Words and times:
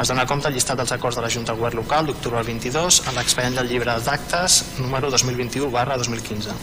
Es 0.00 0.08
dona 0.08 0.24
compte 0.30 0.48
el 0.48 0.54
llistat 0.54 0.78
dels 0.78 0.92
acords 0.94 1.16
de 1.18 1.22
la 1.26 1.28
Junta 1.30 1.52
de 1.52 1.58
Govern 1.58 1.76
Local 1.82 2.06
d'octubre 2.06 2.38
al 2.38 2.46
22 2.46 3.02
a 3.08 3.12
l'expedient 3.18 3.58
del 3.58 3.68
llibre 3.68 3.98
d'actes 4.00 4.62
número 4.78 5.10
2021 5.10 5.68
barra 5.70 5.98
2015 5.98 6.54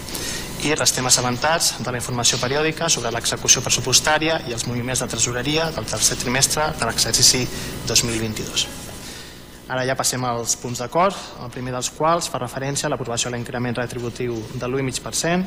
i 0.63 0.73
restem 0.75 1.05
assabentats 1.08 1.75
de 1.80 1.91
la 1.91 2.00
informació 2.00 2.39
periòdica 2.39 2.89
sobre 2.89 3.11
l'execució 3.11 3.61
pressupostària 3.61 4.41
i 4.47 4.55
els 4.55 4.66
moviments 4.67 5.03
de 5.03 5.08
tresoreria 5.08 5.70
del 5.72 5.86
tercer 5.86 6.17
trimestre 6.17 6.72
de 6.80 6.86
l'exercici 6.89 7.45
2022. 7.88 8.88
Ara 9.70 9.84
ja 9.86 9.94
passem 9.94 10.23
als 10.25 10.56
punts 10.58 10.80
d'acord, 10.81 11.14
el 11.44 11.52
primer 11.53 11.75
dels 11.75 11.92
quals 11.94 12.30
fa 12.34 12.39
referència 12.42 12.88
a 12.88 12.89
l'aprovació 12.89 13.30
de 13.30 13.36
l'increment 13.36 13.78
retributiu 13.78 14.39
de 14.56 14.66
l'1,5% 14.66 15.45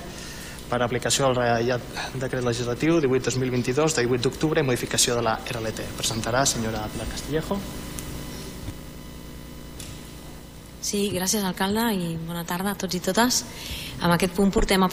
per 0.70 0.78
aplicació 0.81 1.27
del 1.27 1.41
Reial 1.41 1.83
Decret 2.23 2.45
Legislatiu 2.47 3.00
18-2022 3.03 3.97
de 3.98 4.05
18 4.06 4.23
d'octubre 4.23 4.62
i 4.62 4.69
modificació 4.69 5.19
de 5.19 5.25
la 5.27 5.34
RLT. 5.43 5.89
Presentarà 5.98 6.45
senyora 6.47 6.87
Pilar 6.95 7.09
Castillejo. 7.11 7.59
Sí, 10.83 11.09
gràcies 11.15 11.43
alcalde 11.47 11.91
i 11.95 12.15
bona 12.27 12.47
tarda 12.47 12.73
a 12.73 12.78
tots 12.78 12.95
i 12.95 13.03
totes. 13.03 13.43
Amb 14.03 14.17
aquest 14.17 14.34
punt 14.34 14.50
portem 14.50 14.83
a 14.83 14.89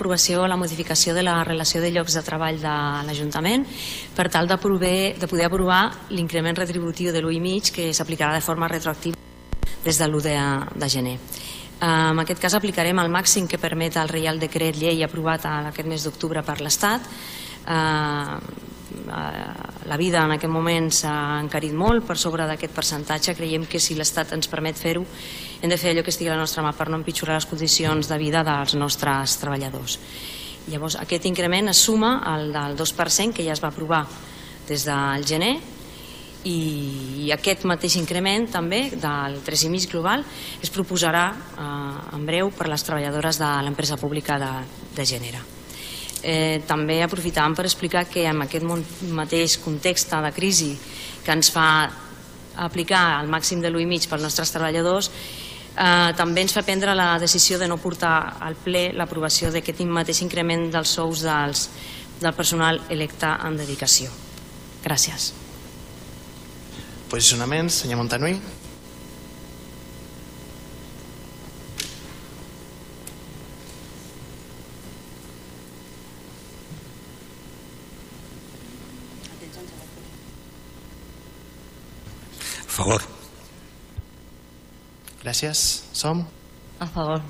la 0.47 0.55
modificació 0.55 1.15
de 1.15 1.23
la 1.23 1.43
relació 1.43 1.81
de 1.81 1.89
llocs 1.89 2.13
de 2.13 2.21
treball 2.21 2.59
de 2.61 2.73
l'Ajuntament 3.07 3.65
per 4.15 4.29
tal 4.29 4.47
de, 4.47 4.57
prover, 4.57 5.17
de 5.17 5.27
poder 5.27 5.45
aprovar 5.47 5.89
l'increment 6.11 6.55
retributiu 6.55 7.11
de 7.11 7.21
l'1,5 7.21 7.71
que 7.73 7.93
s'aplicarà 7.93 8.35
de 8.35 8.41
forma 8.41 8.67
retroactiva 8.67 9.17
des 9.83 9.97
de 9.97 10.05
l'1 10.05 10.21
de, 10.21 10.35
de 10.79 10.89
gener. 10.89 11.17
Eh, 11.81 12.11
En 12.11 12.19
aquest 12.19 12.41
cas 12.41 12.53
aplicarem 12.53 12.99
el 12.99 13.09
màxim 13.09 13.47
que 13.47 13.57
permet 13.57 13.97
el 13.97 14.09
Reial 14.09 14.39
Decret 14.39 14.77
Llei 14.77 15.01
aprovat 15.03 15.45
aquest 15.49 15.87
mes 15.87 16.03
d'octubre 16.03 16.43
per 16.43 16.59
l'Estat. 16.61 17.01
Eh, 17.65 18.37
la 19.89 19.97
vida 19.97 20.21
en 20.21 20.31
aquest 20.37 20.53
moment 20.53 20.91
s'ha 20.93 21.39
encarit 21.41 21.73
molt 21.73 22.05
per 22.05 22.17
sobre 22.17 22.45
d'aquest 22.45 22.75
percentatge. 22.75 23.33
Creiem 23.33 23.65
que 23.65 23.79
si 23.79 23.95
l'Estat 23.95 24.33
ens 24.37 24.47
permet 24.47 24.77
fer-ho 24.77 25.05
hem 25.61 25.69
de 25.69 25.77
fer 25.77 25.91
allò 25.91 26.03
que 26.03 26.13
estigui 26.13 26.29
a 26.31 26.35
la 26.37 26.43
nostra 26.43 26.63
mà 26.63 26.71
per 26.75 26.87
no 26.89 26.99
empitjorar 26.99 27.35
les 27.35 27.47
condicions 27.49 28.07
de 28.07 28.17
vida 28.17 28.43
dels 28.47 28.75
nostres 28.79 29.35
treballadors. 29.41 29.99
Llavors, 30.69 30.95
aquest 31.01 31.25
increment 31.25 31.71
es 31.71 31.81
suma 31.83 32.19
al 32.23 32.53
del 32.53 32.77
2% 32.77 33.35
que 33.35 33.43
ja 33.43 33.55
es 33.55 33.63
va 33.63 33.71
aprovar 33.73 34.05
des 34.69 34.85
del 34.85 35.25
gener 35.25 35.57
i 36.47 37.31
aquest 37.35 37.65
mateix 37.67 37.97
increment 37.99 38.45
també 38.47 38.85
del 38.93 39.39
3,5 39.43 39.89
global 39.91 40.23
es 40.63 40.71
proposarà 40.71 41.25
eh, 41.35 42.15
en 42.15 42.25
breu 42.25 42.51
per 42.55 42.69
les 42.71 42.85
treballadores 42.85 43.41
de 43.41 43.49
l'empresa 43.65 43.97
pública 43.99 44.37
de, 44.39 44.51
de 44.95 45.05
Gènere. 45.05 45.41
Eh, 46.23 46.61
també 46.67 47.01
aprofitàvem 47.03 47.55
per 47.55 47.65
explicar 47.67 48.05
que 48.07 48.23
en 48.27 48.45
aquest 48.45 48.63
mateix 49.11 49.57
context 49.63 50.15
de 50.15 50.31
crisi 50.35 50.71
que 51.25 51.35
ens 51.35 51.51
fa 51.51 51.67
aplicar 52.59 53.19
el 53.21 53.27
màxim 53.31 53.59
de 53.63 53.71
l'1,5 53.71 54.07
pels 54.11 54.23
nostres 54.23 54.51
treballadors 54.55 55.11
eh, 55.79 56.11
també 56.17 56.43
ens 56.43 56.53
fa 56.55 56.63
prendre 56.67 56.95
la 56.95 57.17
decisió 57.19 57.59
de 57.59 57.67
no 57.71 57.79
portar 57.79 58.37
al 58.43 58.57
ple 58.59 58.89
l'aprovació 58.93 59.51
d'aquest 59.53 59.81
mateix 59.87 60.21
increment 60.25 60.69
dels 60.73 60.95
sous 60.99 61.23
dels, 61.25 61.67
del 62.19 62.35
personal 62.35 62.81
electe 62.89 63.29
en 63.47 63.57
dedicació. 63.57 64.11
Gràcies. 64.83 65.31
Posicionaments, 67.09 67.81
senyor 67.83 67.97
Montanui. 67.97 68.39
A 82.59 82.81
favor. 82.81 83.18
Gràcies. 85.23 85.83
Som? 85.91 86.23
A 86.79 86.87
favor. 86.87 87.21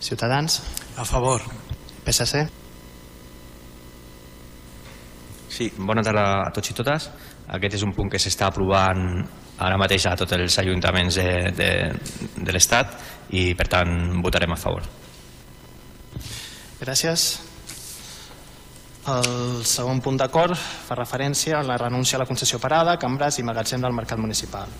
Ciutadans? 0.00 0.60
A 0.96 1.04
favor. 1.04 1.42
PSC? 2.04 2.46
Sí, 5.50 5.68
bona 5.78 6.02
tarda 6.02 6.24
a 6.46 6.50
tots 6.54 6.72
i 6.72 6.74
totes. 6.74 7.10
Aquest 7.50 7.78
és 7.78 7.84
un 7.86 7.94
punt 7.94 8.10
que 8.10 8.18
s'està 8.22 8.48
aprovant 8.50 9.22
ara 9.60 9.76
mateix 9.78 10.06
a 10.08 10.16
tots 10.16 10.32
els 10.32 10.56
ajuntaments 10.62 11.18
de, 11.20 11.28
de, 11.54 11.70
de 12.36 12.54
l'Estat 12.54 12.96
i 13.36 13.50
per 13.54 13.68
tant 13.68 13.92
votarem 14.24 14.54
a 14.54 14.58
favor. 14.58 14.86
Gràcies. 16.80 17.28
El 19.10 19.64
segon 19.68 20.00
punt 20.04 20.18
d'acord 20.20 20.56
fa 20.56 20.96
referència 20.96 21.58
a 21.58 21.66
la 21.66 21.76
renúncia 21.80 22.18
a 22.18 22.22
la 22.22 22.28
concessió 22.28 22.58
parada, 22.60 22.98
cambres 23.00 23.38
i 23.38 23.44
magatzem 23.44 23.82
del 23.84 23.96
mercat 23.96 24.20
municipal. 24.20 24.72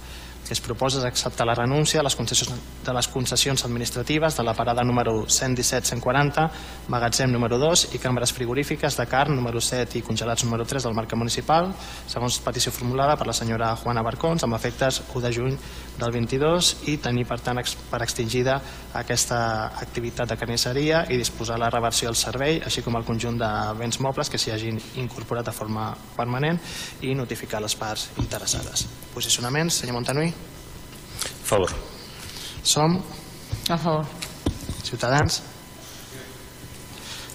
Que 0.50 0.56
es 0.56 0.60
proposa 0.64 0.98
és 0.98 1.04
acceptar 1.06 1.44
la 1.46 1.54
renúncia 1.54 2.00
a 2.00 2.02
les 2.02 2.16
concessions, 2.18 2.50
de 2.82 2.92
les 2.96 3.06
concessions 3.06 3.62
administratives 3.68 4.34
de 4.34 4.42
la 4.42 4.50
parada 4.58 4.82
número 4.82 5.12
117-140, 5.30 6.48
magatzem 6.90 7.30
número 7.30 7.54
2 7.62 7.84
i 7.94 8.00
cambres 8.02 8.32
frigorífiques 8.34 8.98
de 8.98 9.06
carn 9.06 9.38
número 9.38 9.62
7 9.62 10.00
i 10.00 10.02
congelats 10.02 10.42
número 10.42 10.66
3 10.66 10.88
del 10.88 10.96
mercat 10.98 11.22
municipal, 11.22 11.70
segons 12.10 12.40
petició 12.42 12.74
formulada 12.74 13.14
per 13.14 13.28
la 13.30 13.36
senyora 13.38 13.76
Juana 13.78 14.02
Barcons, 14.02 14.42
amb 14.42 14.58
efectes 14.58 15.04
1 15.14 15.22
de 15.22 15.32
juny 15.38 15.54
del 16.00 16.12
22 16.14 16.70
i 16.90 16.96
tenir 17.02 17.26
per 17.28 17.38
tant 17.44 17.58
ex- 17.60 17.76
per 17.90 18.00
extingida 18.02 18.56
aquesta 18.98 19.40
activitat 19.82 20.28
de 20.32 20.36
carnisseria 20.40 21.04
i 21.12 21.16
disposar 21.20 21.58
la 21.60 21.68
reversió 21.70 22.08
del 22.08 22.16
servei, 22.16 22.60
així 22.64 22.82
com 22.82 22.96
el 22.96 23.04
conjunt 23.04 23.38
de 23.38 23.50
béns 23.78 24.00
mobles 24.00 24.30
que 24.30 24.38
s'hi 24.38 24.50
hagin 24.54 24.80
incorporat 25.02 25.46
de 25.46 25.52
forma 25.54 25.90
permanent 26.16 26.58
i 27.02 27.14
notificar 27.14 27.60
les 27.62 27.76
parts 27.76 28.08
interessades. 28.18 28.86
Posicionaments, 29.14 29.80
senyor 29.82 29.94
Montanui? 30.00 30.32
Favor. 31.44 31.70
Som? 32.62 32.98
A 33.68 33.76
favor. 33.78 34.06
Ciutadans? 34.82 35.42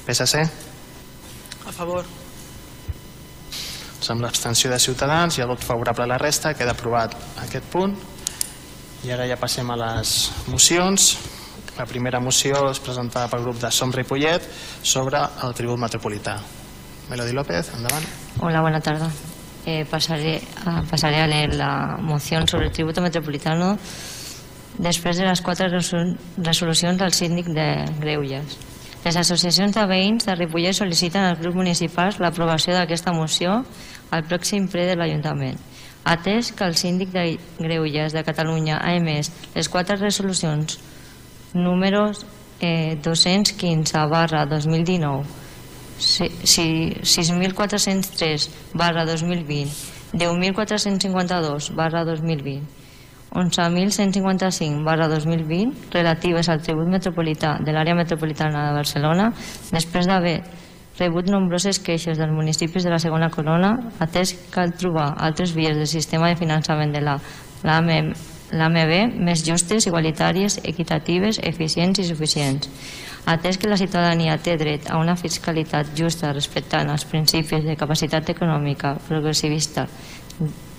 PSC? 0.05 0.43
A 1.65 1.71
favor. 1.71 2.05
Amb 4.05 4.21
l'abstenció 4.21 4.69
de 4.69 4.77
Ciutadans 4.77 5.39
i 5.39 5.41
el 5.41 5.47
vot 5.49 5.63
favorable 5.65 6.03
a 6.05 6.07
la 6.11 6.17
resta 6.21 6.51
queda 6.53 6.75
aprovat 6.75 7.15
aquest 7.41 7.65
punt. 7.73 7.95
I 9.05 9.11
ara 9.13 9.27
ja 9.29 9.37
passem 9.37 9.69
a 9.69 9.75
les 9.77 10.31
mocions. 10.49 11.11
La 11.77 11.85
primera 11.85 12.21
moció 12.23 12.69
és 12.71 12.79
presentada 12.79 13.27
pel 13.29 13.43
grup 13.43 13.59
de 13.61 13.69
Som 13.71 13.91
Ripollet 13.93 14.45
sobre 14.81 15.19
el 15.43 15.53
tribut 15.57 15.79
metropolità. 15.81 16.37
Melody 17.09 17.33
López, 17.35 17.69
endavant. 17.75 18.05
Hola, 18.41 18.61
buena 18.61 18.79
tarde. 18.81 19.09
Eh, 19.65 19.83
pasaré, 19.89 20.39
a, 20.65 20.81
pasaré 20.89 21.19
a 21.21 21.27
leer 21.27 21.53
la 21.55 21.97
moción 21.99 22.47
sobre 22.47 22.67
el 22.67 22.71
tributo 22.71 23.01
metropolitano 23.01 23.75
després 24.77 25.17
de 25.17 25.25
les 25.25 25.41
quatre 25.41 25.67
resol- 25.71 26.15
resolucions 26.37 26.97
del 26.99 27.13
síndic 27.13 27.47
de 27.53 27.67
Greuges. 27.99 28.57
Les 29.05 29.17
associacions 29.17 29.75
de 29.75 29.85
veïns 29.85 30.25
de 30.25 30.33
Ripollet 30.35 30.73
sol·liciten 30.73 31.21
als 31.27 31.39
grups 31.41 31.55
municipals 31.57 32.17
l'aprovació 32.19 32.73
d'aquesta 32.73 33.13
moció 33.13 33.59
al 34.11 34.23
pròxim 34.25 34.69
ple 34.71 34.87
de 34.89 34.95
l'Ajuntament. 34.97 35.59
Atès 36.05 36.51
que 36.53 36.63
el 36.63 36.75
síndic 36.77 37.09
de 37.11 37.39
Greuges 37.57 38.13
de 38.13 38.23
Catalunya 38.23 38.77
ha 38.77 38.93
emès 38.95 39.31
les 39.55 39.67
quatre 39.69 39.97
resolucions 39.97 40.77
números 41.53 42.25
eh, 42.61 42.95
215 43.01 44.05
barra 44.11 44.45
2019 44.45 45.25
si- 45.97 46.29
si- 46.43 46.93
6.403 47.01 48.49
barra 48.73 49.05
2020, 49.05 49.71
10.452 50.13 51.71
barra 51.73 52.03
2020, 52.05 52.61
11.155 53.33 54.83
barra 54.83 55.07
2020 55.07 55.91
relatives 55.91 56.49
al 56.49 56.61
tribut 56.61 56.87
metropolità 56.87 57.57
de 57.59 57.71
l'àrea 57.73 57.95
metropolitana 57.97 58.67
de 58.69 58.75
Barcelona 58.77 59.31
després 59.71 60.07
d'haver 60.07 60.41
rebut 60.99 61.27
nombroses 61.27 61.79
queixes 61.83 62.17
dels 62.17 62.31
municipis 62.31 62.85
de 62.85 62.91
la 62.93 62.99
segona 62.99 63.29
corona, 63.29 63.73
atès 63.99 64.33
que 64.33 64.51
cal 64.53 64.75
trobar 64.77 65.13
altres 65.17 65.53
vies 65.55 65.75
del 65.75 65.87
sistema 65.87 66.29
de 66.31 66.39
finançament 66.39 66.93
de 66.95 67.03
la 67.03 67.19
l'AMB 67.65 68.91
més 69.25 69.41
justes, 69.43 69.87
igualitàries, 69.89 70.59
equitatives, 70.63 71.39
eficients 71.43 71.99
i 71.99 72.05
suficients. 72.07 72.69
Atès 73.25 73.57
que 73.57 73.69
la 73.69 73.77
ciutadania 73.77 74.37
té 74.37 74.53
dret 74.55 74.85
a 74.89 74.99
una 75.01 75.15
fiscalitat 75.17 75.95
justa 75.97 76.31
respectant 76.31 76.91
els 76.93 77.07
principis 77.09 77.65
de 77.65 77.75
capacitat 77.75 78.29
econòmica, 78.29 78.95
progressivista, 79.07 79.87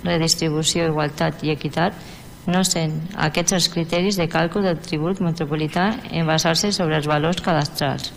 redistribució, 0.05 0.87
igualtat 0.87 1.43
i 1.43 1.51
equitat, 1.51 1.99
no 2.47 2.63
sent 2.63 3.01
aquests 3.19 3.57
els 3.59 3.69
criteris 3.75 4.21
de 4.21 4.29
càlcul 4.31 4.63
del 4.63 4.79
tribut 4.79 5.21
metropolità 5.21 5.89
en 6.13 6.31
basar-se 6.31 6.71
sobre 6.71 7.01
els 7.01 7.11
valors 7.11 7.43
cadastrals. 7.43 8.13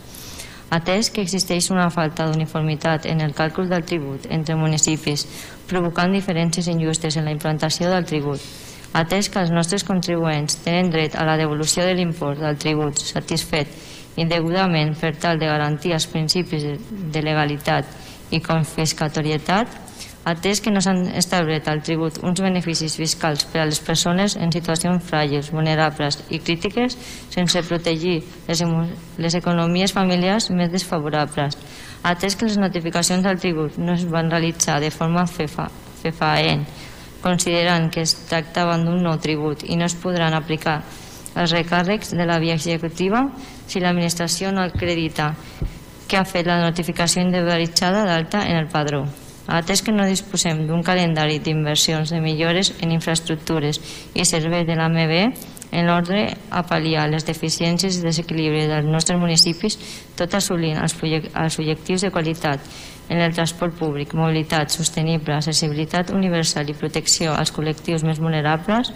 Atès 0.70 1.10
que 1.10 1.24
existeix 1.26 1.72
una 1.74 1.90
falta 1.90 2.28
d'uniformitat 2.30 3.08
en 3.10 3.24
el 3.26 3.34
càlcul 3.34 3.70
del 3.72 3.86
tribut 3.90 4.28
entre 4.30 4.56
municipis, 4.56 5.26
provocant 5.70 6.14
diferències 6.14 6.70
injustes 6.70 7.18
en 7.18 7.26
la 7.26 7.34
implantació 7.34 7.90
del 7.90 8.06
tribut, 8.06 8.44
atès 8.94 9.30
que 9.30 9.42
els 9.42 9.54
nostres 9.54 9.86
contribuents 9.86 10.62
tenen 10.66 10.92
dret 10.94 11.16
a 11.16 11.26
la 11.26 11.38
devolució 11.42 11.86
de 11.86 11.96
l'import 11.98 12.42
del 12.42 12.58
tribut 12.62 13.02
satisfet 13.02 13.74
indegudament 14.20 14.96
per 15.00 15.14
tal 15.18 15.40
de 15.40 15.50
garantir 15.50 15.94
els 15.96 16.08
principis 16.10 16.66
de 17.14 17.22
legalitat 17.24 17.86
i 18.36 18.42
confiscatorietat, 18.44 19.89
atès 20.30 20.62
que 20.62 20.72
no 20.72 20.82
s'han 20.82 21.08
establert 21.18 21.68
al 21.68 21.82
tribut 21.86 22.20
uns 22.24 22.42
beneficis 22.42 22.96
fiscals 23.00 23.46
per 23.50 23.64
a 23.64 23.68
les 23.70 23.80
persones 23.84 24.36
en 24.38 24.52
situacions 24.54 25.04
fràgils, 25.06 25.52
vulnerables 25.56 26.22
i 26.30 26.40
crítiques 26.40 26.98
sense 27.34 27.64
protegir 27.68 28.20
les, 28.48 28.64
les 29.18 29.38
economies 29.40 29.94
familiars 29.96 30.50
més 30.52 30.72
desfavorables, 30.72 31.58
atès 32.04 32.36
que 32.36 32.48
les 32.48 32.60
notificacions 32.62 33.26
del 33.26 33.40
tribut 33.40 33.78
no 33.78 33.96
es 33.98 34.06
van 34.10 34.32
realitzar 34.32 34.80
de 34.80 34.92
forma 34.92 35.26
fefa, 35.28 35.70
fefaent, 36.04 36.66
considerant 37.22 37.90
que 37.92 38.06
es 38.06 38.16
tractava 38.30 38.78
d'un 38.80 39.02
nou 39.04 39.18
tribut 39.20 39.66
i 39.68 39.76
no 39.76 39.90
es 39.90 39.98
podran 40.00 40.34
aplicar 40.38 40.80
els 41.36 41.54
recàrrecs 41.54 42.16
de 42.16 42.26
la 42.26 42.40
via 42.40 42.56
executiva 42.58 43.28
si 43.68 43.80
l'administració 43.80 44.52
no 44.52 44.64
acredita 44.66 45.34
que 46.10 46.18
ha 46.18 46.26
fet 46.26 46.48
la 46.50 46.62
notificació 46.64 47.22
individualitzada 47.22 48.06
d'alta 48.08 48.48
en 48.50 48.58
el 48.58 48.68
padró. 48.72 49.06
Atès 49.50 49.82
que 49.82 49.92
no 49.92 50.06
disposem 50.06 50.68
d'un 50.70 50.84
calendari 50.86 51.40
d'inversions 51.42 52.12
de 52.14 52.20
millores 52.22 52.76
en 52.84 52.94
infraestructures 52.94 53.82
i 54.14 54.26
serveis 54.26 54.68
de 54.68 54.76
l'AMB, 54.78 55.16
en 55.72 55.86
l'ordre 55.86 56.22
a 56.50 56.62
pal·liar 56.66 57.08
les 57.10 57.26
deficiències 57.26 57.98
i 57.98 58.06
desequilibri 58.06 58.68
dels 58.70 58.86
nostres 58.86 59.18
municipis, 59.22 59.78
tot 60.18 60.34
assolint 60.38 60.78
els, 60.82 60.96
els 61.02 61.60
objectius 61.62 62.06
de 62.06 62.14
qualitat 62.14 62.62
en 63.10 63.22
el 63.26 63.34
transport 63.34 63.74
públic, 63.74 64.14
mobilitat 64.14 64.70
sostenible, 64.70 65.34
accessibilitat 65.34 66.14
universal 66.14 66.70
i 66.70 66.78
protecció 66.78 67.34
als 67.34 67.54
col·lectius 67.54 68.06
més 68.06 68.22
vulnerables, 68.22 68.94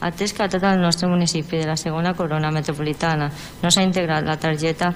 atès 0.00 0.34
que 0.34 0.46
a 0.46 0.50
tot 0.50 0.62
el 0.62 0.78
nostre 0.82 1.10
municipi 1.10 1.58
de 1.58 1.66
la 1.66 1.76
segona 1.76 2.14
corona 2.14 2.52
metropolitana 2.54 3.32
no 3.62 3.70
s'ha 3.70 3.86
integrat 3.86 4.26
la 4.26 4.38
targeta 4.38 4.92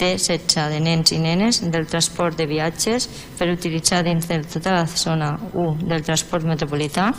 T16 0.00 0.70
de 0.72 0.80
nens 0.80 1.12
i 1.12 1.18
nenes 1.20 1.60
del 1.60 1.84
transport 1.86 2.38
de 2.38 2.48
viatges 2.48 3.06
per 3.36 3.50
utilitzar 3.52 4.00
dins 4.06 4.26
de 4.30 4.40
tota 4.48 4.72
la 4.78 4.86
zona 4.88 5.34
1 5.52 5.84
del 5.90 6.02
transport 6.06 6.48
metropolità, 6.48 7.10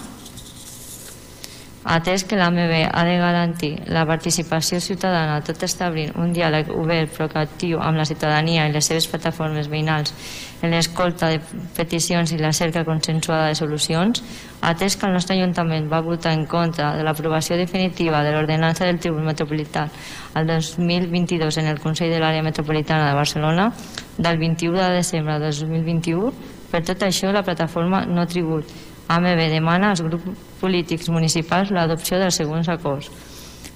atès 1.83 2.23
que 2.29 2.37
l'AMB 2.37 2.73
ha 2.93 3.03
de 3.05 3.17
garantir 3.17 3.71
la 3.89 4.05
participació 4.05 4.79
ciutadana 4.79 5.41
tot 5.45 5.63
establint 5.65 6.13
un 6.21 6.33
diàleg 6.33 6.69
obert 6.73 7.13
proactiu 7.15 7.81
amb 7.81 7.97
la 7.97 8.05
ciutadania 8.05 8.67
i 8.67 8.73
les 8.73 8.85
seves 8.85 9.07
plataformes 9.09 9.69
veïnals 9.69 10.13
en 10.61 10.71
l'escolta 10.71 11.31
de 11.31 11.39
peticions 11.75 12.31
i 12.31 12.37
la 12.37 12.51
cerca 12.53 12.83
consensuada 12.85 13.47
de 13.49 13.55
solucions, 13.57 14.21
atès 14.61 14.95
que 14.95 15.07
el 15.07 15.15
nostre 15.15 15.37
Ajuntament 15.37 15.89
va 15.89 16.03
votar 16.05 16.35
en 16.37 16.45
contra 16.45 16.93
de 16.97 17.03
l'aprovació 17.03 17.57
definitiva 17.57 18.21
de 18.23 18.35
l'ordenança 18.35 18.85
del 18.85 18.99
Tribunal 18.99 19.33
Metropolità 19.33 19.87
el 20.35 20.47
2022 20.47 21.57
en 21.57 21.71
el 21.71 21.81
Consell 21.81 22.13
de 22.13 22.21
l'Àrea 22.21 22.45
Metropolitana 22.45 23.09
de 23.09 23.17
Barcelona 23.17 23.71
del 24.17 24.37
21 24.37 24.77
de 24.77 24.93
desembre 25.01 25.39
de 25.39 25.51
2021, 25.51 26.31
per 26.71 26.85
tot 26.85 27.03
això 27.03 27.33
la 27.33 27.43
plataforma 27.43 28.05
No 28.05 28.27
Tribut 28.27 28.69
AMB 29.11 29.41
demana 29.51 29.89
als 29.91 30.01
grups 30.05 30.47
polítics 30.61 31.09
municipals 31.09 31.73
l'adopció 31.75 32.19
dels 32.21 32.37
següents 32.39 32.69
acords. 32.71 33.09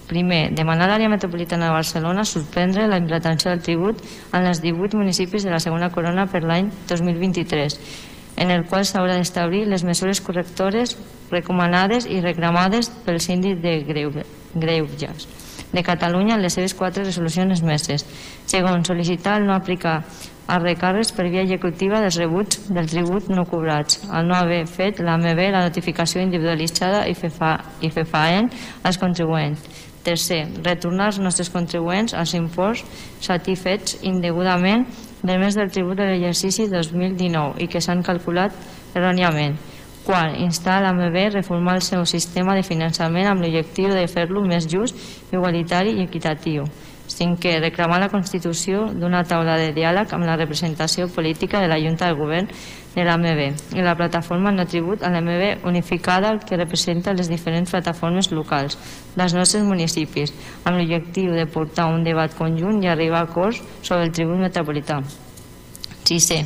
Primer, 0.06 0.52
demanar 0.54 0.86
a 0.86 0.92
l'àrea 0.92 1.10
metropolitana 1.10 1.72
de 1.72 1.74
Barcelona 1.74 2.26
suspendre 2.30 2.86
la 2.88 3.00
implantació 3.02 3.50
del 3.50 3.64
tribut 3.66 4.04
en 4.34 4.46
les 4.46 4.62
18 4.62 5.00
municipis 5.00 5.44
de 5.44 5.50
la 5.50 5.62
segona 5.64 5.90
corona 5.90 6.28
per 6.30 6.44
l'any 6.46 6.70
2023, 6.92 7.80
en 8.38 8.52
el 8.54 8.68
qual 8.70 8.86
s'haurà 8.86 9.16
d'establir 9.18 9.66
les 9.66 9.84
mesures 9.84 10.22
correctores 10.22 10.94
recomanades 11.32 12.06
i 12.06 12.22
reclamades 12.22 12.92
pel 13.06 13.18
síndic 13.20 13.64
de 13.64 13.80
Greuges 14.54 15.28
de 15.76 15.84
Catalunya 15.84 16.36
en 16.36 16.42
les 16.42 16.54
seves 16.54 16.74
quatre 16.74 17.04
resolucions 17.04 17.62
meses. 17.64 18.06
Segon, 18.46 18.86
sol·licitar 18.86 19.40
el 19.40 19.48
no 19.50 19.56
aplicar 19.56 19.98
els 20.46 20.62
recàrrecs 20.62 21.12
per 21.18 21.26
via 21.34 21.44
executiva 21.44 22.00
dels 22.04 22.20
rebuts 22.22 22.70
del 22.70 22.88
tribut 22.88 23.28
no 23.34 23.48
cobrats, 23.50 24.04
al 24.14 24.30
no 24.30 24.38
haver 24.38 24.64
fet 24.70 25.02
l'AMB 25.02 25.42
la 25.50 25.66
notificació 25.66 26.22
individualitzada 26.22 27.08
i 27.10 27.18
fer, 27.18 27.34
fa, 27.34 27.58
i 27.82 27.90
fer 27.90 28.06
als 28.84 29.02
contribuents. 29.02 29.66
Tercer, 30.06 30.44
retornar 30.62 31.08
als 31.10 31.18
nostres 31.18 31.50
contribuents 31.50 32.14
els 32.14 32.36
imports 32.38 32.84
satisfets 33.26 33.98
indegudament 34.06 34.84
del 35.26 35.40
mes 35.42 35.58
del 35.58 35.72
tribut 35.74 35.98
de 35.98 36.06
l'exercici 36.12 36.68
2019 36.70 37.64
i 37.66 37.68
que 37.68 37.82
s'han 37.82 38.06
calculat 38.06 38.54
erròniament. 38.94 39.58
Quart, 40.06 40.38
instar 40.38 40.78
l'AMB 40.84 41.18
a 41.18 41.30
reformar 41.34 41.80
el 41.80 41.82
seu 41.82 42.06
sistema 42.06 42.54
de 42.54 42.62
finançament 42.62 43.26
amb 43.32 43.42
l'objectiu 43.42 43.90
de 43.90 44.06
fer-lo 44.06 44.46
més 44.46 44.70
just, 44.70 44.94
igualitari 45.34 45.98
i 45.98 46.06
equitatiu. 46.06 46.70
Cinquè, 47.16 47.62
reclamar 47.64 48.02
la 48.02 48.10
constitució 48.12 48.90
d'una 48.92 49.22
taula 49.24 49.56
de 49.56 49.70
diàleg 49.76 50.12
amb 50.12 50.28
la 50.28 50.36
representació 50.36 51.08
política 51.08 51.62
de 51.64 51.70
la 51.72 51.78
Junta 51.80 52.10
de 52.10 52.18
Govern 52.20 52.50
de 52.96 53.06
l'AMB 53.08 53.76
i 53.76 53.86
la 53.86 53.94
plataforma 53.96 54.52
No 54.52 54.66
Tribut 54.68 55.04
a 55.04 55.12
l'AMB 55.14 55.64
unificada 55.72 56.34
que 56.44 56.60
representa 56.60 57.14
les 57.16 57.32
diferents 57.32 57.72
plataformes 57.72 58.32
locals 58.36 58.76
dels 59.16 59.36
nostres 59.38 59.64
municipis 59.64 60.36
amb 60.66 60.76
l'objectiu 60.76 61.32
de 61.40 61.48
portar 61.48 61.88
un 61.94 62.04
debat 62.04 62.36
conjunt 62.36 62.84
i 62.84 62.92
arribar 62.92 63.24
a 63.24 63.30
acords 63.30 63.64
sobre 63.82 64.10
el 64.10 64.12
tribut 64.12 64.44
metropolità. 64.44 65.00
Sisè, 66.06 66.44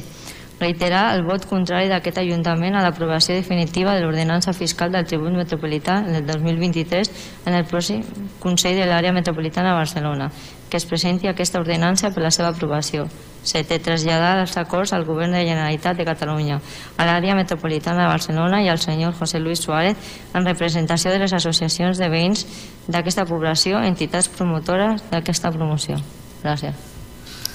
reiterar 0.60 1.16
el 1.16 1.24
vot 1.24 1.46
contrari 1.48 1.88
d'aquest 1.90 2.20
Ajuntament 2.20 2.76
a 2.76 2.84
l'aprovació 2.84 3.36
definitiva 3.36 3.96
de 3.96 4.04
l'ordenança 4.04 4.54
fiscal 4.54 4.92
del 4.92 5.08
Tribut 5.08 5.32
Metropolità 5.36 6.00
en 6.04 6.20
el 6.20 6.28
2023 6.28 7.12
en 7.46 7.56
el 7.56 7.66
pròxim 7.66 8.04
Consell 8.44 8.78
de 8.80 8.88
l'Àrea 8.90 9.16
Metropolitana 9.16 9.72
de 9.72 9.80
Barcelona, 9.80 10.30
que 10.70 10.78
es 10.78 10.86
presenti 10.86 11.28
aquesta 11.28 11.60
ordenança 11.60 12.12
per 12.12 12.24
la 12.24 12.32
seva 12.32 12.52
aprovació. 12.52 13.08
Setè, 13.40 13.80
traslladar 13.80 14.42
els 14.42 14.58
acords 14.60 14.92
al 14.94 15.06
Govern 15.08 15.32
de 15.32 15.40
la 15.40 15.48
Generalitat 15.48 15.98
de 15.98 16.06
Catalunya, 16.06 16.60
a 16.98 17.06
l'àrea 17.08 17.38
metropolitana 17.40 18.04
de 18.04 18.12
Barcelona 18.12 18.60
i 18.62 18.68
al 18.68 18.82
senyor 18.84 19.16
José 19.16 19.40
Luis 19.40 19.64
Suárez 19.64 19.96
en 20.36 20.46
representació 20.46 21.12
de 21.12 21.24
les 21.24 21.34
associacions 21.34 21.98
de 21.98 22.12
veïns 22.12 22.46
d'aquesta 22.88 23.26
població, 23.26 23.80
entitats 23.80 24.28
promotores 24.28 25.08
d'aquesta 25.10 25.54
promoció. 25.56 25.98
Gràcies. 26.44 26.76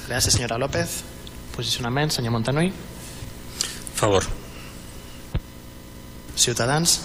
Gràcies, 0.09 0.33
senyora 0.33 0.59
López. 0.59 1.03
Posicionament, 1.55 2.11
senyor 2.11 2.33
Montanui. 2.35 2.73
Favor. 3.95 4.25
Ciutadans. 6.37 7.01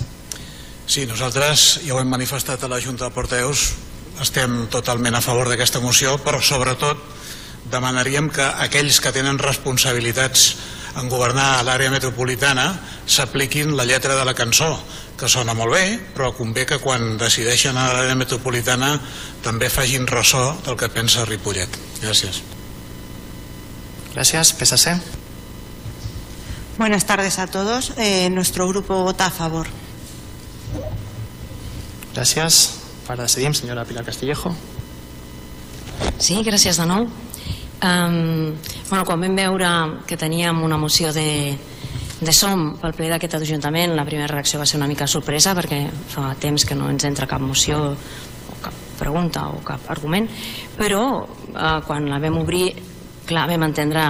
Sí, 0.89 1.05
nosaltres 1.05 1.83
ja 1.85 1.93
ho 1.93 2.01
hem 2.01 2.09
manifestat 2.09 2.63
a 2.65 2.71
la 2.71 2.81
Junta 2.81 3.05
de 3.05 3.13
Porteus, 3.13 3.69
estem 4.19 4.65
totalment 4.73 5.15
a 5.15 5.21
favor 5.21 5.47
d'aquesta 5.47 5.79
moció, 5.83 6.17
però 6.23 6.41
sobretot 6.41 6.97
demanaríem 7.69 8.31
que 8.33 8.45
aquells 8.65 8.99
que 8.99 9.13
tenen 9.13 9.37
responsabilitats 9.39 10.55
en 10.99 11.09
governar 11.11 11.61
l'àrea 11.63 11.91
metropolitana 11.93 12.71
s'apliquin 13.05 13.75
la 13.77 13.85
lletra 13.85 14.17
de 14.17 14.25
la 14.25 14.33
cançó, 14.33 14.71
que 15.19 15.29
sona 15.29 15.53
molt 15.53 15.75
bé, 15.75 15.85
però 16.15 16.31
convé 16.33 16.65
que 16.65 16.79
quan 16.81 17.17
decideixen 17.21 17.77
a 17.77 17.91
l'àrea 17.93 18.17
metropolitana 18.17 18.95
també 19.45 19.69
facin 19.69 20.07
ressò 20.07 20.55
del 20.65 20.79
que 20.79 20.89
pensa 20.89 21.27
Ripollet. 21.29 21.79
Gràcies. 22.01 22.41
Gràcies. 24.15 24.55
PSC. 24.57 25.18
Buenas 26.79 27.05
tardes 27.05 27.39
a 27.39 27.47
todos. 27.47 27.91
Eh, 27.97 28.29
nuestro 28.29 28.65
grupo 28.65 29.03
vota 29.03 29.25
a 29.25 29.29
favor. 29.29 29.67
Gràcies. 32.15 32.79
Per 33.03 33.17
decidim, 33.19 33.51
senyora 33.51 33.83
Pilar 33.83 34.05
Castillejo. 34.07 34.53
Sí, 36.23 36.39
gràcies 36.39 36.79
de 36.79 36.85
nou. 36.87 37.03
Um, 37.83 38.55
bueno, 38.87 39.03
quan 39.03 39.19
vam 39.19 39.35
veure 39.35 39.71
que 40.07 40.15
teníem 40.15 40.63
una 40.63 40.77
moció 40.79 41.11
de, 41.11 41.57
de 42.21 42.31
SOM 42.31 42.77
pel 42.79 42.95
ple 42.95 43.09
d'aquest 43.11 43.35
Ajuntament, 43.41 43.97
la 43.99 44.07
primera 44.07 44.31
reacció 44.31 44.63
va 44.63 44.65
ser 44.65 44.79
una 44.79 44.87
mica 44.87 45.07
sorpresa 45.07 45.51
perquè 45.59 45.81
fa 46.15 46.31
temps 46.39 46.63
que 46.63 46.79
no 46.79 46.87
ens 46.87 47.03
entra 47.03 47.27
cap 47.27 47.43
moció 47.43 47.89
o 47.91 48.55
cap 48.63 48.79
pregunta 48.95 49.49
o 49.51 49.59
cap 49.67 49.83
argument, 49.91 50.31
però 50.79 51.03
uh, 51.27 51.83
quan 51.83 52.07
la 52.07 52.23
vam 52.23 52.39
obrir, 52.39 52.69
clar, 53.29 53.45
vam 53.49 53.67
entendre 53.69 54.03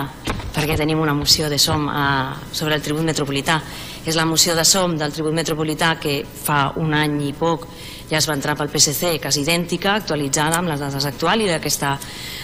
perquè 0.49 0.75
tenim 0.79 0.99
una 0.99 1.13
moció 1.13 1.49
de 1.51 1.59
SOM 1.59 1.87
eh, 1.91 2.49
sobre 2.55 2.77
el 2.77 2.83
tribut 2.83 3.05
metropolità. 3.05 3.59
És 4.07 4.15
la 4.15 4.25
moció 4.25 4.55
de 4.55 4.63
SOM 4.65 4.95
del 4.97 5.13
tribut 5.13 5.35
metropolità 5.35 5.93
que 5.99 6.21
fa 6.23 6.69
un 6.79 6.95
any 6.95 7.19
i 7.27 7.33
poc 7.37 7.67
ja 8.09 8.17
es 8.17 8.25
va 8.25 8.33
entrar 8.33 8.55
pel 8.57 8.71
PSC, 8.73 9.19
quasi 9.21 9.43
idèntica, 9.43 9.93
actualitzada 9.99 10.57
amb 10.57 10.71
les 10.71 10.81
dades 10.81 11.05
actuals 11.05 11.45
i 11.45 11.59
que 11.61 11.69
està 11.69 11.93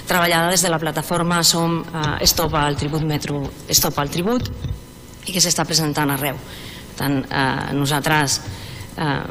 treballada 0.06 0.52
des 0.54 0.62
de 0.62 0.70
la 0.70 0.80
plataforma 0.82 1.42
SOM 1.44 1.80
eh, 1.82 2.26
Stop 2.28 2.54
al 2.60 2.78
tribut 2.78 3.04
metro, 3.08 3.42
Stop 3.70 4.00
al 4.00 4.12
tribut 4.14 4.52
i 5.26 5.34
que 5.34 5.42
s'està 5.42 5.66
presentant 5.66 6.12
arreu. 6.14 6.38
Per 6.92 7.00
tant, 7.00 7.22
eh, 7.24 7.74
nosaltres 7.74 8.42
eh, 9.02 9.22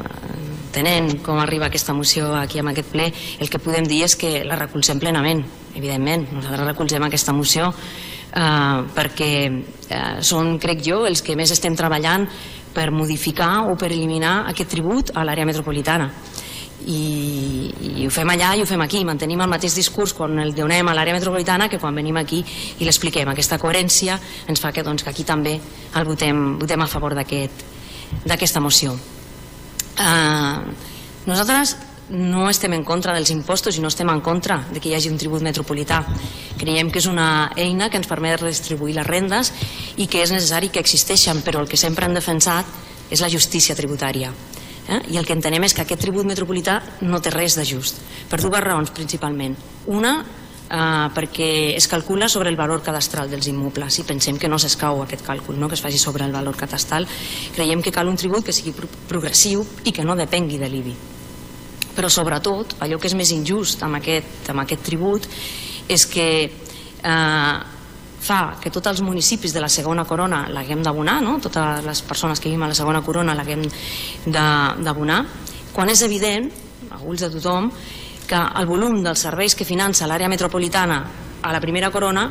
tenent 0.75 1.21
com 1.23 1.39
arriba 1.39 1.69
aquesta 1.69 1.95
moció 1.95 2.33
aquí 2.35 2.59
en 2.59 2.73
aquest 2.73 2.91
ple, 2.91 3.11
el 3.39 3.49
que 3.49 3.61
podem 3.63 3.87
dir 3.87 4.03
és 4.09 4.17
que 4.19 4.41
la 4.43 4.59
recolzem 4.59 4.99
plenament, 4.99 5.45
evidentment. 5.75 6.27
Nosaltres 6.33 6.67
recolzem 6.71 7.03
aquesta 7.05 7.33
moció 7.35 7.69
eh, 7.69 8.79
perquè 8.95 9.31
eh, 9.45 10.17
són, 10.21 10.57
crec 10.61 10.83
jo, 10.85 11.03
els 11.07 11.23
que 11.23 11.37
més 11.37 11.51
estem 11.51 11.75
treballant 11.77 12.27
per 12.75 12.91
modificar 12.91 13.69
o 13.69 13.77
per 13.79 13.91
eliminar 13.93 14.43
aquest 14.51 14.73
tribut 14.75 15.13
a 15.15 15.23
l'àrea 15.23 15.47
metropolitana. 15.47 16.09
I, 16.85 17.71
i 17.81 18.03
ho 18.05 18.11
fem 18.13 18.29
allà 18.29 18.51
i 18.53 18.61
ho 18.61 18.65
fem 18.67 18.81
aquí 18.83 18.99
mantenim 19.07 19.39
el 19.41 19.49
mateix 19.49 19.73
discurs 19.73 20.11
quan 20.13 20.35
el 20.43 20.51
donem 20.53 20.85
a 20.91 20.93
l'àrea 20.93 21.15
metropolitana 21.15 21.69
que 21.71 21.79
quan 21.81 21.95
venim 21.95 22.19
aquí 22.19 22.43
i 22.43 22.85
l'expliquem 22.85 23.31
aquesta 23.31 23.57
coherència 23.57 24.19
ens 24.51 24.61
fa 24.61 24.73
que, 24.75 24.83
doncs, 24.85 25.01
que 25.01 25.09
aquí 25.09 25.23
també 25.25 25.55
el 25.55 26.05
votem, 26.05 26.59
votem 26.59 26.83
a 26.83 26.89
favor 26.91 27.15
d'aquesta 27.17 28.35
aquest, 28.35 28.59
moció 28.61 28.93
uh, 28.93 30.59
nosaltres 31.25 31.73
no 32.09 32.49
estem 32.49 32.73
en 32.77 32.83
contra 32.85 33.13
dels 33.15 33.31
impostos 33.33 33.77
i 33.77 33.81
no 33.81 33.89
estem 33.89 34.09
en 34.13 34.21
contra 34.21 34.59
de 34.71 34.79
que 34.79 34.89
hi 34.89 34.95
hagi 34.95 35.09
un 35.09 35.17
tribut 35.17 35.41
metropolità. 35.41 36.03
Creiem 36.59 36.91
que 36.91 37.01
és 37.01 37.07
una 37.09 37.51
eina 37.57 37.89
que 37.89 37.97
ens 37.97 38.09
permet 38.09 38.37
redistribuir 38.41 38.95
les 38.95 39.07
rendes 39.07 39.51
i 39.97 40.07
que 40.07 40.21
és 40.21 40.33
necessari 40.33 40.69
que 40.69 40.83
existeixen, 40.83 41.41
però 41.41 41.63
el 41.63 41.69
que 41.71 41.81
sempre 41.81 42.05
hem 42.05 42.13
defensat 42.13 42.65
és 43.09 43.21
la 43.21 43.29
justícia 43.29 43.75
tributària. 43.75 44.31
Eh? 44.85 45.01
I 45.15 45.17
el 45.17 45.25
que 45.25 45.33
entenem 45.33 45.65
és 45.65 45.73
que 45.73 45.81
aquest 45.81 46.01
tribut 46.01 46.27
metropolità 46.29 46.77
no 47.01 47.21
té 47.21 47.33
res 47.33 47.57
de 47.57 47.65
just, 47.65 47.97
per 48.29 48.41
dues 48.41 48.61
raons 48.61 48.93
principalment. 48.93 49.57
Una, 49.89 50.19
eh, 50.69 51.07
perquè 51.15 51.49
es 51.73 51.89
calcula 51.89 52.29
sobre 52.29 52.53
el 52.53 52.59
valor 52.59 52.83
cadastral 52.85 53.33
dels 53.33 53.49
immobles 53.49 53.97
i 53.97 54.05
pensem 54.05 54.37
que 54.37 54.49
no 54.49 54.61
s'escau 54.61 55.01
aquest 55.01 55.25
càlcul, 55.25 55.57
no? 55.57 55.67
que 55.67 55.73
es 55.73 55.81
faci 55.81 55.97
sobre 55.97 56.25
el 56.25 56.31
valor 56.31 56.55
cadastral. 56.55 57.09
Creiem 57.55 57.81
que 57.81 57.91
cal 57.91 58.07
un 58.07 58.15
tribut 58.15 58.45
que 58.45 58.53
sigui 58.53 58.77
progressiu 59.09 59.65
i 59.85 59.91
que 59.91 60.05
no 60.05 60.15
depengui 60.15 60.61
de 60.61 60.69
l'IBI 60.69 61.14
però 61.95 62.09
sobretot 62.11 62.77
allò 62.83 62.99
que 62.99 63.07
és 63.09 63.15
més 63.17 63.31
injust 63.31 63.83
amb 63.85 63.99
aquest, 64.01 64.49
amb 64.51 64.63
aquest 64.65 64.83
tribut 64.85 65.27
és 65.87 66.05
que 66.09 66.27
eh, 66.45 67.55
fa 68.25 68.39
que 68.61 68.71
tots 68.73 68.89
els 68.89 69.01
municipis 69.05 69.53
de 69.53 69.61
la 69.61 69.69
segona 69.69 70.05
corona 70.05 70.45
l'haguem 70.49 70.81
d'abonar, 70.83 71.19
no? 71.21 71.37
totes 71.41 71.85
les 71.85 72.01
persones 72.07 72.41
que 72.41 72.49
vivim 72.49 72.65
a 72.65 72.71
la 72.71 72.77
segona 72.77 73.03
corona 73.05 73.35
l'haguem 73.37 73.65
d'abonar, 74.25 75.21
quan 75.73 75.91
és 75.93 76.01
evident, 76.07 76.49
a 76.89 77.01
ulls 77.03 77.21
de 77.21 77.29
tothom, 77.37 77.69
que 78.25 78.41
el 78.59 78.65
volum 78.65 79.03
dels 79.05 79.21
serveis 79.27 79.53
que 79.53 79.67
finança 79.67 80.07
l'àrea 80.09 80.29
metropolitana 80.31 80.99
a 81.45 81.53
la 81.53 81.61
primera 81.61 81.91
corona 81.93 82.25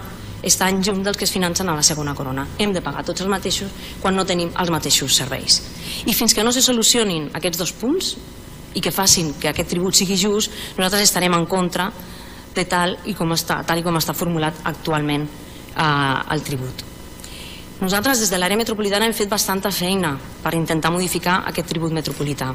està 0.44 0.68
en 0.68 0.82
junt 0.84 1.02
dels 1.04 1.16
que 1.16 1.24
es 1.24 1.32
financen 1.32 1.68
a 1.70 1.76
la 1.76 1.82
segona 1.86 2.14
corona. 2.14 2.44
Hem 2.58 2.74
de 2.74 2.82
pagar 2.84 3.04
tots 3.06 3.22
els 3.22 3.30
mateixos 3.30 3.70
quan 4.02 4.16
no 4.16 4.26
tenim 4.28 4.50
els 4.60 4.72
mateixos 4.74 5.16
serveis. 5.16 5.60
I 6.04 6.12
fins 6.12 6.34
que 6.34 6.44
no 6.44 6.52
se 6.52 6.62
solucionin 6.62 7.30
aquests 7.32 7.60
dos 7.62 7.72
punts, 7.72 8.14
i 8.74 8.82
que 8.82 8.92
facin 8.94 9.32
que 9.40 9.50
aquest 9.50 9.70
tribut 9.70 9.94
sigui 9.96 10.16
just, 10.18 10.52
nosaltres 10.76 11.06
estarem 11.08 11.34
en 11.34 11.46
contra 11.46 11.90
de 12.54 12.64
tal 12.70 12.96
i 13.10 13.14
com 13.18 13.32
està, 13.34 13.62
tal 13.66 13.80
i 13.80 13.86
com 13.86 13.96
està 13.98 14.14
formulat 14.14 14.62
actualment 14.70 15.26
eh, 15.26 16.34
el 16.34 16.44
tribut. 16.46 16.84
Nosaltres 17.80 18.22
des 18.22 18.30
de 18.30 18.38
l'àrea 18.38 18.58
metropolitana 18.58 19.08
hem 19.08 19.16
fet 19.16 19.30
bastanta 19.30 19.72
feina 19.74 20.14
per 20.42 20.54
intentar 20.54 20.92
modificar 20.94 21.42
aquest 21.50 21.68
tribut 21.68 21.92
metropolità. 21.92 22.52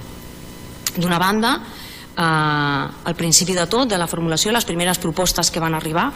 D'una 0.95 1.19
banda, 1.19 1.57
eh, 2.15 2.21
al 2.23 3.15
principi 3.15 3.53
de 3.53 3.67
tot, 3.67 3.89
de 3.89 3.97
la 3.97 4.07
formulació, 4.07 4.51
les 4.51 4.65
primeres 4.65 4.97
propostes 4.97 5.51
que 5.51 5.59
van 5.59 5.75
arribar 5.75 6.09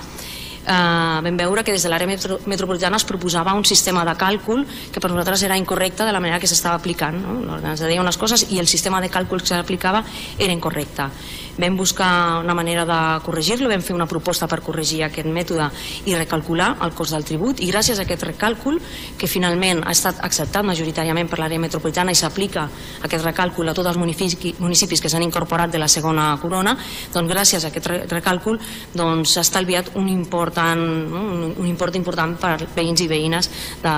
eh, 0.65 1.19
vam 1.23 1.37
veure 1.37 1.63
que 1.63 1.75
des 1.75 1.83
de 1.83 1.91
l'àrea 1.91 2.07
metro, 2.07 2.39
metropolitana 2.45 2.97
es 2.97 3.05
proposava 3.05 3.53
un 3.53 3.65
sistema 3.65 4.05
de 4.05 4.15
càlcul 4.19 4.65
que 4.91 4.99
per 4.99 5.11
nosaltres 5.11 5.43
era 5.43 5.57
incorrecte 5.57 6.05
de 6.05 6.11
la 6.11 6.19
manera 6.19 6.39
que 6.39 6.47
s'estava 6.47 6.75
aplicant. 6.79 7.19
No? 7.19 7.59
Ens 7.59 7.83
deia 7.83 8.01
unes 8.01 8.17
coses 8.17 8.47
i 8.51 8.59
el 8.59 8.67
sistema 8.67 9.01
de 9.01 9.11
càlcul 9.11 9.41
que 9.41 9.51
s'aplicava 9.51 10.03
era 10.37 10.53
incorrecte. 10.53 11.09
Vam 11.57 11.77
buscar 11.77 12.39
una 12.43 12.53
manera 12.53 12.85
de 12.85 12.99
corregir-lo, 13.25 13.69
vam 13.69 13.81
fer 13.81 13.95
una 13.95 14.07
proposta 14.09 14.47
per 14.47 14.61
corregir 14.65 15.03
aquest 15.03 15.27
mètode 15.27 15.69
i 16.09 16.15
recalcular 16.15 16.77
el 16.85 16.93
cost 16.97 17.13
del 17.13 17.25
tribut 17.27 17.61
i 17.61 17.69
gràcies 17.71 17.99
a 17.99 18.05
aquest 18.07 18.23
recàlcul, 18.25 18.79
que 19.17 19.29
finalment 19.29 19.83
ha 19.83 19.91
estat 19.91 20.23
acceptat 20.23 20.65
majoritàriament 20.65 21.29
per 21.29 21.39
l'àrea 21.41 21.61
metropolitana 21.61 22.13
i 22.13 22.19
s'aplica 22.19 22.67
aquest 23.03 23.25
recàlcul 23.25 23.69
a 23.69 23.75
tots 23.77 23.91
els 23.91 23.99
municipis, 23.99 25.01
que 25.01 25.09
s'han 25.09 25.23
incorporat 25.27 25.71
de 25.71 25.81
la 25.81 25.87
segona 25.87 26.31
corona, 26.41 26.77
doncs 27.13 27.31
gràcies 27.31 27.65
a 27.65 27.73
aquest 27.73 28.13
recàlcul 28.13 28.57
doncs, 28.57 28.93
s'ha 28.93 29.03
doncs, 29.03 29.37
estalviat 29.43 29.93
un 29.99 30.09
import 30.09 30.53
important, 30.53 31.53
un 31.57 31.67
import 31.67 31.95
important 31.95 32.37
per 32.39 32.55
veïns 32.75 33.03
i 33.03 33.09
veïnes 33.11 33.49
de, 33.83 33.95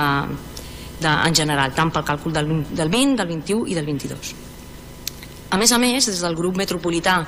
de, 1.02 1.12
en 1.12 1.36
general, 1.36 1.74
tant 1.76 1.92
pel 1.92 2.08
càlcul 2.08 2.34
del, 2.34 2.52
del 2.72 2.90
20, 2.90 3.16
del 3.22 3.32
21 3.36 3.72
i 3.72 3.78
del 3.78 3.86
22. 3.86 4.45
A 5.50 5.58
més 5.62 5.72
a 5.72 5.80
més, 5.82 6.08
des 6.10 6.22
del 6.24 6.36
grup 6.36 6.58
metropolità 6.58 7.22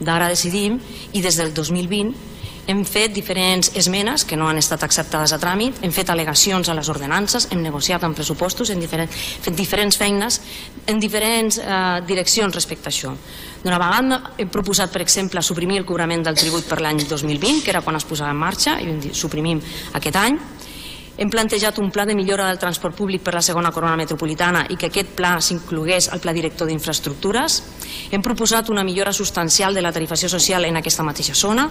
d'Ara 0.00 0.28
Decidim 0.28 0.78
i 1.16 1.22
des 1.24 1.38
del 1.40 1.54
2020 1.56 2.34
hem 2.66 2.82
fet 2.84 3.12
diferents 3.14 3.70
esmenes 3.78 4.24
que 4.26 4.36
no 4.36 4.48
han 4.50 4.58
estat 4.58 4.82
acceptades 4.82 5.32
a 5.32 5.38
tràmit, 5.38 5.78
hem 5.86 5.92
fet 5.94 6.10
al·legacions 6.10 6.66
a 6.68 6.74
les 6.74 6.88
ordenances, 6.90 7.46
hem 7.54 7.62
negociat 7.62 8.02
amb 8.04 8.18
pressupostos, 8.18 8.72
hem 8.74 8.82
diferent, 8.82 9.10
fet 9.10 9.54
diferents 9.54 9.96
feines 9.96 10.40
en 10.90 10.98
diferents 11.02 11.60
eh, 11.62 11.78
direccions 12.08 12.54
respecte 12.54 12.90
a 12.90 12.94
això. 12.94 13.14
D'una 13.62 13.78
vegada 13.78 14.20
hem 14.36 14.50
proposat, 14.50 14.90
per 14.92 15.04
exemple, 15.04 15.42
suprimir 15.42 15.78
el 15.78 15.86
cobrament 15.86 16.26
del 16.26 16.38
tribut 16.38 16.66
per 16.66 16.80
l'any 16.82 17.04
2020, 17.06 17.62
que 17.62 17.70
era 17.70 17.84
quan 17.86 17.98
es 17.98 18.06
posava 18.06 18.34
en 18.34 18.42
marxa, 18.42 18.80
i 18.82 19.14
suprimim 19.14 19.62
aquest 19.94 20.18
any. 20.18 20.38
Hem 21.16 21.30
plantejat 21.32 21.78
un 21.80 21.90
pla 21.90 22.04
de 22.04 22.14
millora 22.14 22.46
del 22.50 22.58
transport 22.60 22.96
públic 22.96 23.22
per 23.24 23.32
la 23.34 23.42
segona 23.42 23.72
corona 23.72 23.96
metropolitana 23.96 24.66
i 24.68 24.76
que 24.76 24.90
aquest 24.90 25.14
pla 25.16 25.38
s'inclogués 25.40 26.10
al 26.12 26.20
pla 26.20 26.34
director 26.36 26.68
d'infraestructures. 26.68 27.62
Hem 28.12 28.22
proposat 28.22 28.68
una 28.68 28.84
millora 28.84 29.14
substancial 29.16 29.74
de 29.74 29.82
la 29.82 29.94
tarifació 29.96 30.28
social 30.28 30.68
en 30.68 30.76
aquesta 30.76 31.06
mateixa 31.06 31.34
zona 31.34 31.70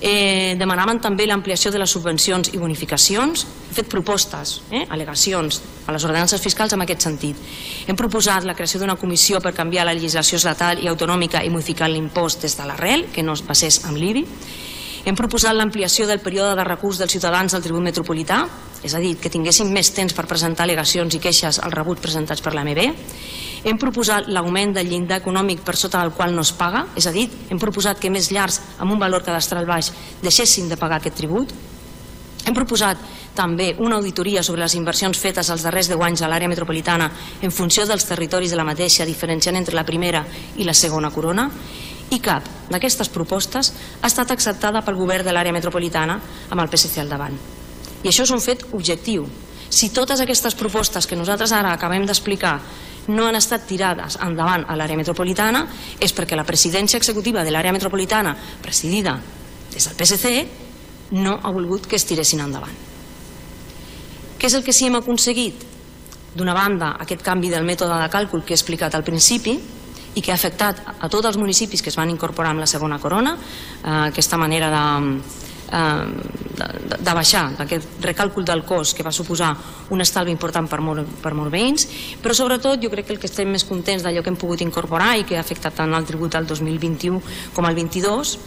Eh, 0.00 0.54
demanaven 0.54 1.00
també 1.02 1.24
l'ampliació 1.26 1.72
de 1.74 1.80
les 1.82 1.90
subvencions 1.90 2.52
i 2.54 2.58
bonificacions. 2.58 3.44
Hem 3.68 3.74
fet 3.80 3.88
propostes, 3.90 4.60
eh, 4.70 4.84
al·legacions 4.86 5.60
a 5.86 5.92
les 5.92 6.04
ordenances 6.04 6.40
fiscals 6.40 6.72
en 6.72 6.82
aquest 6.82 7.02
sentit. 7.02 7.36
Hem 7.86 7.96
proposat 7.96 8.44
la 8.44 8.54
creació 8.54 8.78
d'una 8.78 8.96
comissió 8.96 9.40
per 9.40 9.54
canviar 9.54 9.84
la 9.84 9.94
legislació 9.94 10.36
estatal 10.36 10.78
i 10.84 10.86
autonòmica 10.86 11.42
i 11.44 11.50
modificar 11.50 11.90
l'impost 11.90 12.42
des 12.42 12.56
de 12.56 12.64
l'arrel, 12.64 13.06
que 13.12 13.24
no 13.24 13.32
es 13.32 13.44
basés 13.44 13.84
en 13.84 13.98
l'IBI. 13.98 14.24
Hem 15.06 15.16
proposat 15.16 15.54
l'ampliació 15.54 16.06
del 16.08 16.22
període 16.22 16.56
de 16.58 16.64
recurs 16.66 16.98
dels 16.98 17.12
ciutadans 17.14 17.54
al 17.54 17.62
Tribut 17.62 17.84
Metropolità, 17.84 18.42
és 18.82 18.94
a 18.94 19.02
dir, 19.02 19.16
que 19.18 19.30
tinguessin 19.30 19.70
més 19.72 19.90
temps 19.94 20.14
per 20.14 20.26
presentar 20.30 20.66
al·legacions 20.66 21.14
i 21.14 21.20
queixes 21.22 21.60
al 21.62 21.74
rebut 21.74 22.02
presentats 22.02 22.42
per 22.42 22.54
l'AMB. 22.54 22.80
Hem 23.66 23.78
proposat 23.78 24.28
l'augment 24.30 24.74
del 24.76 24.90
llindar 24.90 25.20
econòmic 25.22 25.64
per 25.66 25.74
sota 25.76 26.02
del 26.02 26.14
qual 26.14 26.34
no 26.34 26.44
es 26.46 26.52
paga, 26.54 26.86
és 26.98 27.06
a 27.06 27.14
dir, 27.14 27.26
hem 27.50 27.58
proposat 27.58 27.98
que 27.98 28.10
més 28.10 28.30
llars 28.34 28.60
amb 28.78 28.94
un 28.94 29.02
valor 29.02 29.24
cadastral 29.26 29.66
baix 29.66 29.90
deixessin 30.22 30.68
de 30.70 30.78
pagar 30.78 31.00
aquest 31.00 31.18
tribut. 31.18 31.54
Hem 32.46 32.54
proposat 32.54 33.00
també 33.36 33.74
una 33.78 33.98
auditoria 33.98 34.42
sobre 34.42 34.62
les 34.62 34.74
inversions 34.78 35.18
fetes 35.20 35.50
els 35.52 35.62
darrers 35.66 35.90
10 35.90 36.00
anys 36.06 36.22
a 36.22 36.30
l'àrea 36.30 36.50
metropolitana 36.50 37.10
en 37.42 37.52
funció 37.54 37.84
dels 37.86 38.06
territoris 38.08 38.54
de 38.54 38.58
la 38.58 38.66
mateixa, 38.66 39.06
diferenciant 39.06 39.58
entre 39.58 39.76
la 39.76 39.86
primera 39.86 40.24
i 40.56 40.66
la 40.66 40.74
segona 40.74 41.10
corona, 41.14 41.50
i 42.10 42.18
cap 42.24 42.46
d'aquestes 42.72 43.10
propostes 43.12 43.72
ha 44.00 44.08
estat 44.08 44.32
acceptada 44.32 44.82
pel 44.84 44.96
govern 44.96 45.26
de 45.26 45.34
l'àrea 45.34 45.54
metropolitana 45.54 46.18
amb 46.48 46.62
el 46.62 46.70
PSC 46.72 47.00
al 47.02 47.12
davant. 47.12 47.36
I 48.02 48.08
això 48.08 48.24
és 48.24 48.32
un 48.32 48.42
fet 48.42 48.64
objectiu. 48.72 49.26
Si 49.68 49.90
totes 49.92 50.20
aquestes 50.20 50.54
propostes 50.56 51.06
que 51.06 51.16
nosaltres 51.16 51.52
ara 51.52 51.74
acabem 51.74 52.06
d'explicar 52.06 52.58
no 53.08 53.26
han 53.26 53.36
estat 53.36 53.64
tirades 53.68 54.18
endavant 54.24 54.66
a 54.68 54.76
l'àrea 54.76 55.00
metropolitana 55.00 55.64
és 56.00 56.12
perquè 56.14 56.36
la 56.36 56.46
presidència 56.48 57.00
executiva 57.00 57.44
de 57.44 57.52
l'àrea 57.52 57.72
metropolitana, 57.72 58.34
presidida 58.62 59.16
des 59.72 59.84
del 59.88 59.96
PSC, 59.96 60.44
no 61.16 61.38
ha 61.42 61.50
volgut 61.52 61.86
que 61.88 61.96
es 61.96 62.04
tiressin 62.04 62.44
endavant. 62.44 62.76
Què 64.38 64.46
és 64.46 64.54
el 64.54 64.62
que 64.64 64.72
sí 64.76 64.86
hem 64.86 64.98
aconseguit? 65.00 65.64
D'una 66.36 66.54
banda, 66.54 66.92
aquest 67.00 67.24
canvi 67.24 67.48
del 67.50 67.64
mètode 67.66 67.96
de 67.98 68.10
càlcul 68.12 68.44
que 68.44 68.52
he 68.52 68.58
explicat 68.58 68.94
al 68.94 69.04
principi 69.04 69.56
i 70.14 70.22
que 70.22 70.32
ha 70.32 70.38
afectat 70.38 70.80
a 70.98 71.08
tots 71.08 71.26
els 71.28 71.36
municipis 71.36 71.82
que 71.82 71.90
es 71.92 71.98
van 71.98 72.10
incorporar 72.10 72.52
amb 72.54 72.64
la 72.64 72.70
segona 72.70 72.98
corona, 72.98 73.36
eh, 73.36 74.08
aquesta 74.08 74.38
manera 74.40 74.70
de, 74.72 75.20
eh, 75.72 76.98
de 76.98 77.14
baixar 77.14 77.44
d'aquest 77.58 78.00
recàlcul 78.04 78.44
del 78.44 78.64
cost 78.64 78.96
que 78.96 79.04
va 79.06 79.12
suposar 79.12 79.54
un 79.90 80.00
estalvi 80.00 80.32
important 80.32 80.68
per 80.68 80.80
molt, 80.80 81.06
per 81.22 81.34
molt 81.34 81.52
veïns, 81.52 81.86
però 82.22 82.34
sobretot 82.34 82.80
jo 82.82 82.90
crec 82.90 83.06
que 83.06 83.16
el 83.16 83.20
que 83.20 83.30
estem 83.30 83.50
més 83.50 83.64
contents 83.64 84.02
d'allò 84.02 84.22
que 84.22 84.32
hem 84.32 84.40
pogut 84.40 84.62
incorporar 84.64 85.16
i 85.18 85.24
que 85.24 85.36
ha 85.36 85.44
afectat 85.44 85.74
tant 85.74 85.94
el 85.94 86.06
tribut 86.08 86.34
al 86.34 86.46
2021 86.46 87.20
com 87.54 87.64
al 87.64 87.74
22 87.74 88.38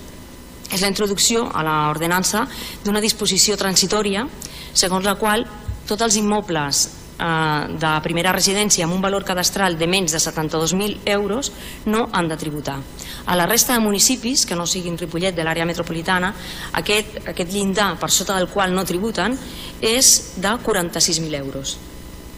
és 0.71 0.81
la 0.81 0.87
introducció 0.87 1.49
a 1.51 1.63
l'ordenança 1.67 2.45
d'una 2.85 3.03
disposició 3.03 3.57
transitòria 3.59 4.25
segons 4.73 5.05
la 5.05 5.17
qual 5.19 5.45
tots 5.87 6.01
els 6.07 6.15
immobles 6.15 7.00
de 7.21 7.91
primera 8.01 8.33
residència 8.33 8.85
amb 8.87 8.95
un 8.95 9.01
valor 9.03 9.23
cadastral 9.27 9.77
de 9.77 9.87
menys 9.87 10.15
de 10.15 10.19
72.000 10.21 11.05
euros 11.13 11.51
no 11.85 12.07
han 12.11 12.27
de 12.27 12.37
tributar. 12.37 12.79
A 13.25 13.35
la 13.35 13.45
resta 13.45 13.73
de 13.73 13.83
municipis, 13.83 14.45
que 14.45 14.55
no 14.55 14.65
siguin 14.65 14.97
Ripollet 14.97 15.35
de 15.35 15.45
l'àrea 15.45 15.67
metropolitana, 15.69 16.33
aquest, 16.73 17.19
aquest 17.27 17.53
llindar 17.53 17.93
per 18.01 18.09
sota 18.09 18.39
del 18.39 18.49
qual 18.49 18.73
no 18.73 18.85
tributen 18.85 19.37
és 19.81 20.33
de 20.41 20.55
46.000 20.65 21.37
euros. 21.37 21.77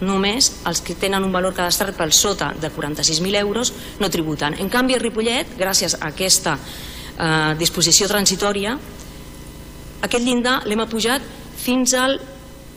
Només 0.04 0.50
els 0.68 0.82
que 0.84 0.98
tenen 1.00 1.24
un 1.24 1.32
valor 1.32 1.56
cadastral 1.56 1.94
per 1.96 2.12
sota 2.12 2.52
de 2.60 2.68
46.000 2.68 3.40
euros 3.40 3.72
no 4.02 4.10
tributen. 4.12 4.58
En 4.60 4.70
canvi, 4.70 4.98
a 4.98 5.00
Ripollet, 5.00 5.56
gràcies 5.56 5.96
a 5.96 6.10
aquesta 6.12 6.58
eh, 6.58 7.56
disposició 7.60 8.10
transitòria, 8.12 8.76
aquest 10.04 10.26
llindar 10.26 10.60
l'hem 10.68 10.84
apujat 10.84 11.24
fins 11.64 11.94
al 11.96 12.18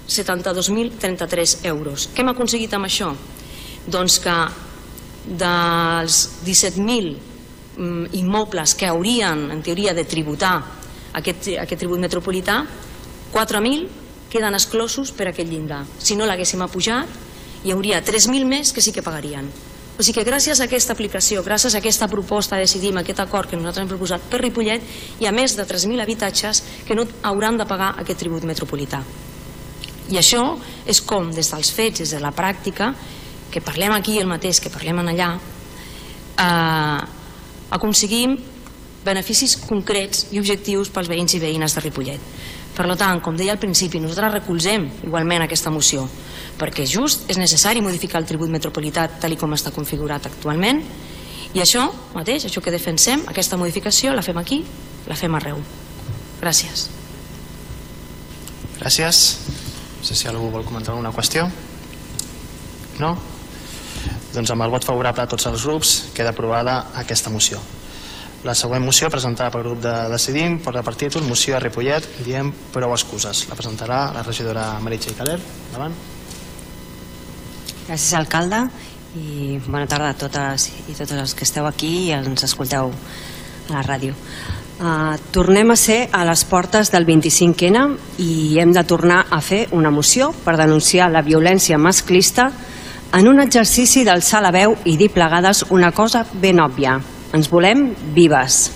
72.033 0.08 1.64
euros. 1.66 2.08
Què 2.14 2.22
hem 2.22 2.32
aconseguit 2.32 2.72
amb 2.76 2.88
això? 2.88 3.12
Doncs 3.86 4.18
que 4.22 4.36
dels 5.26 6.18
17.000 6.46 7.12
mm, 7.76 8.16
immobles 8.18 8.74
que 8.78 8.86
haurien, 8.86 9.50
en 9.50 9.62
teoria, 9.62 9.94
de 9.94 10.06
tributar 10.06 10.56
aquest, 11.18 11.50
aquest 11.58 11.80
tribut 11.82 12.02
metropolità, 12.02 12.62
4.000 13.34 13.88
queden 14.30 14.54
exclosos 14.54 15.12
per 15.12 15.30
aquest 15.30 15.50
llindar. 15.50 15.84
Si 15.98 16.16
no 16.16 16.26
l'haguéssim 16.26 16.62
apujat, 16.62 17.10
hi 17.64 17.74
hauria 17.74 18.02
3.000 18.04 18.46
més 18.46 18.72
que 18.72 18.84
sí 18.84 18.94
que 18.94 19.02
pagarien. 19.02 19.50
O 19.96 20.04
sigui 20.04 20.20
que 20.20 20.28
gràcies 20.28 20.60
a 20.60 20.66
aquesta 20.68 20.92
aplicació, 20.92 21.40
gràcies 21.42 21.74
a 21.74 21.80
aquesta 21.80 22.08
proposta, 22.12 22.58
decidim 22.60 22.98
aquest 23.00 23.22
acord 23.24 23.48
que 23.48 23.56
nosaltres 23.56 23.86
hem 23.86 23.94
proposat 23.94 24.26
per 24.28 24.42
Ripollet, 24.42 24.82
hi 25.20 25.26
ha 25.26 25.32
més 25.32 25.56
de 25.56 25.64
3.000 25.64 26.04
habitatges 26.04 26.62
que 26.84 26.94
no 26.94 27.06
hauran 27.24 27.56
de 27.56 27.64
pagar 27.64 27.94
aquest 27.96 28.20
tribut 28.20 28.44
metropolità. 28.44 29.00
I 30.10 30.20
això 30.20 30.42
és 30.86 31.00
com, 31.02 31.30
des 31.34 31.50
dels 31.50 31.70
fets, 31.74 32.02
des 32.04 32.14
de 32.14 32.20
la 32.22 32.32
pràctica, 32.34 32.92
que 33.50 33.62
parlem 33.64 33.94
aquí 33.96 34.18
el 34.20 34.28
mateix 34.30 34.60
que 34.60 34.70
parlem 34.70 35.00
en 35.02 35.12
allà, 35.14 35.30
eh, 36.38 37.00
aconseguim 37.70 38.36
beneficis 39.06 39.56
concrets 39.56 40.26
i 40.32 40.40
objectius 40.40 40.90
pels 40.90 41.08
veïns 41.08 41.34
i 41.34 41.42
veïnes 41.42 41.74
de 41.74 41.82
Ripollet. 41.84 42.20
Per 42.76 42.86
tant, 43.00 43.22
com 43.24 43.36
deia 43.36 43.54
al 43.54 43.58
principi, 43.58 44.00
nosaltres 44.02 44.34
recolzem 44.34 44.84
igualment 45.06 45.46
aquesta 45.46 45.70
moció, 45.72 46.04
perquè 46.58 46.84
just 46.84 47.30
és 47.30 47.38
necessari 47.40 47.80
modificar 47.80 48.20
el 48.20 48.28
tribut 48.28 48.52
metropolità 48.52 49.06
tal 49.20 49.36
com 49.40 49.54
està 49.56 49.72
configurat 49.72 50.26
actualment, 50.28 50.82
i 51.54 51.62
això 51.62 51.86
mateix, 52.12 52.44
això 52.44 52.60
que 52.60 52.74
defensem, 52.74 53.22
aquesta 53.32 53.56
modificació, 53.56 54.12
la 54.12 54.24
fem 54.26 54.36
aquí, 54.42 54.60
la 55.08 55.16
fem 55.16 55.34
arreu. 55.38 55.62
Gràcies. 56.42 56.90
Gràcies. 58.76 59.65
Sé 60.06 60.14
si 60.14 60.28
algú 60.30 60.52
vol 60.54 60.62
comentar 60.62 60.92
alguna 60.94 61.10
qüestió. 61.10 61.48
No? 63.02 63.16
Doncs 64.36 64.52
amb 64.54 64.62
el 64.62 64.70
vot 64.70 64.84
favorable 64.86 65.24
a 65.24 65.30
tots 65.32 65.48
els 65.50 65.64
grups 65.66 65.96
queda 66.14 66.30
aprovada 66.30 66.76
aquesta 67.00 67.32
moció. 67.34 67.58
La 68.46 68.54
següent 68.54 68.84
moció 68.86 69.08
presentada 69.10 69.50
pel 69.50 69.64
grup 69.64 69.80
de 69.82 69.94
Decidim 70.12 70.60
porta 70.62 70.84
per 70.86 70.94
títol 70.94 71.24
Moció 71.26 71.56
a 71.56 71.60
Ripollet, 71.64 72.06
diem 72.22 72.52
prou 72.70 72.94
excuses. 72.94 73.46
La 73.50 73.58
presentarà 73.58 74.12
la 74.14 74.22
regidora 74.22 74.68
Meritxell 74.84 75.16
Caler. 75.18 75.40
Endavant. 75.40 75.96
Gràcies, 77.88 78.12
alcalde, 78.20 78.60
i 79.18 79.58
bona 79.66 79.88
tarda 79.90 80.12
a 80.12 80.18
totes 80.20 80.68
i 80.86 80.94
totes 80.94 81.18
els 81.18 81.34
que 81.34 81.48
esteu 81.48 81.66
aquí 81.66 81.90
i 82.04 82.14
ens 82.14 82.46
escolteu 82.46 82.94
a 82.94 83.74
la 83.74 83.82
ràdio. 83.82 84.14
Uh, 84.76 85.16
tornem 85.32 85.70
a 85.72 85.76
ser 85.80 86.10
a 86.12 86.20
les 86.28 86.42
portes 86.44 86.90
del 86.92 87.06
25N 87.08 87.84
i 88.20 88.58
hem 88.60 88.74
de 88.76 88.82
tornar 88.84 89.22
a 89.32 89.38
fer 89.40 89.62
una 89.72 89.88
moció 89.88 90.34
per 90.44 90.58
denunciar 90.60 91.06
la 91.08 91.22
violència 91.24 91.78
masclista 91.80 92.50
en 93.16 93.30
un 93.30 93.40
exercici 93.40 94.04
d'alçar 94.04 94.42
la 94.44 94.52
veu 94.52 94.76
i 94.84 94.98
dir 95.00 95.08
plegades 95.14 95.64
una 95.72 95.94
cosa 95.96 96.26
ben 96.28 96.60
òbvia. 96.60 96.98
Ens 97.32 97.48
volem 97.48 97.88
vives. 98.12 98.66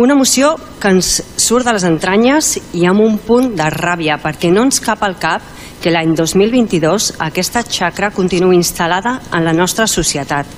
Una 0.00 0.16
emoció 0.16 0.54
que 0.80 0.96
ens 0.96 1.20
surt 1.36 1.68
de 1.68 1.76
les 1.76 1.84
entranyes 1.84 2.54
i 2.72 2.88
amb 2.88 3.04
un 3.04 3.20
punt 3.20 3.52
de 3.60 3.68
ràbia 3.76 4.16
perquè 4.22 4.48
no 4.48 4.64
ens 4.64 4.80
cap 4.80 5.04
al 5.04 5.18
cap 5.20 5.44
que 5.84 5.92
l'any 5.92 6.16
2022 6.16 7.12
aquesta 7.20 7.60
xacra 7.68 8.08
continuï 8.08 8.56
instal·lada 8.56 9.18
en 9.36 9.44
la 9.44 9.52
nostra 9.52 9.84
societat. 9.84 10.48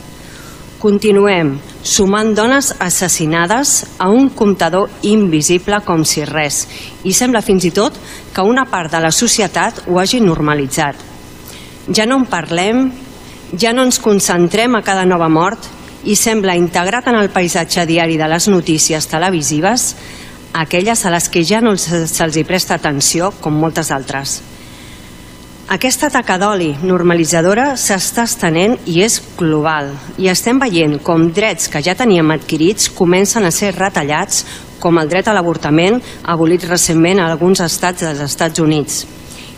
Continuem 0.78 1.56
sumant 1.86 2.34
dones 2.34 2.72
assassinades 2.82 3.86
a 4.02 4.08
un 4.10 4.28
comptador 4.34 4.90
invisible 5.06 5.78
com 5.86 6.02
si 6.04 6.24
res 6.26 6.64
i 7.06 7.14
sembla 7.14 7.44
fins 7.46 7.68
i 7.68 7.70
tot 7.70 7.94
que 8.34 8.42
una 8.42 8.66
part 8.66 8.90
de 8.90 9.00
la 9.04 9.12
societat 9.14 9.84
ho 9.86 10.00
hagi 10.02 10.20
normalitzat. 10.20 10.98
Ja 11.94 12.06
no 12.10 12.18
en 12.18 12.26
parlem, 12.26 12.90
ja 13.54 13.72
no 13.72 13.86
ens 13.86 14.00
concentrem 14.02 14.74
a 14.74 14.82
cada 14.82 15.06
nova 15.06 15.30
mort 15.30 15.70
i 16.04 16.18
sembla 16.18 16.58
integrat 16.58 17.06
en 17.06 17.20
el 17.20 17.30
paisatge 17.30 17.86
diari 17.86 18.18
de 18.18 18.28
les 18.34 18.50
notícies 18.50 19.06
televisives 19.06 19.92
aquelles 20.56 21.04
a 21.04 21.14
les 21.14 21.28
que 21.28 21.44
ja 21.44 21.60
no 21.60 21.76
se'ls 21.78 22.42
presta 22.48 22.74
atenció 22.80 23.30
com 23.40 23.54
moltes 23.54 23.92
altres. 23.92 24.40
Aquesta 25.66 26.06
taca 26.14 26.36
d'oli 26.38 26.68
normalitzadora 26.86 27.72
s'està 27.74 28.22
estenent 28.28 28.76
i 28.86 29.00
és 29.02 29.16
global 29.34 29.88
i 30.22 30.28
estem 30.30 30.60
veient 30.62 30.92
com 31.02 31.24
drets 31.34 31.66
que 31.72 31.80
ja 31.82 31.96
teníem 31.98 32.28
adquirits 32.30 32.86
comencen 32.94 33.42
a 33.42 33.50
ser 33.50 33.72
retallats 33.74 34.44
com 34.78 35.00
el 35.00 35.08
dret 35.10 35.26
a 35.26 35.32
l'avortament 35.34 35.96
abolit 36.22 36.68
recentment 36.70 37.18
a 37.18 37.24
alguns 37.32 37.64
estats 37.64 38.04
dels 38.06 38.22
Estats 38.22 38.62
Units. 38.62 39.00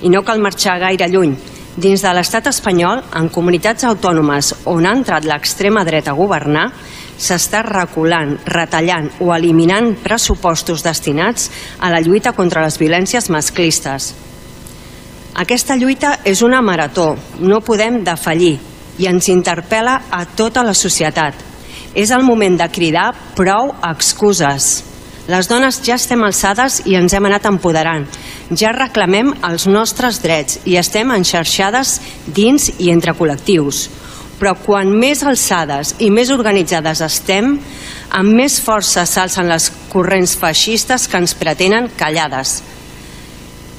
I 0.00 0.08
no 0.08 0.22
cal 0.24 0.40
marxar 0.40 0.78
gaire 0.80 1.10
lluny. 1.12 1.34
Dins 1.76 2.00
de 2.00 2.12
l'estat 2.16 2.48
espanyol, 2.48 3.02
en 3.12 3.28
comunitats 3.28 3.84
autònomes 3.84 4.54
on 4.64 4.88
ha 4.88 4.94
entrat 4.96 5.28
l'extrema 5.28 5.82
dreta 5.84 6.14
a 6.14 6.16
governar, 6.16 6.70
s'està 7.18 7.60
reculant, 7.66 8.32
retallant 8.48 9.10
o 9.20 9.28
eliminant 9.36 9.92
pressupostos 10.06 10.86
destinats 10.88 11.50
a 11.78 11.92
la 11.92 12.00
lluita 12.00 12.32
contra 12.32 12.64
les 12.64 12.80
violències 12.80 13.28
masclistes. 13.28 14.14
Aquesta 15.38 15.76
lluita 15.78 16.16
és 16.26 16.40
una 16.42 16.58
marató, 16.66 17.12
no 17.38 17.60
podem 17.62 18.00
defallir 18.02 18.56
i 18.98 19.06
ens 19.06 19.28
interpel·la 19.30 19.92
a 20.10 20.24
tota 20.34 20.64
la 20.66 20.72
societat. 20.74 21.36
És 21.94 22.10
el 22.10 22.24
moment 22.26 22.56
de 22.58 22.66
cridar 22.74 23.12
prou 23.36 23.70
excuses. 23.86 24.66
Les 25.30 25.46
dones 25.46 25.78
ja 25.86 25.94
estem 25.94 26.24
alçades 26.26 26.80
i 26.90 26.96
ens 26.98 27.14
hem 27.14 27.28
anat 27.28 27.46
empoderant. 27.46 28.08
Ja 28.50 28.72
reclamem 28.74 29.30
els 29.46 29.68
nostres 29.70 30.18
drets 30.24 30.58
i 30.66 30.74
estem 30.80 31.12
enxarxades 31.14 32.00
dins 32.34 32.72
i 32.80 32.90
entre 32.90 33.14
col·lectius. 33.14 33.84
Però 34.40 34.56
quan 34.64 34.90
més 34.90 35.22
alçades 35.22 35.94
i 36.02 36.10
més 36.10 36.32
organitzades 36.34 37.04
estem, 37.06 37.54
amb 38.10 38.34
més 38.34 38.58
força 38.58 39.06
s'alcen 39.06 39.46
les 39.52 39.70
corrents 39.92 40.34
feixistes 40.40 41.06
que 41.06 41.22
ens 41.22 41.36
pretenen 41.38 41.86
callades 41.94 42.56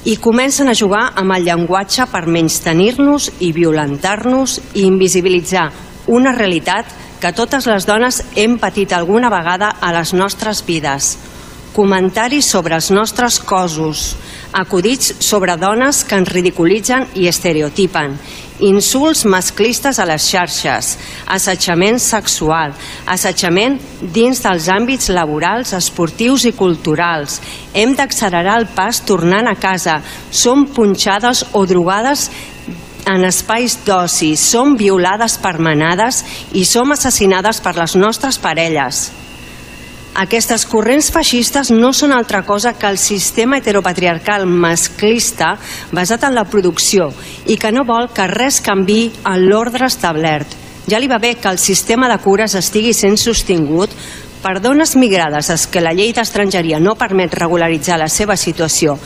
i 0.04 0.16
comencen 0.16 0.70
a 0.70 0.74
jugar 0.74 1.10
amb 1.20 1.34
el 1.36 1.44
llenguatge 1.44 2.06
per 2.08 2.24
menystenir-nos 2.26 3.30
i 3.44 3.52
violentar-nos 3.52 4.56
i 4.74 4.86
invisibilitzar 4.88 5.68
una 6.08 6.32
realitat 6.32 6.88
que 7.20 7.34
totes 7.36 7.66
les 7.68 7.84
dones 7.84 8.22
hem 8.34 8.56
patit 8.58 8.94
alguna 8.96 9.28
vegada 9.28 9.74
a 9.80 9.92
les 9.92 10.14
nostres 10.16 10.64
vides. 10.64 11.16
Comentaris 11.76 12.48
sobre 12.48 12.74
els 12.74 12.88
nostres 12.90 13.38
cossos, 13.44 14.16
acudits 14.52 15.12
sobre 15.20 15.54
dones 15.60 16.02
que 16.04 16.16
ens 16.18 16.32
ridiculitzen 16.32 17.06
i 17.14 17.28
estereotipen, 17.30 18.16
insults 18.60 19.24
masclistes 19.24 19.98
a 19.98 20.06
les 20.08 20.26
xarxes, 20.30 20.94
assetjament 21.26 22.00
sexual, 22.02 22.74
assetjament 23.06 23.78
dins 24.14 24.42
dels 24.44 24.68
àmbits 24.72 25.10
laborals, 25.14 25.74
esportius 25.76 26.46
i 26.48 26.54
culturals. 26.56 27.40
Hem 27.74 27.96
d'accelerar 27.98 28.58
el 28.60 28.68
pas 28.76 29.02
tornant 29.06 29.48
a 29.48 29.56
casa. 29.58 30.00
Som 30.30 30.68
punxades 30.74 31.44
o 31.52 31.64
drogades 31.66 32.28
en 33.10 33.24
espais 33.24 33.78
d'oci, 33.86 34.34
som 34.36 34.76
violades 34.78 35.38
per 35.42 35.58
manades 35.58 36.22
i 36.52 36.66
som 36.68 36.92
assassinades 36.92 37.62
per 37.64 37.74
les 37.78 37.96
nostres 37.96 38.38
parelles. 38.38 39.08
Aquestes 40.18 40.64
corrents 40.66 41.12
feixistes 41.14 41.70
no 41.70 41.92
són 41.94 42.10
altra 42.12 42.42
cosa 42.42 42.72
que 42.74 42.88
el 42.90 42.98
sistema 42.98 43.60
heteropatriarcal 43.60 44.42
masclista 44.44 45.52
basat 45.94 46.26
en 46.26 46.34
la 46.34 46.44
producció 46.50 47.12
i 47.46 47.56
que 47.56 47.70
no 47.70 47.84
vol 47.86 48.10
que 48.10 48.26
res 48.26 48.58
canvi 48.60 49.12
en 49.22 49.46
l'ordre 49.46 49.86
establert. 49.86 50.56
Ja 50.90 50.98
li 50.98 51.06
va 51.06 51.20
bé 51.22 51.36
que 51.38 51.48
el 51.48 51.62
sistema 51.62 52.08
de 52.10 52.18
cures 52.18 52.58
estigui 52.58 52.92
sent 52.92 53.16
sostingut 53.22 53.94
per 54.42 54.58
dones 54.58 54.96
migrades 54.96 55.50
a 55.50 55.58
que 55.70 55.80
la 55.84 55.94
llei 55.94 56.12
d'estrangeria 56.12 56.80
no 56.80 56.96
permet 56.98 57.36
regularitzar 57.38 58.00
la 58.00 58.08
seva 58.08 58.36
situació 58.36 58.98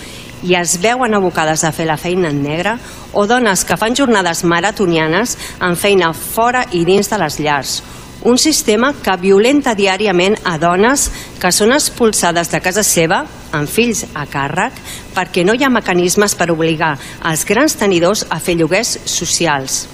i 0.44 0.56
es 0.56 0.78
veuen 0.80 1.14
abocades 1.16 1.64
a 1.64 1.72
fer 1.72 1.86
la 1.88 1.96
feina 1.96 2.28
en 2.28 2.42
negre, 2.44 2.76
o 3.12 3.26
dones 3.26 3.64
que 3.64 3.78
fan 3.80 3.96
jornades 3.96 4.42
maratonianes 4.44 5.38
amb 5.60 5.78
feina 5.80 6.12
fora 6.12 6.66
i 6.72 6.84
dins 6.84 7.08
de 7.08 7.18
les 7.18 7.38
llars, 7.40 7.78
un 8.24 8.38
sistema 8.38 8.94
que 9.04 9.16
violenta 9.20 9.74
diàriament 9.76 10.38
a 10.48 10.56
dones 10.58 11.10
que 11.40 11.52
són 11.52 11.74
expulsades 11.76 12.48
de 12.50 12.60
casa 12.64 12.82
seva 12.82 13.20
amb 13.54 13.68
fills 13.68 14.04
a 14.16 14.24
càrrec 14.26 14.80
perquè 15.14 15.44
no 15.44 15.54
hi 15.54 15.64
ha 15.64 15.72
mecanismes 15.72 16.34
per 16.34 16.50
obligar 16.52 16.94
els 17.30 17.44
grans 17.44 17.76
tenidors 17.76 18.24
a 18.30 18.40
fer 18.40 18.56
lloguers 18.56 18.96
socials. 19.04 19.84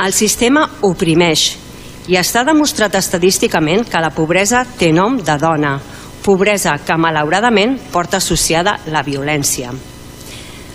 El 0.00 0.16
sistema 0.16 0.64
oprimeix 0.88 1.50
i 2.08 2.16
està 2.16 2.46
demostrat 2.48 2.96
estadísticament 2.96 3.84
que 3.84 4.00
la 4.00 4.14
pobresa 4.16 4.64
té 4.64 4.88
nom 4.96 5.20
de 5.20 5.36
dona, 5.38 5.76
pobresa 6.24 6.78
que 6.80 6.96
malauradament 6.96 7.76
porta 7.92 8.16
associada 8.24 8.78
la 8.88 9.04
violència. 9.04 9.89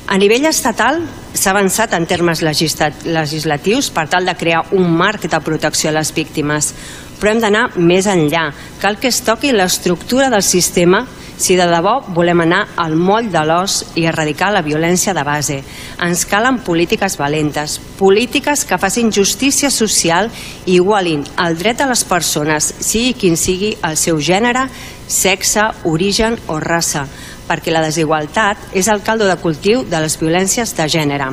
A 0.08 0.20
nivell 0.22 0.46
estatal 0.46 1.00
s'ha 1.34 1.50
avançat 1.50 1.96
en 1.98 2.06
termes 2.06 2.44
legisla- 2.46 2.92
legislatius 3.10 3.90
per 3.90 4.06
tal 4.08 4.26
de 4.26 4.36
crear 4.38 4.62
un 4.78 4.92
marc 4.94 5.26
de 5.26 5.40
protecció 5.42 5.90
a 5.90 5.96
les 5.98 6.14
víctimes, 6.14 6.74
però 7.18 7.32
hem 7.34 7.42
d'anar 7.42 7.64
més 7.76 8.06
enllà. 8.06 8.52
Cal 8.80 9.00
que 9.02 9.10
es 9.10 9.24
toqui 9.26 9.52
l'estructura 9.52 10.30
del 10.30 10.44
sistema 10.44 11.08
si 11.38 11.58
de 11.58 11.66
debò 11.68 11.98
volem 12.16 12.46
anar 12.46 12.62
al 12.78 12.96
moll 12.96 13.32
de 13.32 13.42
l'os 13.44 13.82
i 13.96 14.06
erradicar 14.06 14.54
la 14.54 14.62
violència 14.62 15.14
de 15.14 15.24
base. 15.26 15.58
Ens 16.00 16.24
calen 16.30 16.62
polítiques 16.64 17.18
valentes, 17.18 17.80
polítiques 17.98 18.64
que 18.64 18.78
facin 18.78 19.12
justícia 19.12 19.72
social 19.72 20.30
i 20.66 20.78
igualin 20.78 21.26
el 21.44 21.58
dret 21.58 21.82
a 21.82 21.90
les 21.90 22.06
persones, 22.06 22.76
sigui 22.80 23.18
quin 23.18 23.36
sigui 23.36 23.76
el 23.82 23.98
seu 23.98 24.22
gènere, 24.22 24.70
sexe, 25.08 25.66
origen 25.84 26.38
o 26.48 26.60
raça, 26.60 27.08
perquè 27.48 27.74
la 27.74 27.84
desigualtat 27.86 28.74
és 28.74 28.90
el 28.92 29.04
caldo 29.06 29.28
de 29.30 29.38
cultiu 29.42 29.84
de 29.90 30.02
les 30.02 30.18
violències 30.20 30.74
de 30.78 30.88
gènere. 30.90 31.30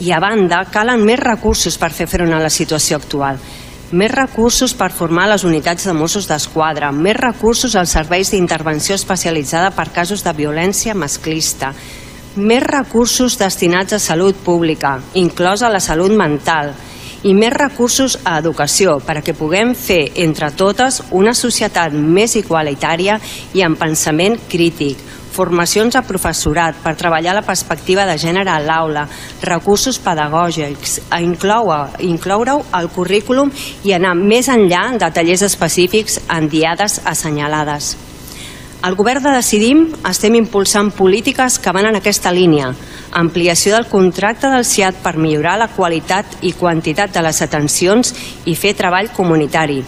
I 0.00 0.12
a 0.12 0.20
banda, 0.20 0.64
calen 0.72 1.04
més 1.08 1.20
recursos 1.22 1.78
per 1.80 1.92
fer 1.96 2.06
front 2.10 2.34
a 2.36 2.40
la 2.42 2.52
situació 2.52 2.98
actual. 3.00 3.38
Més 3.96 4.10
recursos 4.10 4.74
per 4.74 4.90
formar 4.90 5.28
les 5.30 5.44
unitats 5.46 5.86
de 5.86 5.94
Mossos 5.94 6.26
d'Esquadra, 6.26 6.90
més 6.92 7.16
recursos 7.16 7.76
als 7.78 7.94
serveis 7.94 8.32
d'intervenció 8.34 8.96
especialitzada 8.98 9.70
per 9.70 9.92
casos 9.94 10.24
de 10.26 10.34
violència 10.34 10.94
masclista, 10.94 11.70
més 12.36 12.62
recursos 12.66 13.38
destinats 13.38 13.94
a 13.96 13.98
salut 14.02 14.36
pública, 14.44 14.98
inclosa 15.14 15.70
la 15.72 15.80
salut 15.80 16.12
mental, 16.12 16.74
i 17.26 17.34
més 17.34 17.52
recursos 17.54 18.14
a 18.24 18.36
educació 18.38 19.00
perquè 19.02 19.34
puguem 19.34 19.74
fer 19.74 20.12
entre 20.22 20.52
totes 20.54 21.00
una 21.10 21.34
societat 21.34 21.92
més 21.92 22.36
igualitària 22.38 23.18
i 23.54 23.64
amb 23.66 23.78
pensament 23.80 24.38
crític, 24.50 25.00
formacions 25.36 25.98
a 25.98 26.04
professorat 26.06 26.78
per 26.84 26.94
treballar 26.96 27.34
la 27.36 27.44
perspectiva 27.44 28.06
de 28.08 28.16
gènere 28.20 28.54
a 28.54 28.62
l'aula, 28.62 29.04
recursos 29.42 29.98
pedagògics, 29.98 31.00
a 31.10 31.20
incloure- 31.20 32.00
incloure-ho 32.06 32.62
al 32.70 32.88
currículum 32.94 33.50
i 33.84 33.92
anar 33.92 34.14
més 34.16 34.48
enllà 34.48 34.88
de 34.96 35.10
tallers 35.10 35.42
específics 35.50 36.20
en 36.30 36.48
diades 36.48 37.00
assenyalades. 37.04 37.96
Al 38.86 38.94
govern 38.94 39.24
de 39.24 39.32
Decidim 39.34 39.80
estem 40.06 40.36
impulsant 40.38 40.92
polítiques 40.94 41.56
que 41.58 41.72
van 41.74 41.88
en 41.88 41.96
aquesta 41.98 42.30
línia. 42.30 42.68
Ampliació 43.18 43.72
del 43.74 43.88
contracte 43.90 44.46
del 44.46 44.62
CIAT 44.62 45.00
per 45.02 45.16
millorar 45.18 45.56
la 45.58 45.66
qualitat 45.74 46.36
i 46.46 46.52
quantitat 46.54 47.10
de 47.10 47.24
les 47.26 47.42
atencions 47.42 48.14
i 48.46 48.54
fer 48.54 48.76
treball 48.78 49.10
comunitari. 49.16 49.80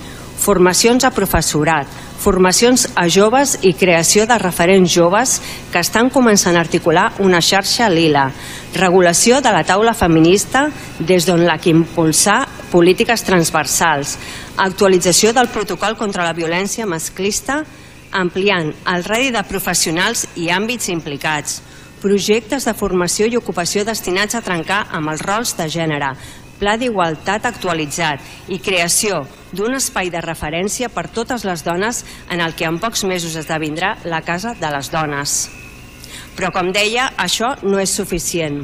Formacions 0.43 1.07
a 1.07 1.13
professorat, 1.15 1.87
formacions 2.19 2.89
a 2.99 3.07
joves 3.07 3.61
i 3.63 3.77
creació 3.79 4.27
de 4.27 4.43
referents 4.43 4.91
joves 4.91 5.39
que 5.71 5.79
estan 5.79 6.11
començant 6.11 6.59
a 6.59 6.67
articular 6.67 7.13
una 7.23 7.39
xarxa 7.39 7.87
lila. 7.87 8.33
Regulació 8.75 9.39
de 9.39 9.55
la 9.55 9.63
taula 9.63 9.95
feminista 9.95 10.73
des 10.99 11.23
d'on 11.23 11.47
la 11.47 11.61
que 11.63 11.71
impulsar 11.71 12.49
polítiques 12.73 13.23
transversals. 13.23 14.19
Actualització 14.57 15.31
del 15.33 15.55
protocol 15.55 15.95
contra 15.95 16.27
la 16.27 16.35
violència 16.35 16.83
masclista 16.87 17.63
ampliant 18.13 18.73
el 18.93 19.05
radi 19.05 19.33
de 19.35 19.43
professionals 19.49 20.27
i 20.37 20.49
àmbits 20.55 20.89
implicats, 20.93 21.61
projectes 22.03 22.65
de 22.69 22.75
formació 22.79 23.27
i 23.27 23.37
ocupació 23.37 23.85
destinats 23.85 24.39
a 24.39 24.43
trencar 24.45 24.85
amb 24.95 25.11
els 25.13 25.25
rols 25.27 25.57
de 25.59 25.67
gènere, 25.73 26.13
pla 26.59 26.77
d'igualtat 26.79 27.47
actualitzat 27.47 28.23
i 28.51 28.59
creació 28.59 29.25
d'un 29.53 29.79
espai 29.79 30.11
de 30.11 30.23
referència 30.23 30.91
per 30.93 31.09
totes 31.09 31.45
les 31.49 31.63
dones 31.65 32.05
en 32.31 32.43
el 32.45 32.55
que 32.55 32.67
en 32.69 32.81
pocs 32.83 33.05
mesos 33.05 33.37
esdevindrà 33.39 33.97
la 34.05 34.23
Casa 34.23 34.55
de 34.59 34.73
les 34.75 34.91
Dones. 34.93 35.39
Però, 36.37 36.53
com 36.55 36.71
deia, 36.75 37.11
això 37.19 37.55
no 37.65 37.81
és 37.83 37.95
suficient. 37.95 38.63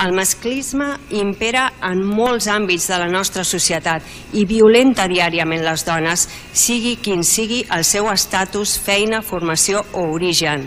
El 0.00 0.14
masclisme 0.16 0.86
impera 1.12 1.66
en 1.84 2.00
molts 2.00 2.48
àmbits 2.48 2.88
de 2.88 2.96
la 3.02 3.08
nostra 3.12 3.44
societat 3.44 4.06
i 4.32 4.46
violenta 4.48 5.04
diàriament 5.10 5.60
les 5.64 5.84
dones, 5.84 6.28
sigui 6.52 6.96
quin 6.96 7.20
sigui 7.22 7.60
el 7.76 7.84
seu 7.84 8.08
estatus, 8.10 8.78
feina, 8.80 9.20
formació 9.22 9.84
o 9.92 10.06
origen. 10.14 10.64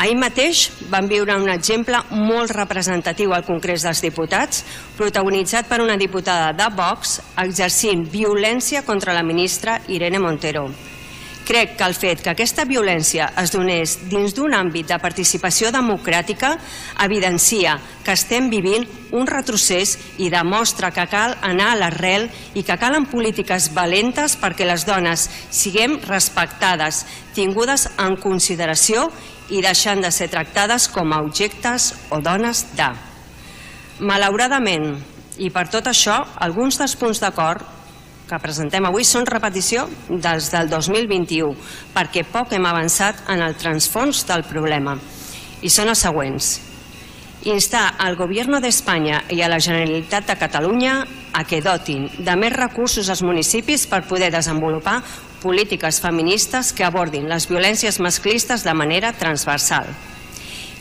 Ahir 0.00 0.16
mateix 0.16 0.70
vam 0.88 1.04
viure 1.10 1.36
un 1.36 1.50
exemple 1.52 1.98
molt 2.16 2.54
representatiu 2.56 3.34
al 3.36 3.44
Congrés 3.44 3.84
dels 3.84 4.00
Diputats, 4.00 4.62
protagonitzat 4.96 5.68
per 5.68 5.82
una 5.84 5.98
diputada 6.00 6.54
de 6.56 6.70
Vox 6.72 7.18
exercint 7.44 8.06
violència 8.08 8.86
contra 8.88 9.12
la 9.12 9.22
ministra 9.22 9.76
Irene 9.92 10.22
Montero. 10.22 10.70
Crec 11.42 11.74
que 11.74 11.84
el 11.84 11.94
fet 11.98 12.20
que 12.22 12.30
aquesta 12.30 12.62
violència 12.68 13.32
es 13.40 13.50
donés 13.50 13.96
dins 14.06 14.34
d'un 14.36 14.54
àmbit 14.54 14.86
de 14.92 14.98
participació 15.02 15.72
democràtica 15.74 16.52
evidencia 17.02 17.74
que 18.06 18.14
estem 18.14 18.46
vivint 18.52 18.86
un 19.18 19.26
retrocés 19.26 19.96
i 20.22 20.30
demostra 20.30 20.92
que 20.94 21.08
cal 21.10 21.34
anar 21.42 21.72
a 21.72 21.80
l'arrel 21.80 22.28
i 22.54 22.62
que 22.62 22.78
calen 22.78 23.08
polítiques 23.10 23.72
valentes 23.74 24.38
perquè 24.38 24.68
les 24.68 24.86
dones 24.86 25.26
siguem 25.50 25.98
respectades, 26.06 27.02
tingudes 27.34 27.88
en 27.98 28.16
consideració 28.22 29.08
i 29.50 29.64
deixant 29.66 30.00
de 30.00 30.14
ser 30.14 30.30
tractades 30.30 30.86
com 30.94 31.10
a 31.10 31.20
objectes 31.26 31.92
o 32.14 32.22
dones 32.22 32.68
de. 32.78 32.88
Malauradament, 33.98 34.94
i 35.42 35.50
per 35.50 35.66
tot 35.72 35.90
això, 35.90 36.22
alguns 36.38 36.78
dels 36.78 36.94
punts 36.96 37.20
d'acord 37.22 37.81
que 38.28 38.38
presentem 38.42 38.84
avui 38.88 39.04
són 39.04 39.26
repetició 39.28 39.86
dels 40.08 40.50
del 40.52 40.70
2021, 40.70 41.54
perquè 41.94 42.24
poc 42.28 42.52
hem 42.56 42.66
avançat 42.68 43.24
en 43.32 43.42
el 43.44 43.56
transfons 43.60 44.24
del 44.28 44.44
problema. 44.48 44.96
I 45.62 45.70
són 45.70 45.92
els 45.92 46.04
següents. 46.04 46.52
Instar 47.42 47.96
al 47.98 48.14
Gobierno 48.16 48.60
de 48.62 48.70
España 48.70 49.24
i 49.30 49.42
a 49.42 49.48
la 49.50 49.58
Generalitat 49.58 50.28
de 50.30 50.38
Catalunya 50.38 51.00
a 51.32 51.42
que 51.48 51.62
dotin 51.64 52.06
de 52.18 52.36
més 52.38 52.54
recursos 52.54 53.08
als 53.10 53.24
municipis 53.26 53.88
per 53.90 54.04
poder 54.06 54.30
desenvolupar 54.30 55.00
polítiques 55.42 55.98
feministes 56.00 56.70
que 56.72 56.86
abordin 56.86 57.26
les 57.28 57.48
violències 57.50 57.98
masclistes 57.98 58.62
de 58.62 58.74
manera 58.78 59.12
transversal. 59.12 59.90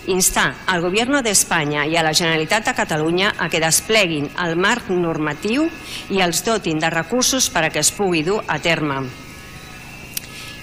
Instar 0.07 0.55
al 0.65 0.81
Gobierno 0.81 1.21
de 1.21 1.29
España 1.29 1.85
i 1.85 1.95
a 1.95 2.01
la 2.01 2.13
Generalitat 2.13 2.65
de 2.65 2.73
Catalunya 2.73 3.35
a 3.37 3.49
que 3.53 3.59
despleguin 3.61 4.31
el 4.41 4.55
marc 4.57 4.89
normatiu 4.89 5.67
i 6.09 6.23
els 6.25 6.41
dotin 6.41 6.79
de 6.81 6.89
recursos 6.89 7.51
per 7.53 7.67
a 7.67 7.69
que 7.69 7.83
es 7.83 7.91
pugui 7.93 8.23
dur 8.25 8.39
a 8.47 8.57
terme. 8.57 9.03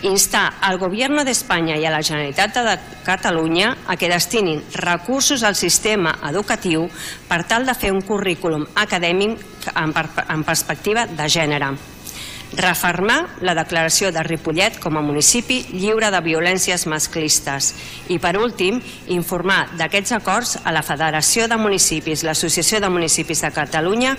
Instar 0.03 0.55
al 0.61 0.79
Gobierno 0.79 1.24
de 1.24 1.31
España 1.31 1.77
i 1.79 1.87
a 1.87 1.92
la 1.94 2.03
Generalitat 2.03 2.59
de 2.59 2.74
Catalunya 3.07 3.77
a 3.87 3.96
que 3.96 4.11
destinin 4.11 4.64
recursos 4.74 5.42
al 5.42 5.55
sistema 5.55 6.16
educatiu 6.31 6.88
per 7.29 7.44
tal 7.46 7.66
de 7.66 7.74
fer 7.79 7.94
un 7.94 8.03
currículum 8.03 8.66
acadèmic 8.74 9.38
en 9.74 10.44
perspectiva 10.44 11.07
de 11.07 11.31
gènere 11.31 11.72
refermar 12.56 13.18
la 13.44 13.54
declaració 13.58 14.11
de 14.12 14.22
Ripollet 14.24 14.78
com 14.80 14.96
a 14.96 15.04
municipi 15.04 15.61
lliure 15.74 16.11
de 16.11 16.20
violències 16.24 16.87
masclistes 16.88 17.74
i, 18.08 18.18
per 18.18 18.38
últim, 18.40 18.80
informar 19.12 19.74
d'aquests 19.76 20.14
acords 20.16 20.56
a 20.64 20.72
la 20.72 20.82
Federació 20.82 21.48
de 21.48 21.58
Municipis, 21.61 22.24
l'Associació 22.24 22.80
de 22.80 22.90
Municipis 22.90 23.44
de 23.44 23.52
Catalunya, 23.52 24.16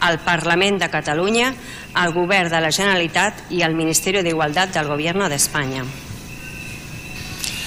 al 0.00 0.20
Parlament 0.24 0.78
de 0.80 0.90
Catalunya, 0.92 1.54
al 1.94 2.12
Govern 2.12 2.52
de 2.52 2.60
la 2.60 2.72
Generalitat 2.72 3.50
i 3.52 3.62
al 3.62 3.76
Ministeri 3.76 4.22
d'Igualtat 4.24 4.72
del 4.76 4.88
Govern 4.88 5.28
d'Espanya. 5.28 5.84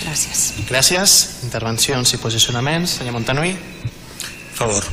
Gràcies. 0.04 0.42
Gràcies. 0.68 1.18
Intervencions 1.48 2.14
i 2.14 2.20
posicionaments. 2.20 3.00
Senyor 3.00 3.16
Montanui. 3.16 3.56
Favor. 4.54 4.84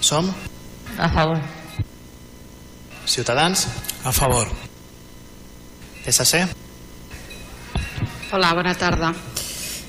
Som? 0.00 0.30
A 0.96 1.08
favor. 1.10 1.57
Ciutadans? 3.08 3.66
A 4.04 4.12
favor. 4.12 4.48
PSC? 6.04 6.44
Hola, 8.32 8.52
bona 8.52 8.74
tarda. 8.76 9.14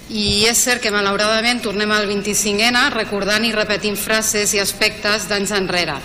I 0.10 0.46
és 0.48 0.58
cert 0.58 0.82
que 0.82 0.94
malauradament 0.94 1.60
tornem 1.62 1.92
al 1.92 2.08
25N 2.08 2.86
recordant 2.96 3.44
i 3.46 3.52
repetint 3.54 4.00
frases 4.00 4.56
i 4.56 4.62
aspectes 4.64 5.28
d'anys 5.28 5.52
enrere. 5.58 5.98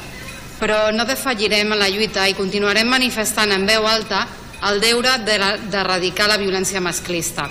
Però 0.59 0.90
no 0.92 1.07
defallirem 1.07 1.70
en 1.72 1.81
la 1.81 1.88
lluita 1.88 2.27
i 2.29 2.35
continuarem 2.35 2.90
manifestant 2.90 3.55
en 3.55 3.64
veu 3.66 3.87
alta 3.87 4.27
el 4.66 4.83
deure 4.83 5.14
d'erradicar 5.22 6.27
la 6.29 6.40
violència 6.40 6.83
masclista. 6.83 7.46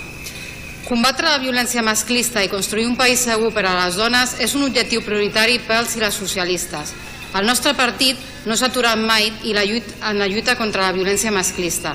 Combatre 0.84 1.30
la 1.30 1.40
violència 1.40 1.82
masclista 1.82 2.44
i 2.44 2.52
construir 2.52 2.84
un 2.84 2.98
país 3.00 3.24
segur 3.24 3.48
per 3.56 3.64
a 3.64 3.74
les 3.80 3.96
dones 3.96 4.36
és 4.44 4.52
un 4.54 4.66
objectiu 4.68 5.00
prioritari 5.00 5.56
pels 5.64 5.96
i 5.96 6.04
les 6.04 6.20
socialistes. 6.20 6.92
El 7.34 7.48
nostre 7.48 7.72
partit 7.74 8.20
no 8.44 8.56
s'ha 8.56 8.68
aturat 8.68 8.98
mai 9.00 9.30
i 9.44 9.54
la 9.56 9.64
lluita, 9.64 9.94
en 10.10 10.18
la 10.20 10.28
lluita 10.28 10.56
contra 10.56 10.86
la 10.86 10.92
violència 10.96 11.32
masclista. 11.32 11.94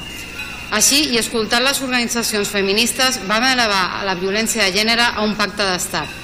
Així, 0.74 1.02
i 1.14 1.18
escoltant 1.18 1.64
les 1.66 1.82
organitzacions 1.82 2.50
feministes, 2.54 3.20
vam 3.30 3.46
elevar 3.48 4.06
la 4.06 4.16
violència 4.18 4.66
de 4.66 4.74
gènere 4.76 5.06
a 5.16 5.26
un 5.26 5.36
pacte 5.38 5.66
d'estat. 5.66 6.18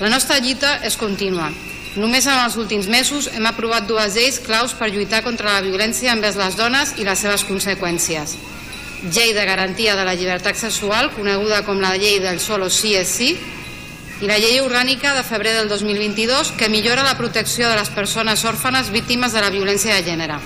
La 0.00 0.10
nostra 0.10 0.38
lluita 0.42 0.78
és 0.86 0.98
contínua. 0.98 1.50
Només 1.98 2.26
en 2.26 2.38
els 2.38 2.54
últims 2.58 2.86
mesos 2.90 3.26
hem 3.34 3.46
aprovat 3.48 3.86
dues 3.88 4.14
lleis 4.14 4.38
claus 4.44 4.74
per 4.78 4.90
lluitar 4.92 5.24
contra 5.26 5.56
la 5.56 5.62
violència 5.64 6.12
envers 6.14 6.36
les 6.38 6.58
dones 6.58 6.94
i 6.98 7.06
les 7.06 7.18
seves 7.18 7.46
conseqüències. 7.48 8.36
Llei 9.14 9.32
de 9.34 9.46
garantia 9.46 9.94
de 9.98 10.04
la 10.06 10.14
llibertat 10.18 10.58
sexual, 10.58 11.10
coneguda 11.14 11.64
com 11.66 11.80
la 11.82 11.96
llei 11.96 12.18
del 12.22 12.38
solo 12.42 12.68
sí 12.70 12.94
és 12.98 13.10
sí, 13.10 13.32
i 14.20 14.26
la 14.26 14.38
llei 14.42 14.58
orgànica 14.58 15.12
de 15.14 15.22
febrer 15.22 15.52
del 15.54 15.68
2022 15.70 16.50
que 16.58 16.68
millora 16.68 17.04
la 17.06 17.16
protecció 17.18 17.68
de 17.68 17.76
les 17.78 17.90
persones 17.94 18.42
òrfanes 18.44 18.90
víctimes 18.90 19.32
de 19.32 19.42
la 19.44 19.52
violència 19.54 19.94
de 19.94 20.02
gènere. 20.02 20.38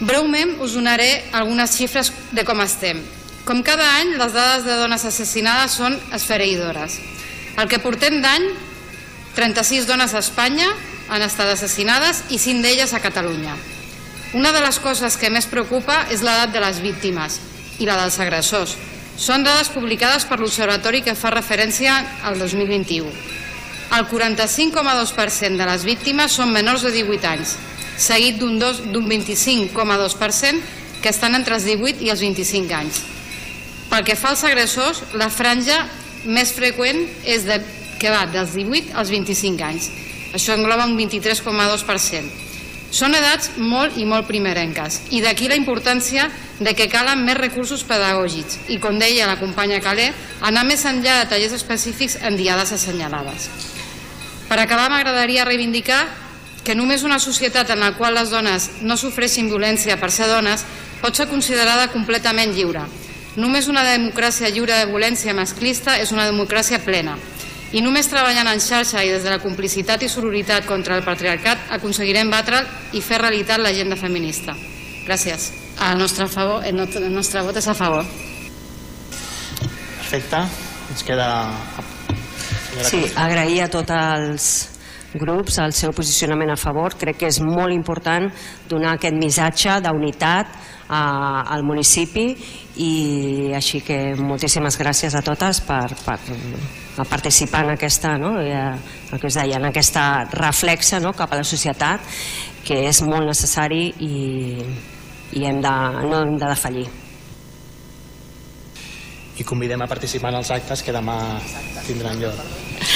Breument 0.00 0.56
us 0.64 0.72
donaré 0.76 1.26
algunes 1.32 1.76
xifres 1.76 2.12
de 2.32 2.44
com 2.48 2.60
estem. 2.64 3.02
Com 3.44 3.62
cada 3.62 3.86
any, 4.00 4.16
les 4.16 4.32
dades 4.32 4.64
de 4.64 4.76
dones 4.80 5.04
assassinades 5.04 5.76
són 5.78 5.94
esfereïdores. 6.16 6.98
El 7.56 7.68
que 7.68 7.80
portem 7.80 8.18
d'any, 8.24 8.48
36 9.36 9.86
dones 9.86 10.16
a 10.16 10.24
Espanya 10.24 10.72
han 11.12 11.22
estat 11.22 11.52
assassinades 11.52 12.24
i 12.32 12.40
5 12.40 12.64
d'elles 12.64 12.92
a 12.92 13.00
Catalunya. 13.04 13.54
Una 14.34 14.50
de 14.52 14.60
les 14.64 14.80
coses 14.82 15.16
que 15.20 15.30
més 15.30 15.46
preocupa 15.46 16.06
és 16.10 16.24
l'edat 16.24 16.52
de 16.52 16.60
les 16.60 16.80
víctimes 16.82 17.38
i 17.78 17.86
la 17.86 18.00
dels 18.00 18.18
agressors. 18.20 18.74
Són 19.16 19.44
dades 19.46 19.70
publicades 19.72 20.26
per 20.28 20.38
l'Observatori 20.40 21.00
que 21.02 21.14
fa 21.16 21.30
referència 21.32 21.94
al 22.28 22.38
2021. 22.38 23.08
El 23.96 24.04
45,2% 24.10 25.56
de 25.56 25.66
les 25.68 25.84
víctimes 25.86 26.32
són 26.36 26.52
menors 26.52 26.82
de 26.84 26.90
18 26.92 27.28
anys, 27.30 27.56
seguit 27.96 28.38
d'un 28.38 28.58
dos- 28.58 28.82
d'un 28.92 29.06
25,2% 29.08 30.60
que 31.00 31.08
estan 31.08 31.34
entre 31.34 31.54
els 31.54 31.64
18 31.64 32.02
i 32.04 32.10
els 32.10 32.20
25 32.20 32.72
anys. 32.74 33.02
Pel 33.88 34.04
que 34.04 34.16
fa 34.16 34.30
als 34.30 34.44
agressors, 34.44 35.02
la 35.14 35.30
franja 35.30 35.86
més 36.24 36.52
freqüent 36.52 37.06
és 37.24 37.44
de, 37.46 37.60
que 38.00 38.10
va 38.10 38.26
dels 38.26 38.52
18 38.52 38.92
als 38.94 39.10
25 39.10 39.62
anys. 39.62 39.90
Això 40.34 40.54
engloba 40.54 40.84
un 40.84 40.96
23,2%. 40.98 42.24
Són 42.90 43.14
edats 43.14 43.50
molt 43.56 43.96
i 43.96 44.04
molt 44.04 44.26
primerenques 44.26 45.00
i 45.10 45.20
d'aquí 45.20 45.48
la 45.48 45.56
importància 45.56 46.28
de 46.28 46.45
que 46.76 46.88
calen 46.88 47.24
més 47.24 47.36
recursos 47.36 47.82
pedagògics 47.84 48.70
i, 48.72 48.78
com 48.80 48.98
deia 48.98 49.28
la 49.28 49.36
companya 49.40 49.80
Calé, 49.84 50.08
anar 50.40 50.64
més 50.64 50.84
enllà 50.88 51.20
de 51.20 51.30
tallers 51.32 51.56
específics 51.58 52.16
en 52.24 52.36
diades 52.36 52.72
assenyalades. 52.72 53.50
Per 54.48 54.58
acabar, 54.62 54.88
m'agradaria 54.88 55.44
reivindicar 55.44 56.04
que 56.64 56.74
només 56.74 57.04
una 57.06 57.20
societat 57.22 57.70
en 57.70 57.82
la 57.82 57.92
qual 57.98 58.16
les 58.16 58.30
dones 58.30 58.70
no 58.82 58.96
sofreixin 58.96 59.50
violència 59.50 59.98
per 60.00 60.10
ser 60.10 60.30
dones 60.30 60.64
pot 61.02 61.14
ser 61.14 61.28
considerada 61.30 61.90
completament 61.92 62.54
lliure. 62.56 62.86
Només 63.36 63.68
una 63.68 63.84
democràcia 63.84 64.48
lliure 64.48 64.74
de 64.74 64.88
violència 64.88 65.34
masclista 65.36 65.98
és 66.00 66.10
una 66.14 66.24
democràcia 66.26 66.80
plena. 66.80 67.18
I 67.76 67.82
només 67.84 68.08
treballant 68.08 68.48
en 68.48 68.62
xarxa 68.62 69.04
i 69.04 69.12
des 69.12 69.26
de 69.26 69.34
la 69.34 69.42
complicitat 69.42 70.02
i 70.02 70.08
sororitat 70.08 70.66
contra 70.66 70.96
el 70.96 71.04
patriarcat 71.04 71.68
aconseguirem 71.76 72.32
batre'l 72.32 72.96
i 72.96 73.04
fer 73.04 73.20
realitat 73.20 73.60
l'agenda 73.60 73.98
feminista. 74.00 74.56
Gràcies. 75.04 75.65
El 75.76 75.98
nostre, 75.98 76.26
favor, 76.26 76.64
el 76.64 76.74
nostre, 76.76 77.04
el 77.06 77.12
nostre 77.14 77.42
vot 77.44 77.56
és 77.60 77.66
a 77.68 77.74
favor. 77.76 78.04
Perfecte. 79.98 80.40
Ens 80.90 81.02
queda... 81.04 81.28
Senyora 82.76 82.88
Sí, 82.90 83.02
agrair 83.16 83.60
a 83.64 83.68
tots 83.72 83.92
els 83.96 84.46
grups 85.16 85.56
el 85.62 85.72
seu 85.72 85.92
posicionament 85.96 86.50
a 86.52 86.56
favor. 86.60 86.96
Crec 87.00 87.20
que 87.22 87.28
és 87.30 87.38
molt 87.40 87.72
important 87.72 88.26
donar 88.68 88.96
aquest 88.96 89.16
missatge 89.16 89.78
d'unitat 89.84 90.50
a- 90.88 91.44
al 91.54 91.64
municipi 91.64 92.26
i 92.84 93.52
així 93.56 93.80
que 93.82 94.14
moltíssimes 94.20 94.76
gràcies 94.78 95.16
a 95.16 95.22
totes 95.24 95.60
per, 95.64 95.86
per 96.04 96.18
participar 97.08 97.64
en 97.64 97.72
aquesta, 97.76 98.16
no? 98.20 98.34
eh, 98.40 98.76
el 99.12 99.20
que 99.20 99.26
us 99.30 99.34
deia, 99.40 99.56
en 99.56 99.66
aquesta 99.70 100.24
reflexa 100.32 101.00
no? 101.00 101.12
cap 101.16 101.32
a 101.32 101.40
la 101.40 101.44
societat 101.48 102.00
que 102.66 102.84
és 102.88 103.00
molt 103.02 103.24
necessari 103.26 103.88
i, 104.04 104.14
i 105.32 105.44
hem 105.46 105.60
de, 105.64 105.74
no 106.06 106.22
hem 106.22 106.36
de 106.38 106.52
defallir. 106.52 106.86
I 109.36 109.44
convidem 109.44 109.82
a 109.84 109.88
participar 109.88 110.30
en 110.32 110.38
els 110.40 110.50
actes 110.54 110.82
que 110.82 110.94
demà 110.94 111.16
tindran 111.86 112.20
lloc. 112.22 112.38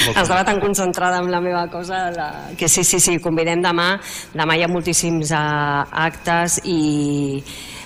Estava 0.09 0.43
tan 0.45 0.59
concentrada 0.59 1.19
en 1.19 1.29
la 1.31 1.41
meva 1.41 1.67
cosa 1.69 2.09
la... 2.15 2.29
que 2.57 2.69
sí, 2.69 2.83
sí, 2.83 2.99
sí, 2.99 3.17
convidem 3.21 3.61
demà. 3.61 3.93
Demà 4.33 4.57
hi 4.57 4.65
ha 4.65 4.69
moltíssims 4.71 5.33
uh, 5.35 5.83
actes 6.07 6.61
i 6.65 7.41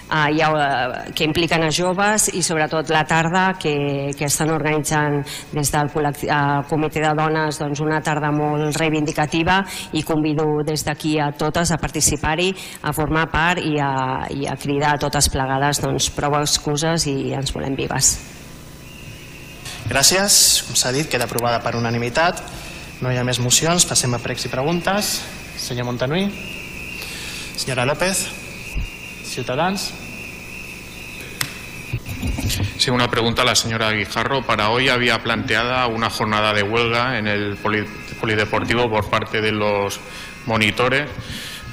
uh, 0.09 0.27
hi 0.31 0.41
ha, 0.41 0.49
uh, 0.51 1.13
que 1.15 1.25
impliquen 1.27 1.65
a 1.65 1.71
joves 1.73 2.29
i 2.33 2.43
sobretot 2.45 2.89
la 2.93 3.03
tarda 3.07 3.45
que, 3.59 4.13
que 4.17 4.27
estan 4.27 4.51
organitzant 4.53 5.21
des 5.53 5.71
del 5.73 5.89
uh, 5.89 6.61
comitè 6.69 7.03
de 7.03 7.13
dones 7.17 7.59
doncs, 7.61 7.81
una 7.83 8.01
tarda 8.05 8.31
molt 8.35 8.77
reivindicativa 8.79 9.61
i 9.93 10.03
convido 10.03 10.45
des 10.65 10.85
d'aquí 10.85 11.17
a 11.19 11.31
totes 11.31 11.71
a 11.71 11.79
participar-hi, 11.81 12.51
a 12.83 12.93
formar 12.93 13.27
part 13.31 13.63
i 13.63 13.77
a, 13.81 14.25
i 14.29 14.47
a 14.47 14.55
cridar 14.59 14.95
a 14.95 15.01
totes 15.01 15.29
plegades 15.33 15.81
doncs, 15.83 16.09
prou 16.15 16.37
excuses 16.41 17.07
i 17.09 17.33
ens 17.35 17.53
volem 17.55 17.75
vives. 17.77 18.15
Gràcies. 19.85 20.63
Com 20.65 20.77
s'ha 20.77 20.91
dit, 20.95 21.05
queda 21.09 21.27
aprovada 21.29 21.59
per 21.61 21.75
unanimitat. 21.77 22.41
No 23.03 23.11
hi 23.11 23.19
ha 23.19 23.27
més 23.27 23.41
mocions. 23.43 23.85
Passem 23.85 24.13
a 24.17 24.21
pregs 24.23 24.47
i 24.47 24.53
preguntes. 24.53 25.19
Senyor 25.61 25.85
Montanui. 25.91 26.25
Senyora 27.55 27.85
López. 27.85 28.44
Ciutadans. 29.35 29.93
Sí, 32.77 32.89
una 32.89 33.09
pregunta 33.09 33.41
a 33.41 33.45
la 33.45 33.53
señora 33.55 33.91
Guijarro. 33.91 34.43
Para 34.43 34.69
hoy 34.69 34.87
había 34.87 35.21
planteada 35.21 35.87
una 35.87 36.09
jornada 36.09 36.53
de 36.53 36.63
huelga 36.63 37.17
en 37.17 37.27
el 37.27 37.57
poli- 37.57 37.85
polideportivo 38.21 38.89
por 38.89 39.09
parte 39.09 39.41
de 39.41 39.51
los 39.51 39.99
monitores. 40.45 41.09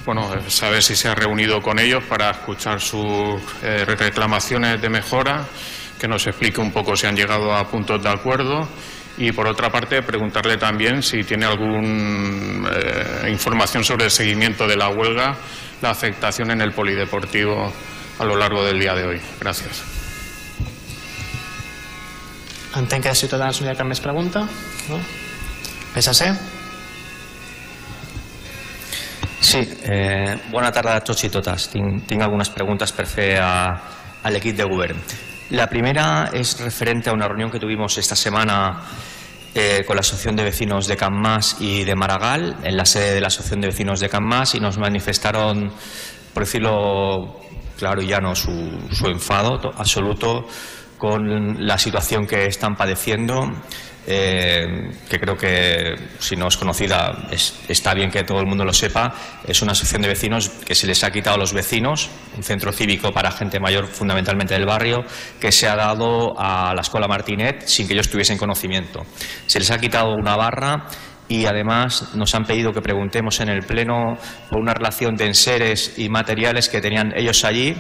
Bueno, 0.05 0.35
eh, 0.35 0.51
saber 0.51 0.83
si 0.83 0.97
se 0.97 1.07
ha 1.09 1.15
reunido 1.15 1.63
con 1.63 1.79
ellos 1.79 2.03
para 2.09 2.31
escuchar 2.31 2.81
sus 2.81 3.41
eh, 3.63 3.85
reclamaciones 3.87 4.83
de 4.83 4.89
mejora, 4.89 5.47
que 6.01 6.09
nos 6.09 6.27
explique 6.27 6.61
un 6.61 6.73
poco 6.73 6.97
si 6.97 7.07
han 7.07 7.15
llegado 7.15 7.55
a 7.55 7.65
puntos 7.69 8.03
de 8.03 8.09
acuerdo. 8.09 8.67
Y 9.19 9.31
por 9.31 9.47
otra 9.47 9.71
parte, 9.71 10.03
preguntarle 10.03 10.57
también 10.57 11.01
si 11.01 11.23
tiene 11.23 11.47
alguna 11.47 13.29
información 13.29 13.85
sobre 13.85 14.07
el 14.07 14.11
seguimiento 14.11 14.67
de 14.67 14.75
la 14.77 14.89
huelga, 14.89 15.37
la 15.83 15.91
afectación 15.91 16.51
en 16.51 16.61
el 16.61 16.73
polideportivo 16.73 17.73
a 18.19 18.25
lo 18.25 18.37
largo 18.37 18.65
del 18.65 18.79
día 18.79 18.95
de 18.95 19.05
hoy. 19.05 19.21
Gracias. 19.41 19.83
Entenc 22.77 23.03
que 23.03 23.09
de 23.11 23.15
Ciutadans 23.15 23.61
no 23.61 23.69
hi 23.69 23.73
ha 23.73 23.77
cap 23.77 23.89
més 23.89 24.01
pregunta. 24.01 24.47
No? 24.89 24.99
PSC. 25.93 26.31
Sí, 29.43 29.61
eh, 29.85 30.39
bona 30.51 30.71
tarda 30.73 30.97
a 30.97 31.03
tots 31.05 31.27
i 31.27 31.31
totes. 31.33 31.69
Tinc, 31.75 32.07
tinc 32.09 32.25
algunes 32.25 32.49
preguntes 32.55 32.95
per 32.97 33.05
fer 33.11 33.35
a, 33.43 33.53
a 34.23 34.33
l'equip 34.33 34.57
de 34.57 34.65
govern. 34.71 35.03
La 35.53 35.67
primera 35.69 36.31
es 36.33 36.57
referente 36.63 37.11
a 37.11 37.13
una 37.13 37.29
reunión 37.29 37.51
que 37.51 37.61
tuvimos 37.61 37.99
esta 37.99 38.17
semana 38.17 38.81
eh, 39.55 39.85
con 39.87 39.97
la 39.97 40.01
Asociación 40.01 40.37
de 40.37 40.45
Vecinos 40.45 40.87
de 40.87 40.97
Can 40.97 41.15
Mas 41.21 41.57
y 41.61 41.85
de 41.85 41.95
Maragall, 41.95 42.57
en 42.65 42.77
la 42.77 42.85
sede 42.87 43.15
de 43.15 43.21
la 43.21 43.27
Asociación 43.29 43.61
de 43.61 43.69
Vecinos 43.69 44.01
de 44.01 44.09
Can 44.09 44.25
Mas, 44.25 44.55
y 44.55 44.61
nos 44.61 44.79
manifestaron, 44.79 45.71
por 46.33 46.45
decirlo 46.45 47.41
claro 47.79 48.01
y 48.01 48.07
llano, 48.07 48.35
su, 48.35 48.51
su 48.93 49.07
enfado 49.09 49.59
to- 49.61 49.73
absoluto 49.77 50.47
con 50.99 51.67
la 51.67 51.79
situación 51.79 52.27
que 52.27 52.47
están 52.47 52.77
padeciendo, 52.77 53.51
eh, 54.07 54.91
que 55.09 55.21
creo 55.21 55.37
que 55.37 55.95
si 56.19 56.35
no 56.37 56.49
es 56.49 56.57
conocida 56.57 57.29
es- 57.31 57.55
está 57.69 57.95
bien 57.95 58.11
que 58.11 58.25
todo 58.25 58.41
el 58.41 58.47
mundo 58.47 58.65
lo 58.65 58.73
sepa, 58.73 59.15
es 59.47 59.63
una 59.63 59.73
asociación 59.73 60.03
de 60.03 60.09
vecinos 60.09 60.49
que 60.49 60.75
se 60.75 60.87
les 60.87 61.05
ha 61.05 61.11
quitado 61.11 61.37
a 61.37 61.39
los 61.39 61.53
vecinos, 61.53 62.11
un 62.37 62.43
centro 62.43 62.73
cívico 62.73 63.13
para 63.13 63.31
gente 63.31 63.61
mayor 63.61 63.87
fundamentalmente 63.87 64.55
del 64.55 64.67
barrio, 64.67 65.05
que 65.41 65.53
se 65.53 65.69
ha 65.69 65.77
dado 65.77 66.35
a 66.39 66.75
la 66.75 66.81
Escuela 66.81 67.07
Martinet 67.07 67.67
sin 67.67 67.87
que 67.87 67.95
ellos 67.95 68.09
tuviesen 68.11 68.39
conocimiento. 68.39 69.07
Se 69.47 69.59
les 69.61 69.71
ha 69.71 69.79
quitado 69.79 70.15
una 70.15 70.37
barra 70.37 70.87
y 71.29 71.47
además 71.47 72.15
nos 72.15 72.35
han 72.35 72.45
pedido 72.45 72.73
que 72.73 72.83
preguntemos 72.83 73.41
en 73.41 73.49
el 73.49 73.61
Pleno 73.65 74.19
por 74.51 74.59
una 74.61 74.75
relación 74.75 75.15
de 75.15 75.27
enseres 75.27 75.95
y 75.97 76.09
materiales 76.09 76.69
que 76.69 76.81
tenían 76.81 77.13
ellos 77.17 77.45
allí 77.45 77.77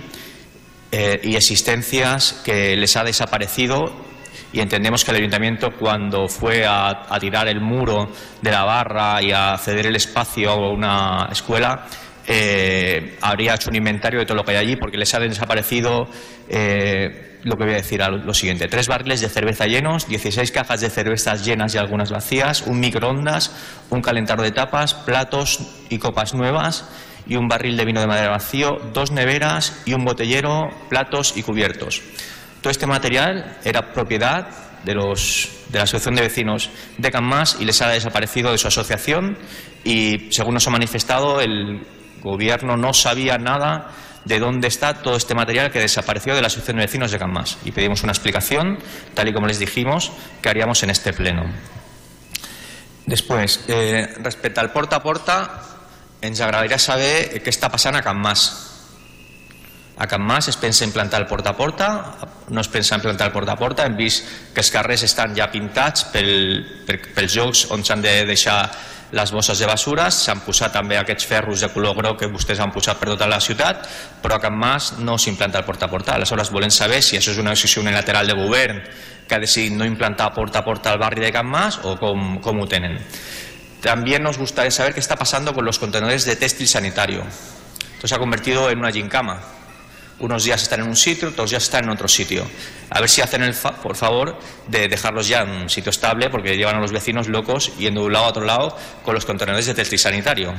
eh, 0.92 1.20
y 1.24 1.34
existencias 1.36 2.40
que 2.44 2.76
les 2.76 2.96
ha 2.96 3.02
desaparecido 3.04 4.11
y 4.52 4.60
entendemos 4.60 5.04
que 5.04 5.10
el 5.10 5.18
ayuntamiento 5.18 5.70
cuando 5.78 6.28
fue 6.28 6.64
a, 6.66 7.06
tirar 7.20 7.48
el 7.48 7.60
muro 7.60 8.10
de 8.40 8.50
la 8.50 8.64
barra 8.64 9.22
y 9.22 9.32
a 9.32 9.56
ceder 9.58 9.86
el 9.86 9.96
espacio 9.96 10.50
a 10.50 10.70
una 10.70 11.28
escuela 11.30 11.86
eh, 12.26 13.16
habría 13.20 13.54
hecho 13.54 13.70
un 13.70 13.76
inventario 13.76 14.20
de 14.20 14.26
todo 14.26 14.36
lo 14.36 14.44
que 14.44 14.52
hay 14.52 14.58
allí 14.58 14.76
porque 14.76 14.96
les 14.96 15.12
ha 15.14 15.20
desaparecido 15.20 16.06
eh, 16.48 17.38
lo 17.42 17.56
que 17.56 17.64
voy 17.64 17.72
a 17.72 17.76
decir 17.76 18.02
a 18.02 18.08
lo, 18.08 18.18
lo 18.18 18.34
siguiente 18.34 18.68
tres 18.68 18.88
barriles 18.88 19.20
de 19.20 19.28
cerveza 19.28 19.66
llenos 19.66 20.06
16 20.08 20.52
cajas 20.52 20.80
de 20.80 20.90
cervezas 20.90 21.44
llenas 21.44 21.74
y 21.74 21.78
algunas 21.78 22.10
vacías 22.10 22.62
un 22.62 22.78
microondas 22.80 23.52
un 23.90 24.02
calentador 24.02 24.44
de 24.44 24.52
tapas 24.52 24.94
platos 24.94 25.60
y 25.88 25.98
copas 25.98 26.34
nuevas 26.34 26.88
y 27.26 27.36
un 27.36 27.48
barril 27.48 27.76
de 27.76 27.84
vino 27.84 28.00
de 28.00 28.06
madera 28.06 28.30
vacío, 28.30 28.78
dos 28.92 29.10
neveras 29.10 29.82
y 29.84 29.94
un 29.94 30.04
botellero, 30.04 30.68
platos 30.88 31.36
y 31.36 31.42
cubiertos. 31.42 32.02
Todo 32.62 32.70
este 32.70 32.86
material 32.86 33.58
era 33.64 33.92
propiedad 33.92 34.46
de, 34.84 34.94
los, 34.94 35.50
de 35.68 35.78
la 35.78 35.84
Asociación 35.84 36.14
de 36.14 36.22
Vecinos 36.22 36.70
de 36.96 37.10
Can 37.10 37.24
Mas 37.24 37.56
y 37.60 37.64
les 37.64 37.82
ha 37.82 37.88
desaparecido 37.88 38.52
de 38.52 38.58
su 38.58 38.68
asociación 38.68 39.36
y, 39.84 40.28
según 40.30 40.54
nos 40.54 40.66
ha 40.66 40.70
manifestado, 40.70 41.40
el 41.40 41.84
gobierno 42.22 42.76
no 42.76 42.94
sabía 42.94 43.36
nada 43.36 43.90
de 44.24 44.38
dónde 44.38 44.68
está 44.68 45.02
todo 45.02 45.16
este 45.16 45.34
material 45.34 45.72
que 45.72 45.80
desapareció 45.80 46.34
de 46.34 46.40
la 46.40 46.46
Asociación 46.46 46.76
de 46.76 46.86
Vecinos 46.86 47.10
de 47.10 47.18
Can 47.18 47.32
Mas 47.32 47.58
y 47.64 47.72
pedimos 47.72 48.04
una 48.04 48.12
explicación, 48.12 48.78
tal 49.14 49.28
y 49.28 49.32
como 49.32 49.48
les 49.48 49.58
dijimos, 49.58 50.12
que 50.40 50.48
haríamos 50.48 50.82
en 50.84 50.90
este 50.90 51.12
pleno. 51.12 51.44
Després, 53.06 53.64
eh, 53.66 54.14
respecte 54.22 54.60
al 54.60 54.70
porta 54.70 54.96
a 54.96 55.02
porta, 55.02 55.36
ens 56.22 56.38
agradaria 56.40 56.78
saber 56.78 57.42
què 57.42 57.50
està 57.50 57.66
passant 57.66 57.98
a 57.98 58.02
Can 58.06 58.20
Mas. 58.22 58.71
A 60.02 60.08
Can 60.10 60.22
Mas 60.26 60.48
es 60.50 60.56
pensa 60.58 60.82
implantar 60.84 61.20
el 61.20 61.28
porta 61.30 61.50
a 61.50 61.56
porta, 61.56 61.88
no 62.48 62.60
es 62.60 62.66
pensa 62.66 62.96
implantar 62.96 63.28
el 63.28 63.32
porta 63.32 63.52
a 63.52 63.56
porta, 63.56 63.84
hem 63.86 63.94
vist 63.94 64.26
que 64.50 64.58
els 64.58 64.70
carrers 64.74 65.04
estan 65.06 65.36
ja 65.36 65.46
pintats 65.52 66.08
pel, 66.10 66.32
per, 66.88 66.96
pels 67.14 67.36
jocs 67.36 67.68
on 67.70 67.86
s'han 67.86 68.02
de 68.02 68.16
deixar 68.26 68.64
les 69.12 69.30
bosses 69.30 69.60
de 69.60 69.68
basures, 69.68 70.18
s'han 70.24 70.42
posat 70.42 70.74
també 70.74 70.98
aquests 70.98 71.28
ferros 71.30 71.62
de 71.62 71.70
color 71.70 71.94
groc 71.94 72.18
que 72.18 72.30
vostès 72.32 72.58
han 72.64 72.74
posat 72.74 72.98
per 72.98 73.12
tota 73.12 73.28
la 73.30 73.38
ciutat, 73.44 73.86
però 74.24 74.40
a 74.40 74.42
Can 74.42 74.58
Mas 74.58 74.96
no 74.98 75.14
s'implanta 75.22 75.62
el 75.62 75.68
porta 75.68 75.86
a 75.86 75.92
porta. 75.92 76.16
Aleshores 76.16 76.50
volem 76.50 76.74
saber 76.74 76.98
si 76.98 77.20
això 77.20 77.30
és 77.30 77.38
una 77.38 77.54
decisió 77.54 77.86
unilateral 77.86 78.26
de 78.26 78.34
govern 78.42 78.82
que 79.28 79.38
ha 79.38 79.40
decidit 79.46 79.76
no 79.78 79.86
implantar 79.86 80.32
porta 80.34 80.64
a 80.64 80.66
porta 80.66 80.90
al 80.90 80.98
barri 80.98 81.22
de 81.22 81.30
Can 81.30 81.46
Mas 81.46 81.78
o 81.84 81.94
com, 82.00 82.40
com 82.42 82.58
ho 82.58 82.66
tenen. 82.66 82.98
También 83.82 84.22
nos 84.22 84.38
gustaría 84.38 84.72
saber 84.72 84.94
qué 84.94 85.00
está 85.00 85.14
pasando 85.14 85.54
con 85.54 85.64
los 85.64 85.78
contenedores 85.78 86.24
de 86.24 86.34
textil 86.34 86.66
sanitario. 86.66 87.22
Esto 87.94 88.08
se 88.08 88.14
ha 88.16 88.18
convertido 88.18 88.70
en 88.70 88.78
una 88.78 88.90
gincama. 88.90 89.61
Unos 90.22 90.44
días 90.44 90.62
están 90.62 90.78
en 90.80 90.86
un 90.86 90.94
sitio, 90.94 91.30
otros 91.30 91.50
días 91.50 91.64
están 91.64 91.82
en 91.82 91.90
otro 91.90 92.06
sitio. 92.06 92.46
A 92.90 93.00
ver 93.00 93.10
si 93.10 93.20
hacen 93.20 93.42
el 93.42 93.54
fa 93.54 93.72
por 93.72 93.96
favor 93.96 94.38
de 94.68 94.86
dejarlos 94.86 95.26
ya 95.26 95.42
en 95.42 95.50
un 95.50 95.68
sitio 95.68 95.90
estable 95.90 96.30
porque 96.30 96.56
llevan 96.56 96.76
a 96.76 96.80
los 96.80 96.92
vecinos 96.92 97.26
locos 97.26 97.76
yendo 97.76 98.02
de 98.02 98.06
un 98.06 98.12
lado 98.12 98.26
a 98.26 98.28
otro 98.28 98.44
lado 98.44 98.78
con 99.04 99.16
los 99.16 99.24
contenedores 99.24 99.66
de 99.66 99.74
textil 99.74 99.98
sanitario. 99.98 100.54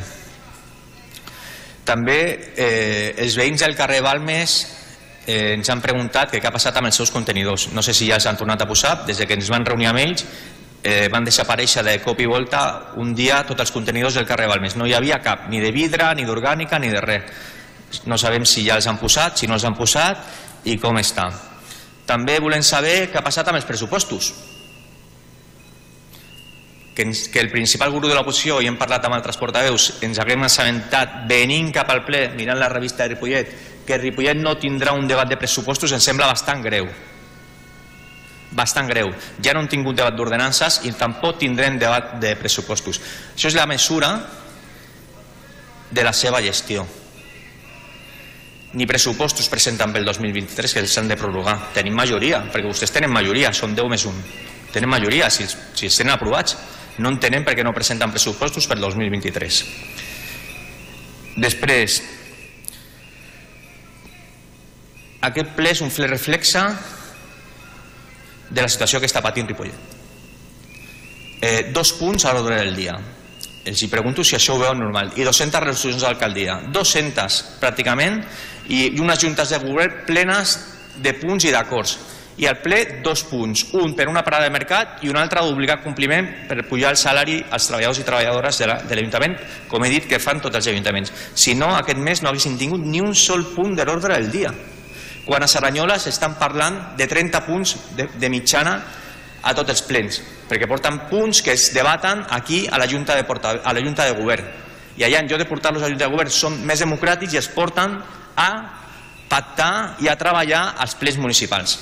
També 1.88 2.52
eh, 2.58 3.15
els 3.23 3.38
veïns 3.39 3.63
del 3.63 3.78
carrer 3.80 4.02
Balmes 4.04 4.58
eh, 5.28 5.56
ens 5.56 5.71
han 5.71 5.80
preguntat 5.80 6.36
què 6.36 6.43
ha 6.43 6.52
passat 6.52 6.76
amb 6.76 6.91
els 6.91 6.99
seus 6.99 7.15
contenidors. 7.15 7.69
No 7.71 7.80
sé 7.80 7.95
si 7.95 8.12
ja 8.12 8.19
els 8.19 8.28
han 8.28 8.36
tornat 8.36 8.67
a 8.67 8.67
posar, 8.67 9.06
des 9.08 9.23
de 9.23 9.28
que 9.28 9.39
ens 9.39 9.47
van 9.47 9.63
reunir 9.63 9.88
amb 9.93 10.04
ells 10.04 10.28
eh, 10.84 11.08
van 11.08 11.23
desaparèixer 11.23 11.88
de 11.88 11.95
cop 12.04 12.19
i 12.19 12.28
volta 12.28 12.91
un 12.99 13.15
dia 13.15 13.45
tots 13.47 13.63
els 13.63 13.71
contenidors 13.71 14.19
del 14.19 14.28
carrer 14.28 14.52
Balmes. 14.52 14.76
No 14.76 14.91
hi 14.91 14.99
havia 14.99 15.23
cap, 15.23 15.47
ni 15.47 15.63
de 15.63 15.71
vidre, 15.71 16.12
ni 16.19 16.28
d'orgànica, 16.28 16.84
ni 16.84 16.91
de 16.91 17.08
res. 17.08 17.52
No 18.10 18.17
sabem 18.17 18.45
si 18.49 18.65
ja 18.65 18.77
els 18.79 18.88
han 18.89 18.99
posat, 19.01 19.38
si 19.38 19.47
no 19.47 19.58
els 19.58 19.65
han 19.67 19.77
posat 19.77 20.65
i 20.69 20.77
com 20.82 20.97
està. 20.97 21.29
També 22.08 22.39
volem 22.43 22.63
saber 22.65 23.10
què 23.12 23.19
ha 23.19 23.25
passat 23.25 23.47
amb 23.47 23.60
els 23.60 23.67
pressupostos. 23.67 24.34
Que, 26.93 27.06
ens, 27.08 27.27
que 27.34 27.41
el 27.41 27.49
principal 27.49 27.93
guru 27.93 28.10
de 28.10 28.17
l'oposició, 28.17 28.60
i 28.62 28.67
hem 28.69 28.77
parlat 28.77 29.06
amb 29.08 29.17
altres 29.17 29.39
portaveus, 29.41 29.95
ens 30.06 30.19
haguem 30.21 30.45
assabentat 30.45 31.23
venint 31.29 31.71
cap 31.73 31.89
al 31.89 32.03
ple, 32.06 32.27
mirant 32.38 32.60
la 32.60 32.69
revista 32.69 33.03
de 33.08 33.15
Ripollet, 33.15 33.56
que 33.88 33.97
Ripollet 33.97 34.38
no 34.38 34.58
tindrà 34.62 34.93
un 34.93 35.08
debat 35.10 35.29
de 35.29 35.39
pressupostos, 35.41 35.91
ens 35.95 36.06
sembla 36.06 36.29
bastant 36.29 36.62
greu 36.65 36.89
bastant 38.53 38.86
greu. 38.86 39.12
Ja 39.41 39.53
no 39.53 39.63
hem 39.63 39.69
tingut 39.71 39.97
debat 39.97 40.13
d'ordenances 40.13 40.84
i 40.88 40.93
tampoc 40.97 41.39
tindrem 41.41 41.79
debat 41.82 42.15
de 42.21 42.36
pressupostos. 42.38 43.01
Això 43.34 43.49
és 43.49 43.58
la 43.58 43.65
mesura 43.65 44.13
de 45.89 46.03
la 46.06 46.13
seva 46.13 46.41
gestió. 46.41 46.86
Ni 48.73 48.88
pressupostos 48.89 49.49
presenten 49.53 49.93
pel 49.93 50.05
2023 50.07 50.73
que 50.73 50.81
els 50.81 50.95
han 50.97 51.09
de 51.12 51.17
prorrogar. 51.17 51.57
Tenim 51.75 51.93
majoria, 51.93 52.41
perquè 52.49 52.65
vostès 52.65 52.93
tenen 52.93 53.13
majoria, 53.13 53.53
són 53.53 53.75
10 53.77 53.91
més 53.91 54.05
1. 54.09 54.23
Tenen 54.73 54.89
majoria, 54.89 55.29
si, 55.29 55.45
si 55.45 55.89
els 55.89 55.99
tenen 55.99 56.15
aprovats. 56.15 56.57
No 56.97 57.12
entenem 57.13 57.45
per 57.45 57.53
què 57.57 57.65
no 57.65 57.73
presenten 57.73 58.12
pressupostos 58.13 58.65
pel 58.69 58.81
2023. 58.81 59.62
Després, 61.43 62.01
aquest 65.29 65.53
ple 65.55 65.71
és 65.73 65.81
un 65.81 65.93
ple 65.93 66.09
reflexa 66.09 66.67
de 68.49 68.62
la 68.62 68.69
situació 68.69 68.99
que 69.01 69.09
està 69.09 69.21
patint 69.25 69.49
Ripollet. 69.49 69.93
Eh, 71.43 71.69
dos 71.75 71.93
punts 71.97 72.25
a 72.25 72.33
l'ordre 72.33 72.59
del 72.62 72.75
dia. 72.75 72.97
Els 73.65 73.82
hi 73.82 73.88
pregunto 73.88 74.23
si 74.28 74.36
això 74.36 74.58
ho 74.58 74.62
veuen 74.62 74.82
normal. 74.82 75.13
I 75.15 75.23
200 75.23 75.63
resolucions 75.63 76.04
d'alcaldia. 76.04 76.60
200 76.76 77.38
pràcticament 77.62 78.19
i 78.67 78.89
unes 78.99 79.21
juntes 79.21 79.54
de 79.54 79.60
govern 79.63 80.04
plenes 80.08 80.58
de 81.04 81.13
punts 81.19 81.47
i 81.47 81.54
d'acords. 81.56 81.95
I 82.41 82.47
al 82.49 82.58
ple 82.63 82.80
dos 83.06 83.23
punts. 83.30 83.67
Un 83.78 83.93
per 83.95 84.10
una 84.10 84.23
parada 84.26 84.49
de 84.49 84.54
mercat 84.54 85.04
i 85.06 85.12
un 85.12 85.19
altre 85.21 85.43
d'obligar 85.45 85.80
compliment 85.84 86.28
per 86.49 86.65
pujar 86.67 86.91
el 86.91 86.97
salari 86.97 87.38
als 87.52 87.69
treballadors 87.69 88.02
i 88.02 88.08
treballadores 88.08 88.60
de 88.60 88.67
l'Ajuntament, 88.67 89.38
la, 89.38 89.63
com 89.69 89.86
he 89.86 89.91
dit 89.93 90.10
que 90.10 90.19
fan 90.19 90.41
tots 90.41 90.58
els 90.60 90.71
ajuntaments. 90.73 91.13
Si 91.36 91.54
no, 91.56 91.71
aquest 91.78 92.02
mes 92.02 92.23
no 92.23 92.34
haguessin 92.34 92.58
tingut 92.58 92.82
ni 92.82 93.02
un 93.02 93.15
sol 93.15 93.45
punt 93.56 93.78
de 93.78 93.86
l'ordre 93.86 94.17
del 94.17 94.32
dia 94.34 94.54
quan 95.23 95.43
a 95.43 95.47
Saranyola 95.47 95.95
s'estan 95.99 96.36
parlant 96.39 96.80
de 96.97 97.08
30 97.08 97.41
punts 97.45 97.78
de, 97.95 98.10
de 98.19 98.30
mitjana 98.30 98.76
a 99.43 99.53
tots 99.56 99.73
els 99.73 99.84
plens, 99.84 100.21
perquè 100.47 100.67
porten 100.71 101.01
punts 101.10 101.41
que 101.43 101.53
es 101.53 101.67
debaten 101.75 102.23
aquí 102.32 102.63
a 102.71 102.79
la 102.79 102.88
Junta 102.88 103.15
de, 103.15 103.25
Porta, 103.27 103.58
a 103.63 103.73
la 103.75 103.84
Junta 103.84 104.06
de 104.08 104.15
Govern. 104.15 104.47
I 104.97 105.03
allà, 105.03 105.19
en 105.19 105.27
lloc 105.27 105.41
de 105.41 105.49
portar-los 105.49 105.84
a 105.84 105.88
la 105.88 105.91
Junta 105.91 106.08
de 106.08 106.13
Govern, 106.13 106.32
són 106.32 106.62
més 106.65 106.84
democràtics 106.84 107.36
i 107.36 107.41
es 107.41 107.49
porten 107.51 107.97
a 108.39 108.49
pactar 109.29 109.97
i 109.99 110.08
a 110.08 110.15
treballar 110.19 110.75
als 110.79 110.95
plens 110.95 111.19
municipals. 111.19 111.79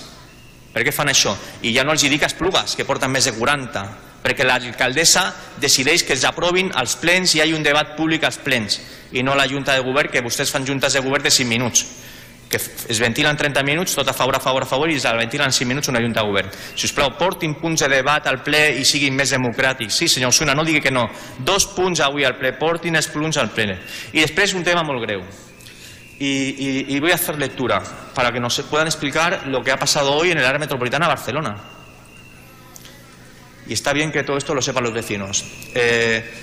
Per 0.73 0.85
què 0.87 0.93
fan 0.95 1.11
això? 1.11 1.35
I 1.61 1.73
ja 1.75 1.83
no 1.83 1.93
els 1.93 2.07
dic 2.07 2.23
Esplugues, 2.25 2.77
que 2.79 2.87
porten 2.87 3.11
més 3.11 3.27
de 3.27 3.35
40, 3.35 3.83
perquè 4.23 4.45
l'alcaldessa 4.47 5.27
decideix 5.61 6.05
que 6.07 6.15
els 6.15 6.25
aprovin 6.25 6.71
als 6.77 6.95
plens 7.01 7.35
i 7.35 7.41
hi 7.41 7.43
ha 7.43 7.57
un 7.57 7.65
debat 7.65 7.93
públic 7.97 8.23
als 8.23 8.39
plens, 8.41 8.79
i 9.11 9.21
no 9.21 9.35
la 9.35 9.49
Junta 9.51 9.75
de 9.75 9.85
Govern, 9.85 10.09
que 10.09 10.23
vostès 10.23 10.49
fan 10.49 10.65
juntes 10.65 10.95
de 10.95 11.03
govern 11.03 11.27
de 11.27 11.33
5 11.33 11.49
minuts 11.49 11.85
que 12.51 12.59
es 12.59 12.99
ventilen 12.99 13.37
30 13.37 13.63
minuts, 13.63 13.95
tot 13.95 14.09
a 14.11 14.13
favor, 14.13 14.35
a 14.35 14.41
favor, 14.43 14.63
a 14.63 14.67
favor, 14.67 14.91
i 14.91 14.97
es 14.99 15.05
ventilen 15.07 15.47
en 15.47 15.55
5 15.55 15.67
minuts 15.69 15.87
una 15.89 16.01
junta 16.03 16.19
de 16.19 16.27
govern. 16.27 16.49
Si 16.75 16.85
us 16.85 16.93
plau, 16.93 17.13
portin 17.17 17.55
punts 17.55 17.85
de 17.85 17.89
debat 17.89 18.27
al 18.27 18.41
ple 18.43 18.65
i 18.77 18.83
siguin 18.85 19.15
més 19.15 19.31
democràtics. 19.31 19.95
Sí, 19.95 20.09
senyor 20.11 20.35
Osuna, 20.35 20.53
no 20.53 20.65
digui 20.67 20.83
que 20.83 20.91
no. 20.91 21.07
Dos 21.39 21.69
punts 21.71 22.03
avui 22.03 22.27
al 22.27 22.35
ple, 22.37 22.51
portin 22.59 22.99
els 22.99 23.07
punts 23.09 23.39
al 23.39 23.53
ple. 23.55 23.79
I 24.11 24.19
després 24.19 24.53
un 24.59 24.67
tema 24.67 24.83
molt 24.83 25.01
greu. 25.07 25.23
Y, 26.19 26.53
y, 26.53 26.85
y 26.89 26.99
voy 26.99 27.11
a 27.11 27.15
hacer 27.15 27.39
lectura 27.39 27.81
para 28.13 28.31
que 28.31 28.39
nos 28.39 28.59
puedan 28.69 28.85
explicar 28.85 29.47
lo 29.47 29.63
que 29.63 29.71
ha 29.71 29.77
pasado 29.77 30.11
hoy 30.13 30.29
en 30.29 30.37
el 30.37 30.45
área 30.45 30.59
metropolitana 30.59 31.07
de 31.07 31.15
Barcelona. 31.15 31.55
Y 33.65 33.73
está 33.73 33.93
bien 33.93 34.11
que 34.11 34.23
todo 34.23 34.37
esto 34.37 34.53
lo 34.53 34.61
sepan 34.61 34.83
los 34.83 34.93
vecinos. 34.93 35.45
Eh, 35.73 36.40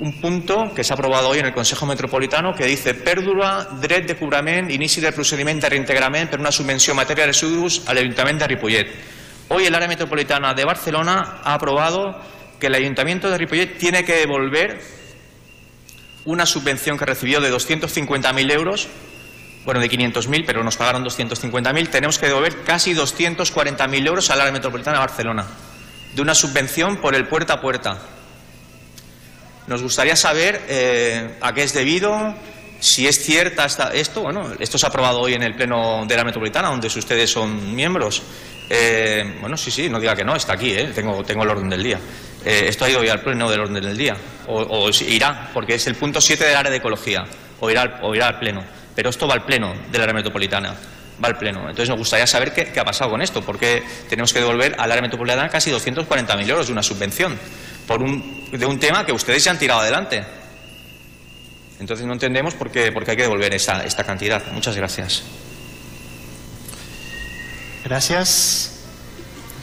un 0.00 0.14
punto 0.18 0.72
que 0.74 0.82
s'ha 0.82 0.94
aprovat 0.94 1.24
hoy 1.24 1.40
en 1.40 1.46
el 1.46 1.52
Consejo 1.52 1.84
Metropolitano 1.84 2.54
que 2.54 2.64
dice 2.64 2.94
pèrdua 2.94 3.68
dret 3.82 4.06
de 4.08 4.16
cobrament, 4.16 4.70
inici 4.72 5.00
del 5.00 5.12
procediment 5.12 5.60
de 5.60 5.68
reintegrament 5.68 6.30
per 6.32 6.40
una 6.40 6.50
subvenció 6.50 6.94
en 6.94 7.02
matèria 7.04 7.26
de 7.26 7.32
residus 7.32 7.82
al 7.86 7.98
Ayuntamiento 7.98 8.44
de 8.44 8.48
Ripollet. 8.48 8.88
Hoy 9.48 9.66
el 9.66 9.74
área 9.74 9.88
metropolitana 9.88 10.54
de 10.54 10.64
Barcelona 10.64 11.42
ha 11.44 11.52
aprobado 11.52 12.18
que 12.58 12.68
el 12.68 12.74
Ayuntamiento 12.74 13.28
de 13.28 13.36
Ripollet 13.36 13.76
tiene 13.76 14.02
que 14.02 14.16
devolver 14.16 14.80
una 16.24 16.46
subvención 16.46 16.96
que 16.96 17.04
recibió 17.04 17.42
de 17.42 17.52
250.000 17.52 18.52
euros, 18.52 18.88
bueno, 19.66 19.80
de 19.80 19.90
500.000, 19.90 20.44
pero 20.46 20.64
nos 20.64 20.78
pagaron 20.78 21.04
250.000, 21.04 21.90
tenemos 21.90 22.18
que 22.18 22.26
devolver 22.26 22.62
casi 22.64 22.94
240.000 22.94 24.06
euros 24.06 24.30
al 24.30 24.40
área 24.40 24.52
metropolitana 24.52 24.96
de 24.96 25.06
Barcelona, 25.06 25.46
de 26.14 26.22
una 26.22 26.34
subvención 26.34 26.96
por 26.96 27.14
el 27.14 27.28
puerta 27.28 27.54
a 27.54 27.60
puerta. 27.60 27.98
Nos 29.70 29.84
gustaría 29.84 30.16
saber 30.16 30.62
eh, 30.68 31.36
a 31.40 31.54
qué 31.54 31.62
es 31.62 31.72
debido, 31.72 32.34
si 32.80 33.06
es 33.06 33.22
cierta 33.22 33.66
esta, 33.66 33.92
esto. 33.92 34.22
Bueno, 34.22 34.52
esto 34.58 34.76
se 34.76 34.84
ha 34.84 34.88
aprobado 34.88 35.20
hoy 35.20 35.34
en 35.34 35.44
el 35.44 35.54
Pleno 35.54 36.04
de 36.08 36.16
la 36.16 36.24
Metropolitana, 36.24 36.70
donde 36.70 36.88
ustedes 36.88 37.30
son 37.30 37.72
miembros. 37.72 38.20
Eh, 38.68 39.36
bueno, 39.40 39.56
sí, 39.56 39.70
sí, 39.70 39.88
no 39.88 40.00
diga 40.00 40.16
que 40.16 40.24
no, 40.24 40.34
está 40.34 40.54
aquí, 40.54 40.72
eh, 40.72 40.90
tengo, 40.92 41.22
tengo 41.22 41.44
el 41.44 41.50
orden 41.50 41.70
del 41.70 41.84
día. 41.84 42.00
Eh, 42.44 42.64
esto 42.66 42.84
ha 42.84 42.90
ido 42.90 42.98
hoy 42.98 43.10
al 43.10 43.20
Pleno 43.20 43.48
del 43.48 43.60
orden 43.60 43.80
del 43.80 43.96
día, 43.96 44.16
o, 44.48 44.56
o 44.60 44.90
irá, 45.06 45.50
porque 45.54 45.76
es 45.76 45.86
el 45.86 45.94
punto 45.94 46.20
7 46.20 46.46
del 46.46 46.56
área 46.56 46.70
de 46.72 46.78
ecología, 46.78 47.24
o 47.60 47.70
irá, 47.70 48.00
o 48.02 48.12
irá 48.12 48.26
al 48.26 48.40
Pleno. 48.40 48.64
Pero 48.96 49.10
esto 49.10 49.28
va 49.28 49.34
al 49.34 49.44
Pleno 49.44 49.72
de 49.88 49.98
la 49.98 50.02
área 50.02 50.14
metropolitana 50.14 50.74
va 51.22 51.28
al 51.28 51.38
Pleno. 51.38 51.60
Entonces 51.60 51.90
nos 51.90 51.98
gustaría 51.98 52.26
saber 52.26 52.52
qué, 52.52 52.72
qué, 52.72 52.80
ha 52.80 52.84
pasado 52.84 53.10
con 53.10 53.22
esto, 53.22 53.40
porque 53.42 53.84
tenemos 54.08 54.32
que 54.32 54.40
devolver 54.40 54.74
al 54.78 54.90
área 54.90 55.02
metropolitana 55.02 55.48
casi 55.48 55.70
240.000 55.70 56.48
euros 56.48 56.66
de 56.66 56.72
una 56.72 56.82
subvención 56.82 57.38
por 57.90 58.04
un, 58.04 58.46
de 58.52 58.66
un 58.66 58.78
tema 58.78 59.04
que 59.04 59.12
ustedes 59.12 59.42
ya 59.42 59.50
han 59.50 59.58
tirado 59.58 59.80
adelante. 59.80 60.24
Entonces 61.80 62.06
no 62.06 62.12
entendemos 62.12 62.54
por 62.54 62.70
qué, 62.70 62.92
por 62.92 63.04
qué 63.04 63.10
hay 63.10 63.16
que 63.16 63.24
devolver 63.24 63.52
esa, 63.52 63.82
esta 63.82 64.04
cantidad. 64.04 64.40
Muchas 64.52 64.76
gracias. 64.76 65.24
Gràcies. 67.82 68.78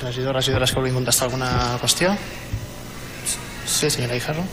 Regidor, 0.01 0.36
regidores 0.36 0.71
que 0.71 0.75
vulguin 0.75 0.95
contestar 0.95 1.28
alguna 1.28 1.80
qüestió? 1.80 2.17
Sí, 3.65 3.89
senyora 3.89 4.15
Guijarro. 4.15 4.43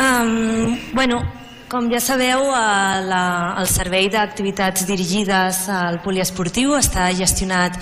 Um, 0.00 0.92
bueno, 0.92 1.22
com 1.68 1.86
ja 1.86 2.00
sabeu, 2.00 2.50
la, 2.50 3.54
el 3.60 3.70
servei 3.70 4.10
d'activitats 4.10 4.90
dirigides 4.90 5.68
al 5.70 6.02
poliesportiu 6.02 6.74
està 6.74 7.12
gestionat 7.14 7.78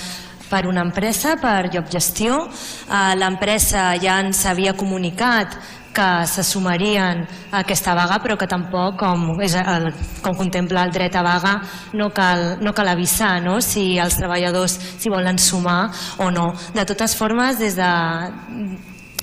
per 0.51 0.67
una 0.67 0.83
empresa, 0.87 1.37
per 1.41 1.71
Llop 1.73 1.91
Gestió. 1.91 2.45
Eh, 2.47 3.17
L'empresa 3.19 3.93
ja 4.03 4.21
ens 4.23 4.45
havia 4.47 4.77
comunicat 4.77 5.59
que 5.97 6.27
se 6.27 6.45
sumarien 6.45 7.23
a 7.51 7.63
aquesta 7.63 7.95
vaga, 7.97 8.19
però 8.21 8.37
que 8.37 8.47
tampoc, 8.47 8.99
com, 9.01 9.41
és 9.41 9.55
el, 9.57 9.89
com 10.21 10.37
contempla 10.37 10.85
el 10.85 10.93
dret 10.93 11.17
a 11.17 11.23
vaga, 11.25 11.55
no 11.97 12.11
cal, 12.13 12.59
no 12.61 12.75
cal 12.77 12.93
avisar 12.93 13.39
no? 13.41 13.57
si 13.65 13.97
els 14.03 14.19
treballadors 14.21 14.77
s'hi 15.01 15.13
volen 15.13 15.41
sumar 15.41 15.89
o 16.21 16.29
no. 16.31 16.51
De 16.77 16.85
totes 16.85 17.17
formes, 17.17 17.57
des 17.63 17.79
de, 17.81 17.91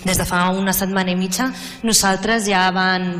des 0.01 0.17
de 0.17 0.25
fa 0.25 0.47
una 0.49 0.73
setmana 0.73 1.13
i 1.13 1.19
mitja, 1.19 1.51
nosaltres 1.85 2.49
ja 2.49 2.65
van 2.73 3.11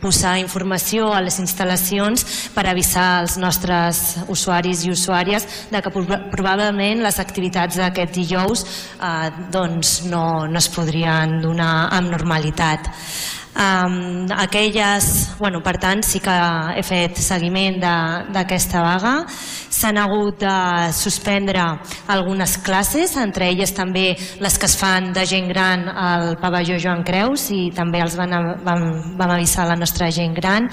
posar 0.00 0.38
informació 0.40 1.10
a 1.12 1.20
les 1.20 1.38
instal·lacions 1.42 2.24
per 2.54 2.66
avisar 2.70 3.22
els 3.22 3.36
nostres 3.40 4.16
usuaris 4.28 4.84
i 4.86 4.92
usuàries 4.94 5.46
de 5.70 5.82
que 5.82 5.92
proba- 5.92 6.22
probablement 6.32 7.04
les 7.04 7.18
activitats 7.20 7.76
d'aquest 7.80 8.14
dijous 8.16 8.64
eh, 8.96 9.28
doncs 9.52 10.00
no, 10.10 10.46
no 10.48 10.58
es 10.58 10.70
podrien 10.72 11.40
donar 11.42 11.90
amb 11.92 12.10
normalitat. 12.10 12.88
Um, 13.50 14.28
aquelles, 14.30 15.34
bueno, 15.40 15.58
per 15.60 15.74
tant, 15.82 16.04
sí 16.06 16.20
que 16.22 16.34
he 16.78 16.84
fet 16.86 17.18
seguiment 17.18 17.80
d'aquesta 17.82 18.80
vaga. 18.84 19.14
S'han 19.70 20.00
hagut 20.02 20.40
de 20.42 20.92
suspendre 20.92 21.62
algunes 22.10 22.56
classes, 22.58 23.14
entre 23.16 23.46
elles 23.52 23.70
també 23.70 24.16
les 24.42 24.58
que 24.58 24.66
es 24.66 24.74
fan 24.76 25.12
de 25.14 25.22
gent 25.30 25.46
gran 25.48 25.86
al 25.88 26.34
pavelló 26.42 26.78
Joan 26.82 27.04
Creus 27.06 27.46
i 27.54 27.70
també 27.74 28.02
els 28.02 28.16
van, 28.18 28.34
vam, 28.66 28.84
vam 29.14 29.34
avisar 29.36 29.68
la 29.70 29.78
nostra 29.78 30.10
gent 30.10 30.34
gran. 30.34 30.66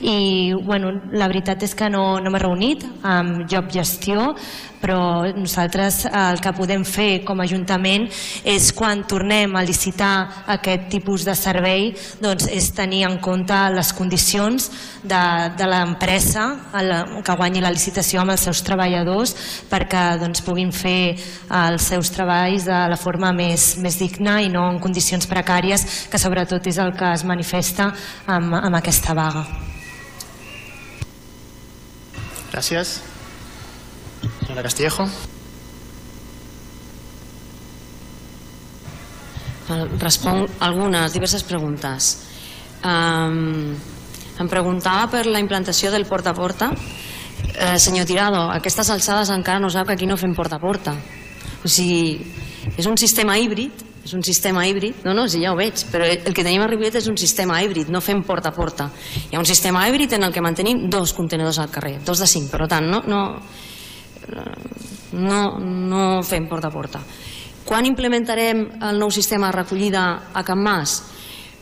I 0.00 0.54
bueno, 0.54 0.94
la 1.10 1.26
veritat 1.26 1.66
és 1.66 1.74
que 1.74 1.90
no, 1.90 2.20
no 2.22 2.30
m'he 2.30 2.42
reunit 2.44 2.86
amb 3.02 3.42
Job 3.50 3.72
Gestió, 3.74 4.30
però 4.80 5.26
nosaltres 5.34 6.04
eh, 6.06 6.12
el 6.14 6.40
que 6.42 6.54
podem 6.56 6.84
fer 6.86 7.24
com 7.26 7.40
a 7.40 7.46
Ajuntament 7.48 8.06
és 8.46 8.70
quan 8.76 9.04
tornem 9.08 9.54
a 9.56 9.64
licitar 9.64 10.44
aquest 10.54 10.88
tipus 10.92 11.24
de 11.24 11.34
servei 11.38 11.90
doncs 12.22 12.48
és 12.52 12.70
tenir 12.76 13.04
en 13.08 13.18
compte 13.24 13.56
les 13.74 13.92
condicions 13.96 14.68
de, 15.02 15.22
de 15.56 15.68
l'empresa 15.70 16.44
que 17.24 17.36
guanyi 17.40 17.62
la 17.64 17.72
licitació 17.72 18.20
amb 18.28 18.36
els 18.36 18.44
seus 18.44 18.60
treballadors 18.66 19.32
perquè 19.70 20.18
doncs, 20.20 20.42
puguin 20.44 20.68
fer 20.74 21.16
els 21.48 21.88
seus 21.88 22.12
treballs 22.12 22.68
de 22.68 22.80
la 22.92 22.98
forma 23.00 23.32
més, 23.32 23.70
més 23.80 23.96
digna 23.96 24.38
i 24.44 24.52
no 24.52 24.66
en 24.68 24.80
condicions 24.82 25.24
precàries 25.30 25.86
que 26.12 26.20
sobretot 26.20 26.68
és 26.68 26.80
el 26.82 26.92
que 26.98 27.08
es 27.14 27.24
manifesta 27.24 27.88
amb, 28.28 28.52
amb 28.60 28.76
aquesta 28.76 29.16
vaga. 29.16 29.46
Gracias. 32.52 33.00
Señora 34.44 34.62
Castillejo. 34.62 35.08
Responc 40.00 40.48
algunes, 40.64 41.12
diverses 41.12 41.44
preguntes. 41.44 42.14
Um, 42.80 43.76
em 44.40 44.48
preguntava 44.48 45.10
per 45.12 45.26
la 45.28 45.42
implantació 45.42 45.92
del 45.92 46.06
porta 46.08 46.32
a 46.32 46.36
porta. 46.36 46.72
Eh, 47.54 47.78
senyor 47.78 48.06
Tirado, 48.06 48.48
aquestes 48.52 48.90
alçades 48.90 49.30
encara 49.34 49.60
no 49.60 49.70
sap 49.70 49.88
que 49.88 49.96
aquí 49.96 50.06
no 50.06 50.16
fem 50.20 50.34
porta 50.34 50.56
a 50.56 50.62
porta. 50.62 50.94
O 51.64 51.68
sigui, 51.68 52.20
és 52.76 52.86
un 52.86 52.96
sistema 53.00 53.38
híbrid, 53.38 53.84
és 54.04 54.14
un 54.14 54.22
sistema 54.24 54.66
híbrid, 54.66 55.02
no, 55.04 55.12
no, 55.12 55.26
sí, 55.28 55.40
ja 55.42 55.52
ho 55.52 55.56
veig, 55.58 55.82
però 55.92 56.06
el 56.08 56.32
que 56.32 56.44
tenim 56.44 56.62
a 56.64 56.68
Ripollet 56.68 57.00
és 57.00 57.08
un 57.10 57.16
sistema 57.20 57.58
híbrid, 57.62 57.90
no 57.92 58.00
fem 58.00 58.22
porta 58.24 58.52
a 58.52 58.56
porta. 58.56 58.86
Hi 59.28 59.36
ha 59.36 59.42
un 59.42 59.48
sistema 59.48 59.82
híbrid 59.88 60.14
en 60.16 60.24
el 60.28 60.32
que 60.32 60.44
mantenim 60.44 60.86
dos 60.88 61.12
contenidors 61.16 61.58
al 61.60 61.68
carrer, 61.72 61.98
dos 62.06 62.22
de 62.22 62.28
cinc, 62.30 62.48
per 62.52 62.68
tant, 62.70 62.88
no, 62.88 63.02
no, 63.04 63.22
no, 65.12 65.42
no 65.58 66.06
fem 66.24 66.48
porta 66.48 66.70
a 66.70 66.74
porta. 66.74 67.02
Quan 67.68 67.84
implementarem 67.84 68.64
el 68.88 69.00
nou 69.00 69.12
sistema 69.12 69.50
de 69.50 69.58
recollida 69.58 70.04
a 70.32 70.44
Can 70.44 70.62
Mas? 70.64 71.02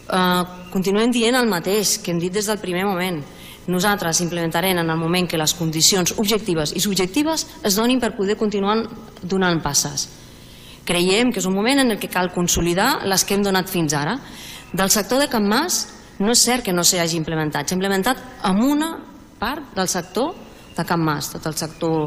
Eh, 0.06 0.42
continuem 0.70 1.10
dient 1.10 1.34
el 1.34 1.50
mateix 1.50 1.96
que 1.98 2.12
hem 2.14 2.20
dit 2.22 2.34
des 2.34 2.46
del 2.46 2.62
primer 2.62 2.84
moment. 2.86 3.24
Nosaltres 3.66 4.20
implementarem 4.22 4.78
en 4.78 4.90
el 4.90 4.98
moment 4.98 5.26
que 5.26 5.38
les 5.38 5.54
condicions 5.58 6.14
objectives 6.18 6.72
i 6.76 6.82
subjectives 6.82 7.46
es 7.66 7.74
donin 7.74 7.98
per 8.00 8.14
poder 8.14 8.36
continuar 8.38 8.78
donant 9.22 9.58
passes. 9.62 10.06
Creiem 10.86 11.32
que 11.32 11.42
és 11.42 11.48
un 11.50 11.54
moment 11.54 11.82
en 11.82 11.90
el 11.90 11.98
que 11.98 12.10
cal 12.12 12.30
consolidar 12.30 13.02
les 13.10 13.24
que 13.26 13.34
hem 13.34 13.42
donat 13.42 13.66
fins 13.68 13.94
ara. 13.98 14.20
Del 14.72 14.90
sector 14.94 15.18
de 15.18 15.26
Can 15.28 15.48
Mas 15.48 15.82
no 16.18 16.30
és 16.30 16.42
cert 16.46 16.62
que 16.64 16.72
no 16.72 16.84
s'hagi 16.86 17.18
implementat. 17.18 17.66
S'ha 17.66 17.74
implementat 17.74 18.22
amb 18.46 18.62
una 18.62 18.92
part 19.40 19.74
del 19.74 19.88
sector 19.90 20.34
de 20.76 20.84
Can 20.84 21.02
Mas. 21.02 21.32
Tot 21.34 21.46
el 21.50 21.56
sector 21.58 22.06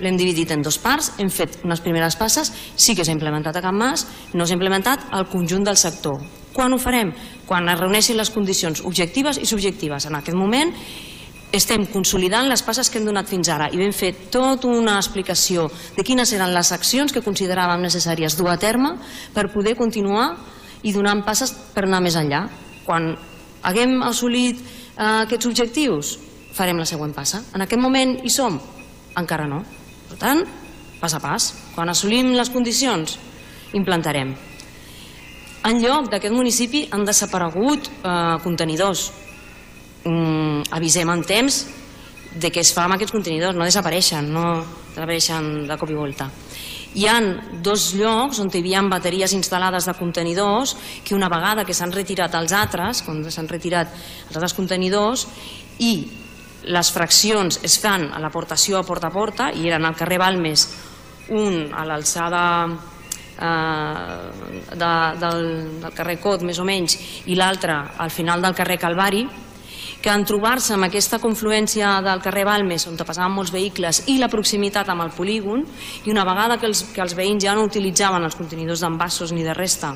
l'hem 0.00 0.16
dividit 0.18 0.50
en 0.54 0.62
dos 0.62 0.78
parts, 0.78 1.12
hem 1.18 1.30
fet 1.30 1.60
unes 1.64 1.82
primeres 1.84 2.16
passes, 2.16 2.52
sí 2.76 2.94
que 2.94 3.04
s'ha 3.04 3.14
implementat 3.14 3.56
a 3.56 3.62
Can 3.64 3.76
Mas, 3.78 4.06
no 4.34 4.46
s'ha 4.46 4.56
implementat 4.56 5.08
al 5.12 5.28
conjunt 5.30 5.64
del 5.64 5.76
sector. 5.80 6.20
Quan 6.54 6.72
ho 6.72 6.78
farem? 6.78 7.10
Quan 7.46 7.68
es 7.68 7.80
reuneixin 7.80 8.16
les 8.16 8.30
condicions 8.30 8.84
objectives 8.86 9.40
i 9.42 9.46
subjectives. 9.46 10.06
En 10.06 10.14
aquest 10.14 10.38
moment 10.38 10.70
estem 11.54 11.86
consolidant 11.86 12.48
les 12.50 12.62
passes 12.66 12.90
que 12.90 12.98
hem 12.98 13.06
donat 13.06 13.30
fins 13.30 13.48
ara 13.52 13.68
i 13.70 13.78
vam 13.78 13.92
fer 13.94 14.12
tota 14.30 14.70
una 14.70 14.96
explicació 14.98 15.68
de 15.94 16.02
quines 16.06 16.32
eren 16.34 16.50
les 16.54 16.72
accions 16.74 17.14
que 17.14 17.22
consideràvem 17.22 17.82
necessàries 17.82 18.34
dur 18.38 18.50
a 18.50 18.58
terme 18.58 18.96
per 19.34 19.52
poder 19.52 19.76
continuar 19.78 20.32
i 20.82 20.92
donant 20.92 21.22
passes 21.24 21.54
per 21.74 21.86
anar 21.86 22.02
més 22.02 22.18
enllà. 22.18 22.44
Quan 22.84 23.12
haguem 23.62 24.02
assolit 24.04 24.58
eh, 24.60 25.24
aquests 25.24 25.46
objectius, 25.50 26.18
farem 26.54 26.78
la 26.78 26.86
següent 26.86 27.14
passa. 27.14 27.42
En 27.54 27.62
aquest 27.64 27.80
moment 27.82 28.18
hi 28.22 28.30
som? 28.30 28.58
Encara 29.18 29.46
no. 29.50 29.62
Per 30.14 30.20
tant, 30.22 30.44
pas 31.00 31.10
a 31.10 31.18
pas. 31.18 31.44
Quan 31.74 31.90
assolim 31.90 32.36
les 32.38 32.50
condicions, 32.54 33.16
implantarem. 33.74 34.28
En 35.66 35.80
lloc 35.82 36.06
d'aquest 36.12 36.30
municipi 36.30 36.84
han 36.94 37.02
desaparegut 37.08 37.88
eh, 37.90 38.36
contenidors. 38.44 39.08
Mm, 40.06 40.70
avisem 40.78 41.10
en 41.10 41.26
temps 41.26 41.58
de 42.30 42.52
què 42.54 42.62
es 42.62 42.70
fa 42.76 42.84
amb 42.86 42.94
aquests 42.94 43.16
contenidors, 43.16 43.58
no 43.58 43.66
desapareixen, 43.66 44.30
no 44.30 44.46
desapareixen 44.92 45.66
de 45.66 45.80
cop 45.82 45.90
i 45.90 45.98
volta. 45.98 46.30
Hi 46.94 47.08
han 47.10 47.30
dos 47.66 47.90
llocs 47.98 48.38
on 48.38 48.54
hi 48.54 48.62
havia 48.62 48.86
bateries 48.86 49.34
instal·lades 49.34 49.90
de 49.90 49.98
contenidors 49.98 50.76
que 51.02 51.18
una 51.18 51.32
vegada 51.32 51.66
que 51.66 51.74
s'han 51.74 51.90
retirat 51.90 52.38
els 52.38 52.54
altres, 52.54 53.02
quan 53.02 53.24
s'han 53.26 53.50
retirat 53.50 53.90
els 54.28 54.36
altres 54.36 54.54
contenidors 54.54 55.26
i 55.82 55.96
les 56.64 56.90
fraccions 56.92 57.60
es 57.62 57.78
fan 57.80 58.08
a 58.12 58.20
l'aportació 58.22 58.78
a 58.78 58.86
porta 58.86 59.10
a 59.10 59.14
porta 59.14 59.50
i 59.52 59.68
eren 59.68 59.84
al 59.84 59.96
carrer 59.96 60.18
Balmes 60.22 60.66
un 61.34 61.72
a 61.72 61.84
l'alçada 61.88 62.42
eh, 62.68 64.04
de, 64.72 64.92
del, 65.20 65.40
del 65.82 65.96
carrer 65.96 66.18
Cot 66.22 66.44
més 66.44 66.60
o 66.60 66.68
menys 66.68 66.98
i 67.26 67.36
l'altre 67.36 67.76
al 67.98 68.12
final 68.12 68.44
del 68.44 68.56
carrer 68.56 68.78
Calvari 68.80 69.26
que 70.04 70.12
en 70.12 70.24
trobar-se 70.28 70.74
amb 70.74 70.84
aquesta 70.84 71.16
confluència 71.16 71.94
del 72.04 72.20
carrer 72.24 72.44
Balmes 72.44 72.84
on 72.90 72.98
passaven 73.00 73.32
molts 73.32 73.54
vehicles 73.54 74.02
i 74.12 74.18
la 74.20 74.28
proximitat 74.28 74.90
amb 74.92 75.06
el 75.06 75.14
polígon 75.16 75.64
i 76.04 76.12
una 76.12 76.26
vegada 76.28 76.58
que 76.60 76.68
els, 76.68 76.90
que 76.92 77.00
els 77.00 77.16
veïns 77.16 77.44
ja 77.44 77.56
no 77.56 77.64
utilitzaven 77.64 78.24
els 78.24 78.36
contenidors 78.36 78.84
d'envasos 78.84 79.32
ni 79.32 79.46
de 79.46 79.56
resta 79.56 79.94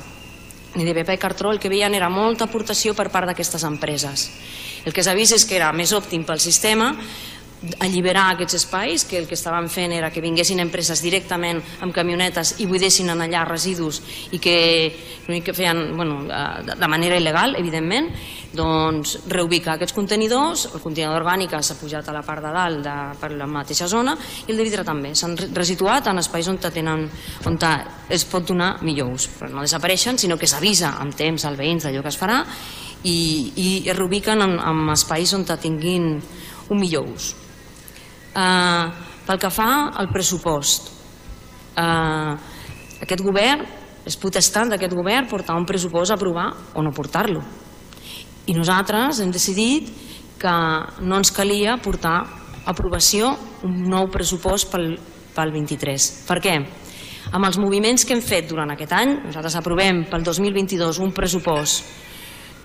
ni 0.75 0.85
de 0.85 0.93
paper 0.93 1.17
cartró, 1.17 1.51
el 1.51 1.59
que 1.59 1.69
veien 1.69 1.95
era 1.97 2.11
molta 2.13 2.45
aportació 2.45 2.93
per 2.93 3.07
part 3.09 3.25
d'aquestes 3.25 3.63
empreses. 3.65 4.27
El 4.89 4.93
que 4.97 5.03
s'ha 5.05 5.13
vist 5.13 5.35
és 5.37 5.43
que 5.45 5.59
era 5.59 5.69
més 5.69 5.91
òptim 5.93 6.23
pel 6.25 6.39
sistema 6.41 6.95
alliberar 7.83 8.29
aquests 8.31 8.55
espais, 8.55 9.03
que 9.05 9.19
el 9.19 9.27
que 9.27 9.35
estaven 9.35 9.67
fent 9.69 9.91
era 9.91 10.07
que 10.09 10.23
vinguessin 10.23 10.61
empreses 10.63 11.01
directament 11.03 11.59
amb 11.83 11.93
camionetes 11.93 12.55
i 12.63 12.65
buidessin 12.65 13.11
en 13.11 13.21
allà 13.25 13.43
residus 13.45 13.99
i 14.31 14.39
que 14.41 14.55
l'únic 15.27 15.49
que 15.49 15.53
feien 15.53 15.91
bueno, 15.93 16.23
de 16.23 16.89
manera 16.89 17.19
il·legal, 17.19 17.57
evidentment, 17.59 18.09
doncs 18.55 19.17
reubicar 19.29 19.75
aquests 19.75 19.93
contenidors, 19.93 20.69
el 20.71 20.81
contenidor 20.81 21.19
orgànica 21.19 21.59
s'ha 21.61 21.77
pujat 21.77 22.07
a 22.09 22.15
la 22.15 22.23
part 22.25 22.47
de 22.47 22.55
dalt 22.55 22.81
de, 22.87 22.97
per 23.19 23.33
la 23.35 23.45
mateixa 23.45 23.91
zona 23.91 24.15
i 24.47 24.53
el 24.55 24.57
de 24.57 24.65
vidre 24.65 24.87
també, 24.87 25.13
s'han 25.13 25.35
re- 25.37 25.51
resituat 25.53 26.07
en 26.09 26.23
espais 26.23 26.47
on, 26.49 26.57
tenen, 26.63 27.09
on 27.45 27.59
es 28.09 28.25
pot 28.25 28.47
donar 28.47 28.77
millor 28.87 29.11
ús, 29.19 29.27
però 29.37 29.51
no 29.51 29.67
desapareixen, 29.67 30.17
sinó 30.17 30.39
que 30.39 30.47
s'avisa 30.47 30.95
amb 30.97 31.13
temps 31.13 31.45
als 31.45 31.59
veïns 31.59 31.83
d'allò 31.85 32.01
que 32.01 32.15
es 32.15 32.17
farà 32.17 32.45
i, 33.03 33.17
i 33.55 33.67
es 33.87 33.97
reubiquen 33.97 34.41
en, 34.43 34.57
en 34.59 34.89
espais 34.93 35.33
on 35.33 35.45
tinguin 35.47 36.17
un 36.69 36.79
millor 36.79 37.07
ús. 37.09 37.33
Uh, 38.35 38.89
pel 39.25 39.39
que 39.39 39.49
fa 39.53 39.69
al 39.97 40.09
pressupost, 40.11 40.91
uh, 41.77 42.33
aquest 43.01 43.23
govern, 43.23 43.65
és 44.05 44.17
potestat 44.17 44.71
d'aquest 44.71 44.95
govern 44.95 45.27
portar 45.29 45.57
un 45.59 45.67
pressupost 45.69 46.11
a 46.11 46.17
aprovar 46.17 46.49
o 46.73 46.83
no 46.83 46.93
portar-lo. 46.95 47.41
I 48.49 48.55
nosaltres 48.57 49.19
hem 49.21 49.31
decidit 49.31 49.89
que 50.39 50.55
no 51.05 51.19
ens 51.19 51.31
calia 51.35 51.77
portar 51.83 52.23
aprovació 52.69 53.35
un 53.67 53.83
nou 53.91 54.07
pressupost 54.11 54.69
pel, 54.71 54.93
pel 55.35 55.51
23. 55.53 56.09
Per 56.27 56.39
què? 56.41 56.55
Amb 57.29 57.45
els 57.45 57.59
moviments 57.61 58.05
que 58.05 58.15
hem 58.15 58.23
fet 58.25 58.47
durant 58.49 58.71
aquest 58.73 58.93
any, 58.97 59.11
nosaltres 59.27 59.57
aprovem 59.59 60.05
pel 60.09 60.23
2022 60.25 61.01
un 61.03 61.11
pressupost 61.13 62.08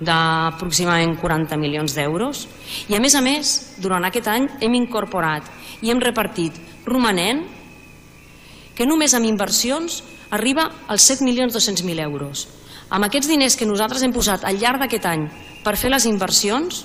d'aproximadament 0.01 1.19
40 1.21 1.59
milions 1.61 1.95
d'euros 1.95 2.47
i 2.91 2.97
a 2.97 3.01
més 3.03 3.15
a 3.15 3.23
més 3.23 3.55
durant 3.79 4.05
aquest 4.05 4.27
any 4.33 4.49
hem 4.61 4.75
incorporat 4.75 5.47
i 5.83 5.93
hem 5.93 6.03
repartit 6.03 6.57
romanent 6.87 7.45
que 8.75 8.87
només 8.87 9.15
amb 9.15 9.29
inversions 9.29 10.03
arriba 10.35 10.67
als 10.91 11.07
7 11.07 11.23
milions 11.25 11.55
200.000 11.55 12.03
euros. 12.03 12.49
Amb 12.91 13.07
aquests 13.07 13.31
diners 13.31 13.57
que 13.57 13.69
nosaltres 13.69 14.03
hem 14.03 14.13
posat 14.13 14.45
al 14.45 14.59
llarg 14.59 14.83
d'aquest 14.83 15.07
any 15.07 15.29
per 15.65 15.77
fer 15.79 15.93
les 15.93 16.07
inversions, 16.11 16.83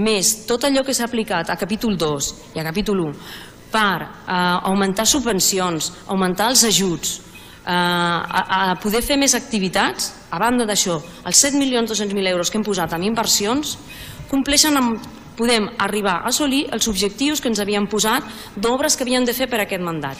més 0.00 0.32
tot 0.48 0.64
allò 0.64 0.82
que 0.86 0.94
s'ha 0.96 1.06
aplicat 1.06 1.50
a 1.52 1.58
capítol 1.60 1.98
2 2.00 2.30
i 2.56 2.60
a 2.60 2.64
capítol 2.64 3.04
1 3.04 3.12
per 3.72 4.00
eh, 4.00 4.08
augmentar 4.68 5.06
subvencions, 5.08 5.92
augmentar 6.08 6.48
els 6.52 6.64
ajuts, 6.68 7.20
a, 7.64 8.42
a 8.72 8.76
poder 8.82 9.02
fer 9.06 9.16
més 9.20 9.34
activitats, 9.38 10.12
a 10.30 10.38
banda 10.42 10.66
d'això, 10.66 10.98
els 11.28 11.42
7 11.44 11.58
milions 11.58 11.90
200.000 11.90 12.32
euros 12.32 12.50
que 12.50 12.58
hem 12.58 12.66
posat 12.66 12.94
en 12.96 13.04
inversions, 13.06 13.76
compleixen 14.30 14.76
amb, 14.78 15.02
podem 15.36 15.68
arribar 15.80 16.20
a 16.20 16.30
assolir 16.30 16.66
els 16.72 16.88
objectius 16.88 17.40
que 17.40 17.50
ens 17.52 17.60
havíem 17.62 17.86
posat 17.88 18.26
d'obres 18.56 18.96
que 18.96 19.06
havíem 19.06 19.24
de 19.24 19.34
fer 19.36 19.48
per 19.50 19.62
aquest 19.62 19.82
mandat. 19.84 20.18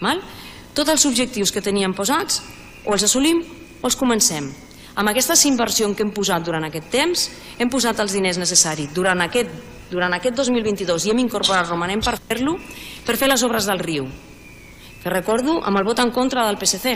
Val? 0.00 0.20
Tots 0.74 0.92
els 0.92 1.06
objectius 1.08 1.52
que 1.52 1.62
teníem 1.64 1.94
posats 1.96 2.40
o 2.86 2.94
els 2.94 3.04
assolim 3.04 3.42
o 3.80 3.88
els 3.88 3.96
comencem. 3.96 4.50
Amb 5.00 5.10
aquesta 5.10 5.36
inversió 5.48 5.88
que 5.94 6.02
hem 6.04 6.12
posat 6.12 6.44
durant 6.44 6.64
aquest 6.66 6.90
temps, 6.92 7.28
hem 7.58 7.70
posat 7.70 8.00
els 8.00 8.12
diners 8.12 8.38
necessaris 8.38 8.90
durant 8.94 9.20
aquest, 9.22 9.50
durant 9.90 10.12
aquest 10.12 10.36
2022 10.36 11.06
i 11.06 11.14
hem 11.14 11.22
incorporat 11.22 11.68
romanent 11.68 12.02
per 12.04 12.18
fer-lo, 12.18 12.58
per 13.06 13.16
fer 13.16 13.30
les 13.30 13.42
obres 13.46 13.68
del 13.70 13.80
riu. 13.80 14.10
Que 15.00 15.08
recordo 15.08 15.58
amb 15.64 15.80
el 15.80 15.86
vot 15.86 15.98
en 16.02 16.12
contra 16.12 16.44
del 16.46 16.58
PSC. 16.60 16.92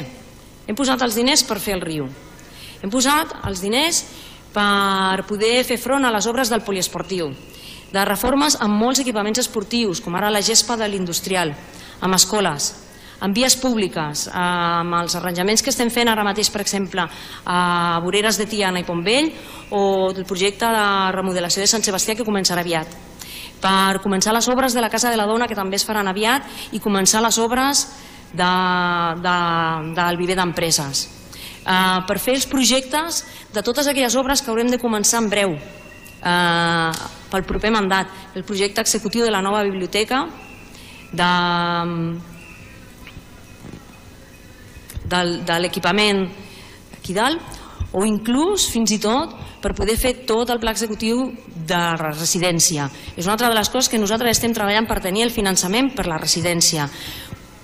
Hem 0.69 0.77
posat 0.77 1.03
els 1.05 1.17
diners 1.17 1.45
per 1.49 1.57
fer 1.61 1.79
el 1.79 1.85
riu. 1.85 2.07
Hem 2.83 2.93
posat 2.93 3.33
els 3.49 3.63
diners 3.65 4.03
per 4.55 5.25
poder 5.29 5.65
fer 5.67 5.79
front 5.81 6.05
a 6.05 6.13
les 6.15 6.29
obres 6.31 6.51
del 6.53 6.63
poliesportiu, 6.63 7.31
de 7.93 8.05
reformes 8.07 8.59
amb 8.63 8.77
molts 8.79 9.01
equipaments 9.03 9.41
esportius, 9.43 10.01
com 10.05 10.15
ara 10.15 10.31
la 10.31 10.43
gespa 10.45 10.77
de 10.77 10.89
l'industrial, 10.89 11.55
amb 12.05 12.15
escoles, 12.15 12.69
amb 13.25 13.35
vies 13.35 13.57
públiques, 13.57 14.29
amb 14.31 14.99
els 15.01 15.17
arranjaments 15.17 15.65
que 15.65 15.73
estem 15.73 15.91
fent 15.91 16.13
ara 16.13 16.27
mateix, 16.27 16.53
per 16.53 16.61
exemple, 16.63 17.09
a 17.47 17.59
Voreres 18.05 18.39
de 18.39 18.47
Tiana 18.51 18.85
i 18.85 18.87
Pontvell, 18.87 19.33
o 19.73 20.13
el 20.13 20.25
projecte 20.29 20.69
de 20.71 20.87
remodelació 21.17 21.65
de 21.65 21.73
Sant 21.73 21.83
Sebastià 21.83 22.19
que 22.19 22.29
començarà 22.29 22.63
aviat 22.63 23.14
per 23.65 24.03
començar 24.05 24.35
les 24.37 24.49
obres 24.53 24.77
de 24.77 24.83
la 24.85 24.91
Casa 24.93 25.11
de 25.11 25.17
la 25.17 25.27
Dona 25.29 25.49
que 25.49 25.57
també 25.57 25.79
es 25.81 25.87
faran 25.89 26.11
aviat 26.11 26.45
i 26.77 26.83
començar 26.85 27.23
les 27.25 27.39
obres 27.41 27.87
de, 28.35 28.51
de, 29.25 29.37
del 29.97 30.21
viver 30.21 30.37
d'empreses. 30.37 31.07
Eh, 31.65 32.01
per 32.05 32.19
fer 32.21 32.37
els 32.37 32.45
projectes 32.51 33.23
de 33.55 33.63
totes 33.65 33.89
aquelles 33.89 34.17
obres 34.21 34.43
que 34.43 34.53
haurem 34.53 34.69
de 34.69 34.81
començar 34.83 35.23
en 35.23 35.31
breu 35.33 35.57
eh, 35.57 36.91
pel 37.33 37.47
proper 37.49 37.73
mandat. 37.73 38.13
El 38.37 38.45
projecte 38.45 38.85
executiu 38.85 39.25
de 39.25 39.33
la 39.33 39.41
nova 39.43 39.63
biblioteca 39.65 40.27
de, 41.15 41.33
del, 45.09 45.37
de 45.47 45.59
l'equipament 45.63 46.27
aquí 46.99 47.17
dalt 47.17 47.41
o 47.95 48.05
inclús 48.05 48.69
fins 48.73 48.93
i 48.93 49.01
tot 49.01 49.33
per 49.65 49.73
poder 49.73 49.97
fer 49.97 50.13
tot 50.29 50.51
el 50.53 50.61
pla 50.61 50.75
executiu 50.75 51.31
de 51.65 51.79
la 51.79 52.11
residència. 52.13 52.91
És 53.17 53.25
una 53.25 53.39
altra 53.39 53.49
de 53.49 53.57
les 53.57 53.71
coses 53.73 53.89
que 53.89 54.01
nosaltres 54.01 54.37
estem 54.37 54.53
treballant 54.53 54.85
per 54.85 55.01
tenir 55.01 55.25
el 55.25 55.33
finançament 55.33 55.95
per 55.97 56.05
la 56.11 56.21
residència. 56.21 56.85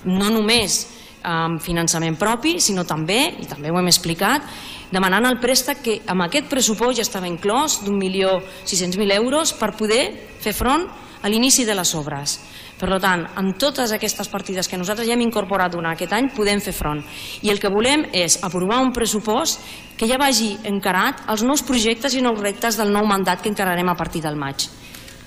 No 0.09 0.31
només 0.33 0.81
amb 1.29 1.61
finançament 1.61 2.17
propi, 2.17 2.57
sinó 2.65 2.87
també, 2.89 3.35
i 3.45 3.45
també 3.45 3.69
ho 3.69 3.77
hem 3.77 3.91
explicat, 3.91 4.47
demanant 4.91 5.29
el 5.29 5.37
préstec 5.43 5.83
que 5.85 5.99
amb 6.09 6.25
aquest 6.25 6.49
pressupost 6.49 6.97
ja 6.97 7.05
estava 7.05 7.29
inclòs 7.29 7.83
d'un 7.85 8.01
milió 8.01 8.39
600.000 8.65 9.19
euros 9.21 9.53
per 9.53 9.75
poder 9.77 10.07
fer 10.41 10.57
front 10.57 10.89
a 11.21 11.29
l'inici 11.29 11.67
de 11.69 11.77
les 11.77 11.93
obres. 11.95 12.39
Per 12.81 12.97
tant, 12.97 13.27
amb 13.37 13.59
totes 13.61 13.93
aquestes 13.93 14.29
partides 14.33 14.69
que 14.69 14.79
nosaltres 14.81 15.05
ja 15.05 15.13
hem 15.13 15.21
incorporat 15.27 15.75
durant 15.75 15.93
aquest 15.93 16.15
any 16.17 16.31
podem 16.33 16.63
fer 16.65 16.73
front. 16.73 17.03
I 17.45 17.53
el 17.53 17.61
que 17.61 17.69
volem 17.69 18.07
és 18.17 18.39
aprovar 18.47 18.81
un 18.81 18.95
pressupost 18.97 19.61
que 20.01 20.09
ja 20.09 20.17
vagi 20.17 20.55
encarat 20.65 21.27
als 21.29 21.45
nous 21.45 21.61
projectes 21.61 22.17
i 22.17 22.25
nous 22.25 22.41
reptes 22.41 22.81
del 22.81 22.93
nou 22.95 23.05
mandat 23.05 23.43
que 23.45 23.53
encararem 23.53 23.93
a 23.93 23.99
partir 23.99 24.25
del 24.25 24.41
maig. 24.41 24.71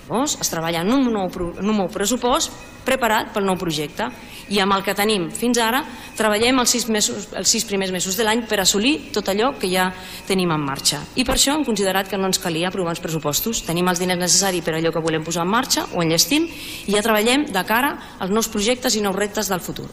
Llavors, 0.07 0.37
es 0.41 0.51
treballa 0.51 0.81
en 0.83 0.91
un, 0.91 1.05
nou, 1.13 1.29
en 1.31 1.69
un 1.69 1.77
nou 1.77 1.89
pressupost 1.91 2.51
preparat 2.83 3.31
pel 3.31 3.45
nou 3.47 3.55
projecte 3.55 4.09
i 4.51 4.59
amb 4.59 4.75
el 4.75 4.83
que 4.83 4.95
tenim 4.95 5.29
fins 5.31 5.57
ara 5.63 5.79
treballem 6.17 6.59
els 6.59 6.73
sis, 6.75 6.85
mesos, 6.91 7.29
els 7.31 7.47
sis 7.49 7.63
primers 7.65 7.93
mesos 7.95 8.17
de 8.19 8.25
l'any 8.27 8.43
per 8.49 8.59
assolir 8.61 9.13
tot 9.15 9.31
allò 9.31 9.53
que 9.59 9.69
ja 9.71 9.87
tenim 10.27 10.51
en 10.51 10.61
marxa. 10.61 10.99
I 11.15 11.23
per 11.23 11.37
això 11.37 11.55
hem 11.55 11.63
considerat 11.65 12.11
que 12.11 12.19
no 12.19 12.27
ens 12.27 12.41
calia 12.43 12.67
aprovar 12.67 12.93
els 12.93 13.01
pressupostos. 13.03 13.63
Tenim 13.63 13.87
els 13.87 14.03
diners 14.03 14.19
necessaris 14.19 14.65
per 14.65 14.75
allò 14.75 14.91
que 14.91 15.03
volem 15.03 15.23
posar 15.23 15.47
en 15.47 15.53
marxa 15.55 15.87
o 15.93 16.03
enllestim 16.03 16.49
i 16.51 16.91
ja 16.91 17.01
treballem 17.05 17.47
de 17.53 17.65
cara 17.65 17.95
als 18.19 18.35
nous 18.35 18.51
projectes 18.51 18.99
i 18.99 19.01
nous 19.01 19.15
reptes 19.15 19.49
del 19.49 19.63
futur. 19.63 19.87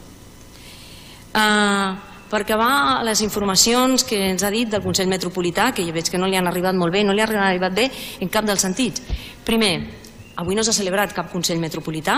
Uh, 1.31 1.95
per 2.31 2.43
acabar 2.43 3.03
les 3.03 3.19
informacions 3.23 4.05
que 4.07 4.19
ens 4.29 4.43
ha 4.43 4.51
dit 4.51 4.69
del 4.71 4.83
Consell 4.83 5.09
Metropolità, 5.11 5.71
que 5.75 5.83
jo 5.83 5.95
veig 5.95 6.07
que 6.11 6.19
no 6.19 6.29
li 6.31 6.37
han 6.39 6.47
arribat 6.47 6.75
molt 6.79 6.93
bé, 6.95 7.03
no 7.03 7.15
li 7.15 7.23
han 7.23 7.35
arribat 7.35 7.75
bé 7.75 7.89
en 8.23 8.31
cap 8.31 8.47
dels 8.47 8.63
sentits. 8.63 9.03
Primer, 9.43 10.00
avui 10.41 10.57
no 10.57 10.65
s'ha 10.65 10.73
celebrat 10.73 11.13
cap 11.13 11.29
Consell 11.31 11.61
Metropolità, 11.61 12.17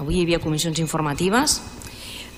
avui 0.00 0.18
hi 0.18 0.22
havia 0.24 0.40
comissions 0.40 0.80
informatives. 0.80 1.60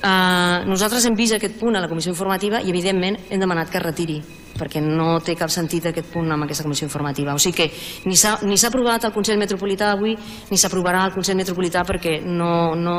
Uh, 0.04 0.66
nosaltres 0.68 1.06
hem 1.06 1.14
vist 1.16 1.36
aquest 1.36 1.54
punt 1.56 1.78
a 1.78 1.80
la 1.80 1.88
comissió 1.88 2.10
informativa 2.12 2.58
i 2.60 2.68
evidentment 2.68 3.16
hem 3.30 3.40
demanat 3.40 3.70
que 3.72 3.78
es 3.80 3.84
retiri 3.84 4.18
perquè 4.54 4.82
no 4.84 5.16
té 5.24 5.32
cap 5.38 5.50
sentit 5.50 5.86
aquest 5.88 6.10
punt 6.12 6.28
amb 6.30 6.44
aquesta 6.44 6.66
comissió 6.66 6.84
informativa. 6.86 7.32
O 7.34 7.40
sigui 7.42 7.56
que 7.56 7.70
ni 8.04 8.16
s'ha 8.18 8.68
aprovat 8.68 9.06
el 9.06 9.14
Consell 9.14 9.40
Metropolità 9.40 9.94
avui 9.94 10.12
ni 10.50 10.58
s'aprovarà 10.60 11.06
el 11.08 11.14
Consell 11.14 11.38
Metropolità 11.40 11.86
perquè 11.88 12.20
no, 12.22 12.74
no, 12.74 12.98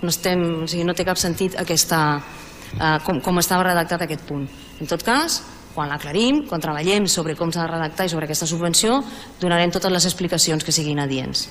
no, 0.00 0.08
estem, 0.08 0.42
o 0.64 0.66
sigui, 0.66 0.86
no 0.88 0.96
té 0.96 1.04
cap 1.06 1.20
sentit 1.20 1.58
aquesta, 1.60 2.00
uh, 2.16 2.96
com, 3.04 3.20
com 3.20 3.42
estava 3.42 3.68
redactat 3.68 4.06
aquest 4.06 4.26
punt. 4.30 4.48
En 4.80 4.90
tot 4.90 5.04
cas, 5.06 5.42
quan 5.74 5.90
l'aclarim, 5.90 6.44
quan 6.48 6.62
treballem 6.62 7.08
sobre 7.08 7.36
com 7.38 7.52
s'ha 7.52 7.66
de 7.66 7.72
redactar 7.72 8.06
i 8.06 8.12
sobre 8.12 8.28
aquesta 8.28 8.48
subvenció, 8.50 9.02
donarem 9.40 9.72
totes 9.74 9.92
les 9.92 10.08
explicacions 10.08 10.64
que 10.64 10.74
siguin 10.74 11.00
adients. 11.02 11.48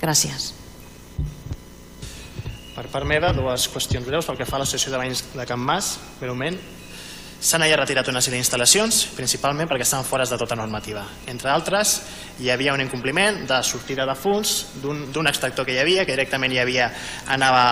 Gràcies. 0.00 0.52
Per 2.74 2.86
part 2.90 3.06
meva, 3.06 3.30
dues 3.32 3.68
qüestions 3.70 4.06
breus 4.06 4.26
pel 4.26 4.38
que 4.40 4.46
fa 4.48 4.58
a 4.58 4.64
l'associació 4.64 4.92
de 4.94 5.02
veïns 5.02 5.22
de 5.34 5.46
Can 5.46 5.62
Mas, 5.62 5.94
breument. 6.20 6.58
S'han 7.44 7.60
allà 7.60 7.76
retirat 7.76 8.08
una 8.08 8.22
sèrie 8.24 8.38
d'instal·lacions, 8.38 9.02
principalment 9.12 9.68
perquè 9.68 9.84
estaven 9.84 10.06
fora 10.08 10.24
de 10.24 10.36
tota 10.40 10.56
normativa. 10.56 11.02
Entre 11.28 11.50
altres, 11.52 11.90
hi 12.40 12.48
havia 12.48 12.72
un 12.72 12.80
incompliment 12.80 13.42
de 13.44 13.58
sortida 13.68 14.06
de 14.08 14.14
fons 14.16 14.52
d'un 14.80 15.28
extractor 15.28 15.66
que 15.68 15.74
hi 15.74 15.82
havia, 15.82 16.06
que 16.08 16.14
directament 16.16 16.54
hi 16.54 16.62
havia, 16.62 16.86
anava 17.34 17.64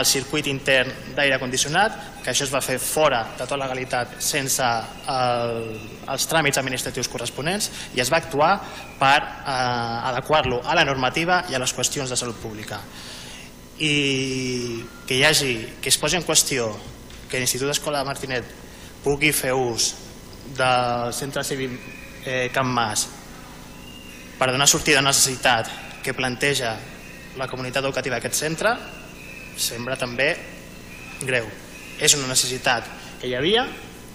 al 0.00 0.06
circuit 0.08 0.48
intern 0.48 1.12
d'aire 1.18 1.36
condicionat, 1.42 1.98
que 2.24 2.32
això 2.32 2.46
es 2.46 2.52
va 2.54 2.62
fer 2.64 2.78
fora 2.80 3.18
de 3.34 3.42
tota 3.42 3.58
legalitat 3.60 4.14
sense 4.24 4.64
el, 4.64 5.60
els 6.08 6.26
tràmits 6.30 6.60
administratius 6.62 7.10
corresponents 7.12 7.68
i 7.98 8.00
es 8.00 8.12
va 8.12 8.22
actuar 8.22 8.54
per 8.96 9.18
eh, 9.18 10.08
adequar-lo 10.08 10.62
a 10.64 10.76
la 10.78 10.86
normativa 10.88 11.42
i 11.52 11.56
a 11.56 11.60
les 11.60 11.76
qüestions 11.76 12.08
de 12.08 12.16
salut 12.16 12.40
pública 12.40 12.80
i 13.78 13.92
que 15.04 15.20
hi 15.20 15.22
hagi, 15.28 15.52
que 15.82 15.92
es 15.92 16.00
posi 16.00 16.16
en 16.16 16.24
qüestió 16.24 16.70
que 17.28 17.36
l'Institut 17.36 17.68
d'Escola 17.68 18.00
de 18.00 18.08
Martinet 18.08 18.56
pugui 19.04 19.32
fer 19.32 19.54
ús 19.54 19.92
del 20.56 21.12
centre 21.14 21.44
civil 21.44 21.74
eh, 22.24 22.48
Can 22.52 22.66
Mas 22.66 23.06
per 24.38 24.50
donar 24.52 24.68
sortida 24.70 25.00
a 25.00 25.06
necessitat 25.06 25.70
que 26.02 26.14
planteja 26.14 26.76
la 27.38 27.48
comunitat 27.50 27.84
educativa 27.84 28.16
d'aquest 28.16 28.38
centre 28.38 28.74
sembla 29.58 29.98
també 29.98 30.30
greu. 31.26 31.48
És 31.98 32.14
una 32.14 32.30
necessitat 32.30 32.86
que 33.18 33.26
hi 33.26 33.34
havia 33.34 33.66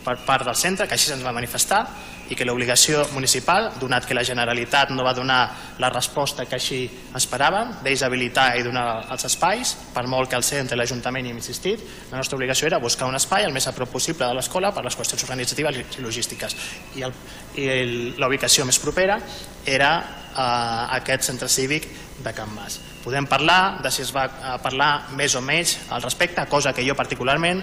per 0.03 0.17
part 0.27 0.45
del 0.47 0.55
centre, 0.55 0.87
que 0.87 0.95
així 0.95 1.09
se'ns 1.09 1.23
va 1.23 1.35
manifestar, 1.35 1.83
i 2.29 2.37
que 2.37 2.45
l'obligació 2.47 3.03
municipal, 3.13 3.71
donat 3.81 4.05
que 4.07 4.15
la 4.15 4.23
Generalitat 4.23 4.93
no 4.95 5.03
va 5.03 5.13
donar 5.13 5.41
la 5.79 5.89
resposta 5.91 6.45
que 6.45 6.55
així 6.55 6.79
esperaven, 7.15 7.75
d'ells 7.83 8.05
habilitar 8.05 8.53
i 8.57 8.63
donar 8.63 8.85
els 9.11 9.27
espais, 9.27 9.75
per 9.93 10.05
molt 10.07 10.31
que 10.31 10.39
el 10.39 10.47
centre 10.47 10.77
i 10.77 10.79
l'Ajuntament 10.79 11.27
hi 11.27 11.33
hem 11.33 11.41
insistit, 11.41 11.83
la 12.11 12.21
nostra 12.21 12.39
obligació 12.39 12.69
era 12.69 12.81
buscar 12.83 13.09
un 13.11 13.19
espai 13.19 13.47
el 13.47 13.53
més 13.53 13.67
a 13.67 13.75
prop 13.75 13.91
possible 13.91 14.25
de 14.25 14.37
l'escola 14.37 14.71
per 14.73 14.85
les 14.85 14.97
qüestions 14.97 15.27
organitzatives 15.27 15.83
i 15.99 16.05
logístiques. 16.05 16.57
I, 16.95 17.05
el, 17.09 17.13
i 17.59 17.69
la 18.17 18.31
ubicació 18.31 18.65
més 18.65 18.79
propera 18.79 19.19
era 19.65 19.93
eh, 19.99 20.97
aquest 21.01 21.31
centre 21.31 21.51
cívic 21.51 21.89
de 22.23 22.33
Can 22.33 22.51
Mas. 22.55 22.79
Podem 23.03 23.25
parlar 23.27 23.81
de 23.83 23.91
si 23.91 24.01
es 24.01 24.13
va 24.15 24.23
eh, 24.29 24.51
parlar 24.63 25.09
més 25.19 25.33
o 25.35 25.41
menys 25.43 25.75
al 25.91 26.01
respecte, 26.01 26.45
cosa 26.47 26.71
que 26.73 26.85
jo 26.87 26.95
particularment 26.95 27.59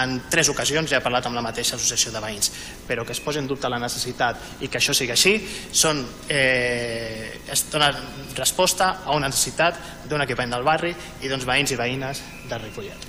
en 0.00 0.16
tres 0.30 0.50
ocasions 0.50 0.90
ja 0.90 0.98
he 0.98 1.04
parlat 1.04 1.28
amb 1.28 1.38
la 1.38 1.44
mateixa 1.46 1.76
associació 1.76 2.10
de 2.10 2.22
veïns, 2.24 2.50
però 2.88 3.04
que 3.06 3.14
es 3.14 3.22
posi 3.22 3.38
en 3.38 3.46
dubte 3.46 3.70
la 3.70 3.78
necessitat 3.78 4.64
i 4.66 4.68
que 4.68 4.80
això 4.80 4.96
sigui 4.96 5.14
així, 5.14 5.36
són, 5.70 6.02
eh, 6.28 7.38
es 7.46 7.64
dona 7.70 7.92
resposta 8.34 8.96
a 9.04 9.14
una 9.14 9.30
necessitat 9.30 9.78
d'un 10.10 10.26
equipament 10.26 10.58
del 10.58 10.66
barri 10.66 10.90
i 11.22 11.30
d'uns 11.30 11.46
veïns 11.46 11.70
i 11.70 11.78
veïnes 11.78 12.24
de 12.50 12.58
Ripollet. 12.58 13.08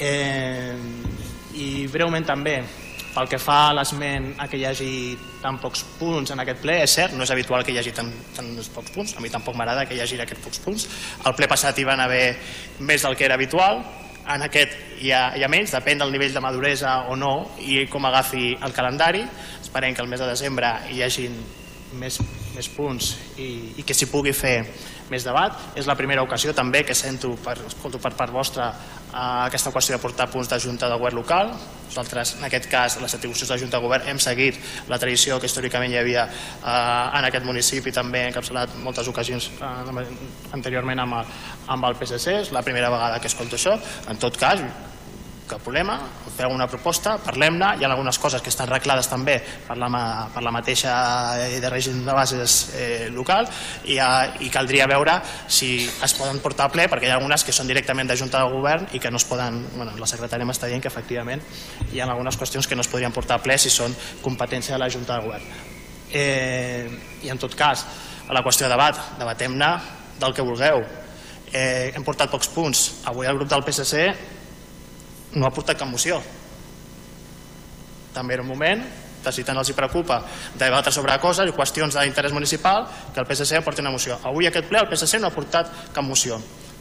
Eh, 0.00 0.76
I 1.56 1.88
breument 1.92 2.28
també 2.28 2.60
Pel 3.10 3.26
que 3.26 3.40
fa 3.42 3.58
a 3.68 3.72
l'esment 3.74 4.28
a 4.38 4.46
que 4.46 4.60
hi 4.60 4.66
hagi 4.68 4.92
tan 5.42 5.58
pocs 5.58 5.82
punts 5.98 6.30
en 6.30 6.42
aquest 6.42 6.60
ple, 6.62 6.76
és 6.84 6.92
cert, 6.94 7.16
no 7.18 7.26
és 7.26 7.32
habitual 7.34 7.64
que 7.66 7.74
hi 7.74 7.80
hagi 7.80 7.94
tan, 7.96 8.12
tan 8.36 8.52
pocs 8.74 8.92
punts, 8.94 9.16
a 9.16 9.24
mi 9.24 9.32
tampoc 9.32 9.56
m'agrada 9.58 9.86
que 9.88 9.96
hi 9.96 10.04
hagi 10.04 10.20
aquests 10.22 10.44
pocs 10.44 10.62
punts. 10.62 10.86
Al 11.26 11.34
ple 11.34 11.48
passat 11.50 11.78
hi 11.78 11.88
van 11.88 12.02
haver 12.04 12.36
més 12.86 13.02
del 13.02 13.18
que 13.18 13.26
era 13.26 13.34
habitual, 13.34 13.82
en 14.30 14.44
aquest 14.46 14.76
hi 15.00 15.10
ha, 15.10 15.30
hi 15.34 15.42
ha 15.42 15.48
menys, 15.50 15.72
depèn 15.74 15.98
del 16.02 16.12
nivell 16.12 16.34
de 16.34 16.42
maduresa 16.44 17.00
o 17.10 17.16
no 17.16 17.32
i 17.64 17.86
com 17.90 18.04
agafi 18.06 18.52
el 18.62 18.76
calendari. 18.76 19.24
Esperem 19.60 19.94
que 19.94 20.04
el 20.04 20.10
mes 20.10 20.20
de 20.20 20.28
desembre 20.28 20.70
hi 20.92 21.02
hagin 21.02 21.34
més, 21.98 22.20
més 22.54 22.68
punts 22.70 23.14
i, 23.40 23.50
i 23.80 23.86
que 23.86 23.96
s'hi 23.96 24.08
pugui 24.10 24.34
fer 24.36 24.58
més 25.10 25.26
debat. 25.26 25.56
És 25.74 25.88
la 25.90 25.96
primera 25.98 26.22
ocasió 26.22 26.54
també 26.54 26.84
que 26.86 26.94
sento 26.94 27.32
per, 27.42 27.56
escolto 27.66 27.98
per 28.02 28.14
part 28.18 28.34
vostra 28.34 28.70
aquesta 29.12 29.72
qüestió 29.74 29.96
de 29.96 30.02
portar 30.02 30.28
punts 30.30 30.48
de 30.50 30.58
Junta 30.60 30.88
de 30.88 30.98
Govern 30.98 31.16
local. 31.16 31.52
Nosaltres, 31.90 32.36
en 32.38 32.44
aquest 32.46 32.68
cas, 32.70 32.96
les 33.02 33.14
atribucions 33.16 33.50
de 33.50 33.58
Junta 33.58 33.78
de 33.78 33.82
Govern, 33.82 34.06
hem 34.06 34.20
seguit 34.22 34.58
la 34.88 34.98
tradició 35.02 35.40
que 35.40 35.50
històricament 35.50 35.90
hi 35.90 35.98
havia 35.98 36.26
eh, 36.26 37.18
en 37.18 37.26
aquest 37.26 37.46
municipi, 37.46 37.90
també 37.90 38.28
encapçalat 38.28 38.76
moltes 38.84 39.10
ocasions 39.10 39.50
eh, 39.58 40.04
anteriorment 40.54 41.02
amb 41.02 41.18
el, 41.18 41.34
amb 41.74 41.90
el 41.90 41.98
PSC. 41.98 42.36
És 42.44 42.54
la 42.54 42.62
primera 42.62 42.92
vegada 42.94 43.18
que 43.18 43.30
escolto 43.32 43.58
això. 43.58 43.74
En 44.08 44.22
tot 44.22 44.38
cas, 44.38 44.62
cap 45.50 45.62
problema, 45.64 45.96
feu 46.36 46.52
una 46.54 46.68
proposta, 46.70 47.16
parlem-ne, 47.24 47.72
hi 47.78 47.84
ha 47.84 47.88
algunes 47.90 48.18
coses 48.22 48.42
que 48.42 48.52
estan 48.52 48.68
arreglades 48.68 49.08
també 49.10 49.36
per 49.66 49.76
la, 49.80 49.88
per 50.32 50.42
la 50.46 50.52
mateixa 50.54 50.92
eh, 51.42 51.58
de 51.62 51.72
règim 51.72 52.04
de 52.06 52.14
bases 52.14 52.58
eh, 52.78 53.08
local 53.14 53.48
i, 53.84 53.98
eh, 53.98 54.46
i 54.46 54.50
caldria 54.52 54.86
veure 54.90 55.18
si 55.50 55.72
es 55.88 56.14
poden 56.16 56.38
portar 56.44 56.68
a 56.68 56.74
ple, 56.74 56.86
perquè 56.90 57.08
hi 57.08 57.12
ha 57.12 57.18
algunes 57.18 57.44
que 57.46 57.54
són 57.56 57.70
directament 57.70 58.10
de 58.10 58.18
Junta 58.20 58.44
de 58.44 58.54
Govern 58.54 58.86
i 58.94 59.02
que 59.02 59.10
no 59.10 59.18
es 59.18 59.26
poden, 59.26 59.60
bueno, 59.74 59.96
la 59.98 60.08
secretària 60.10 60.46
m'està 60.46 60.70
dient 60.70 60.82
que 60.82 60.90
efectivament 60.92 61.42
hi 61.90 62.00
ha 62.00 62.08
algunes 62.08 62.38
qüestions 62.38 62.70
que 62.70 62.78
no 62.78 62.86
es 62.86 62.92
podrien 62.92 63.12
portar 63.12 63.40
a 63.40 63.44
ple 63.44 63.58
si 63.58 63.72
són 63.74 63.94
competència 64.22 64.76
de 64.76 64.82
la 64.84 64.90
Junta 64.92 65.18
de 65.18 65.26
Govern. 65.26 65.68
Eh, 66.10 66.86
I 67.22 67.30
en 67.30 67.38
tot 67.38 67.54
cas, 67.58 67.84
a 68.26 68.34
la 68.34 68.42
qüestió 68.46 68.66
de 68.66 68.74
debat, 68.74 68.98
debatem-ne 69.18 69.70
del 70.20 70.34
que 70.34 70.46
vulgueu. 70.46 70.82
Eh, 71.50 71.90
hem 71.94 72.04
portat 72.06 72.30
pocs 72.30 72.50
punts. 72.54 72.82
Avui 73.10 73.26
el 73.26 73.38
grup 73.38 73.50
del 73.50 73.64
PSC 73.66 74.04
no 75.34 75.46
ha 75.46 75.52
portat 75.54 75.78
cap 75.78 75.88
moció. 75.88 76.20
També 78.14 78.34
era 78.34 78.42
un 78.42 78.50
moment 78.50 78.82
de 79.20 79.32
si 79.32 79.44
tant 79.44 79.58
els 79.60 79.68
hi 79.68 79.76
preocupa 79.76 80.20
de 80.54 80.64
debatre 80.64 80.92
sobre 80.92 81.16
coses 81.20 81.48
i 81.48 81.54
qüestions 81.54 81.96
d'interès 81.96 82.32
municipal 82.32 82.86
que 83.14 83.20
el 83.20 83.28
PSC 83.28 83.60
porti 83.64 83.84
una 83.84 83.92
moció. 83.92 84.18
Avui 84.24 84.48
aquest 84.48 84.68
ple 84.68 84.80
el 84.80 84.88
PSC 84.90 85.20
no 85.20 85.28
ha 85.28 85.34
portat 85.34 85.92
cap 85.92 86.04
moció. 86.04 86.40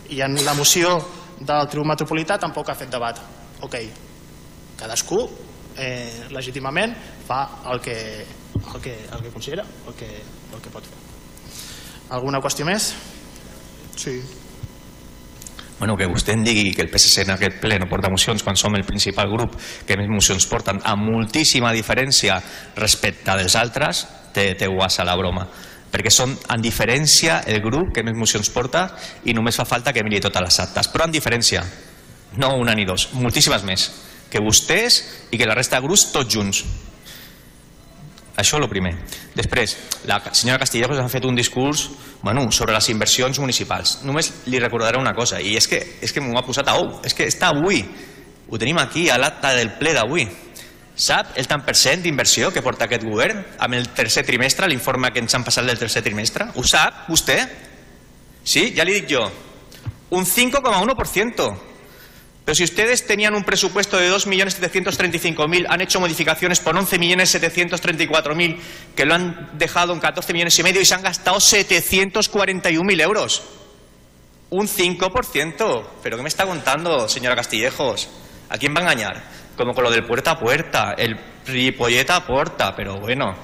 I 0.10 0.22
en 0.26 0.40
la 0.46 0.56
moció 0.58 0.96
del 1.40 1.68
Tribunal 1.70 1.94
Metropolità 1.94 2.40
tampoc 2.40 2.72
ha 2.72 2.78
fet 2.80 2.90
debat. 2.92 3.20
Ok, 3.62 3.76
cadascú 4.80 5.20
eh, 5.78 6.28
legítimament 6.32 6.96
fa 7.28 7.44
el 7.72 7.82
que, 7.84 7.98
el 8.74 8.82
que, 8.82 8.96
el 9.12 9.24
que 9.24 9.32
considera, 9.36 9.66
el 9.88 9.96
que, 10.00 10.10
el 10.54 10.62
que 10.64 10.74
pot 10.74 10.88
fer. 10.88 11.08
Alguna 12.16 12.42
qüestió 12.42 12.66
més? 12.66 12.94
Sí. 14.00 14.18
Bueno, 15.80 15.96
que 15.96 16.10
vostè 16.12 16.34
em 16.36 16.44
digui 16.44 16.74
que 16.76 16.84
el 16.84 16.90
PSC 16.92 17.24
en 17.24 17.38
aquest 17.38 17.62
ple 17.62 17.78
no 17.80 17.88
porta 17.88 18.12
mocions 18.12 18.44
quan 18.44 18.58
som 18.60 18.76
el 18.76 18.84
principal 18.84 19.30
grup 19.32 19.56
que 19.88 19.96
més 19.96 20.10
mocions 20.12 20.46
porten 20.52 20.82
amb 20.84 21.08
moltíssima 21.08 21.72
diferència 21.72 22.36
respecte 22.76 23.38
dels 23.40 23.56
altres, 23.56 24.04
té, 24.36 24.52
té 24.60 24.68
guassa 24.68 25.08
la 25.08 25.16
broma. 25.16 25.48
Perquè 25.90 26.12
són 26.14 26.36
en 26.52 26.62
diferència 26.62 27.40
el 27.48 27.64
grup 27.64 27.94
que 27.96 28.04
més 28.04 28.18
mocions 28.18 28.52
porta 28.54 28.90
i 29.24 29.34
només 29.34 29.58
fa 29.58 29.66
falta 29.66 29.96
que 29.96 30.04
miri 30.04 30.20
totes 30.22 30.44
les 30.44 30.60
actes, 30.68 30.92
però 30.92 31.08
en 31.08 31.16
diferència 31.16 31.64
no 32.38 32.54
una 32.60 32.76
ni 32.76 32.86
dos, 32.86 33.10
moltíssimes 33.16 33.64
més. 33.66 33.88
Que 34.30 34.44
vostès 34.44 35.00
i 35.32 35.40
que 35.40 35.48
la 35.48 35.56
resta 35.58 35.80
de 35.80 35.88
grups 35.88 36.12
tots 36.12 36.36
junts 36.36 36.62
això 38.40 38.58
el 38.60 38.70
primer. 38.72 38.94
Després, 39.36 39.76
la 40.10 40.20
senyora 40.32 40.60
Castillejos 40.62 41.00
ha 41.00 41.08
fet 41.12 41.26
un 41.26 41.36
discurs 41.36 41.90
bueno, 42.22 42.50
sobre 42.52 42.74
les 42.74 42.90
inversions 42.90 43.40
municipals. 43.40 44.00
Només 44.08 44.32
li 44.48 44.60
recordaré 44.60 45.00
una 45.00 45.14
cosa, 45.16 45.42
i 45.42 45.56
és 45.60 45.68
que, 45.68 45.80
és 46.02 46.14
que 46.14 46.24
m'ho 46.24 46.38
ha 46.40 46.46
posat 46.46 46.68
a 46.68 46.78
ou. 46.80 47.00
És 47.06 47.16
que 47.16 47.28
està 47.30 47.54
avui, 47.54 47.84
ho 48.50 48.58
tenim 48.58 48.80
aquí 48.82 49.10
a 49.10 49.18
l'acte 49.22 49.54
del 49.58 49.76
ple 49.80 49.94
d'avui. 49.94 50.28
Sap 51.00 51.38
el 51.40 51.48
tant 51.48 51.64
per 51.64 51.78
cent 51.80 52.02
d'inversió 52.04 52.50
que 52.52 52.64
porta 52.66 52.90
aquest 52.90 53.06
govern 53.08 53.40
amb 53.64 53.78
el 53.78 53.88
tercer 53.96 54.26
trimestre, 54.28 54.68
l'informe 54.68 55.14
que 55.16 55.24
ens 55.24 55.36
han 55.38 55.46
passat 55.48 55.68
del 55.70 55.80
tercer 55.80 56.04
trimestre? 56.04 56.50
Ho 56.60 56.66
sap 56.68 57.06
vostè? 57.08 57.38
Sí, 58.44 58.74
ya 58.76 58.84
le 58.84 58.98
dic 58.98 59.08
jo. 59.14 59.24
Un 60.18 60.26
5,1%. 60.26 61.69
Pero 62.50 62.56
si 62.56 62.64
ustedes 62.64 63.06
tenían 63.06 63.36
un 63.36 63.44
presupuesto 63.44 63.96
de 63.96 64.12
2.735.000, 64.12 65.68
han 65.70 65.82
hecho 65.82 66.00
modificaciones 66.00 66.60
por 66.60 66.76
11.734.000, 66.76 68.58
que 68.96 69.06
lo 69.06 69.14
han 69.14 69.52
dejado 69.54 69.94
en 69.94 70.00
14 70.00 70.34
millones 70.34 70.58
y 70.58 70.64
medio 70.64 70.82
y 70.82 70.86
se 70.86 70.96
han 70.96 71.04
gastado 71.04 71.38
741.000 71.38 73.02
euros. 73.04 73.44
Un 74.50 74.68
5%. 74.68 75.84
¿Pero 76.02 76.18
qué 76.18 76.24
me 76.24 76.28
está 76.28 76.48
contando, 76.48 77.08
señora 77.08 77.36
Castillejos? 77.36 78.10
¿A 78.50 78.58
quién 78.58 78.74
va 78.74 78.80
a 78.80 78.82
engañar? 78.82 79.22
Como 79.56 79.76
con 79.76 79.84
lo 79.84 79.92
del 79.92 80.08
puerta 80.08 80.32
a 80.32 80.40
puerta, 80.40 80.96
el 80.98 81.20
ripolleta 81.46 82.16
a 82.16 82.26
puerta, 82.26 82.76
pero 82.76 83.00
bueno, 83.00 83.36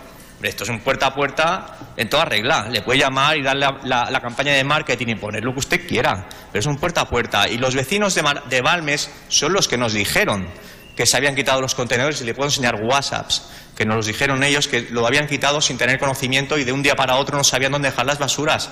esto 0.41 0.63
es 0.63 0.69
un 0.69 0.79
puerta 0.81 1.07
a 1.07 1.13
puerta 1.15 1.77
en 1.97 2.09
toda 2.09 2.25
regla. 2.25 2.67
Le 2.69 2.81
puede 2.81 2.99
llamar 2.99 3.37
y 3.37 3.41
darle 3.43 3.67
la, 3.83 4.19
campaña 4.21 4.53
de 4.53 4.63
marketing 4.63 5.07
y 5.07 5.15
poner 5.15 5.43
lo 5.43 5.53
que 5.53 5.59
usted 5.59 5.87
quiera, 5.87 6.27
pero 6.51 6.59
es 6.59 6.65
un 6.65 6.77
puerta 6.77 7.01
a 7.01 7.09
puerta. 7.09 7.47
Y 7.47 7.57
los 7.57 7.75
vecinos 7.75 8.13
de, 8.15 8.23
Mar- 8.23 8.43
Balmes 8.63 9.09
son 9.29 9.53
los 9.53 9.67
que 9.67 9.77
nos 9.77 9.93
dijeron 9.93 10.47
que 10.95 11.05
se 11.05 11.17
habían 11.17 11.35
quitado 11.35 11.61
los 11.61 11.75
contenedores 11.75 12.21
y 12.21 12.25
le 12.25 12.33
puedo 12.33 12.47
enseñar 12.47 12.75
WhatsApps, 12.81 13.43
que 13.75 13.85
nos 13.85 13.97
los 13.97 14.05
dijeron 14.05 14.43
ellos 14.43 14.67
que 14.67 14.87
lo 14.91 15.05
habían 15.05 15.27
quitado 15.27 15.59
sin 15.61 15.77
tener 15.77 15.99
conocimiento 15.99 16.57
y 16.57 16.63
de 16.63 16.71
un 16.71 16.81
día 16.83 16.95
para 16.95 17.15
otro 17.15 17.37
no 17.37 17.43
sabían 17.43 17.71
dónde 17.73 17.89
dejar 17.89 18.05
las 18.05 18.19
basuras. 18.19 18.69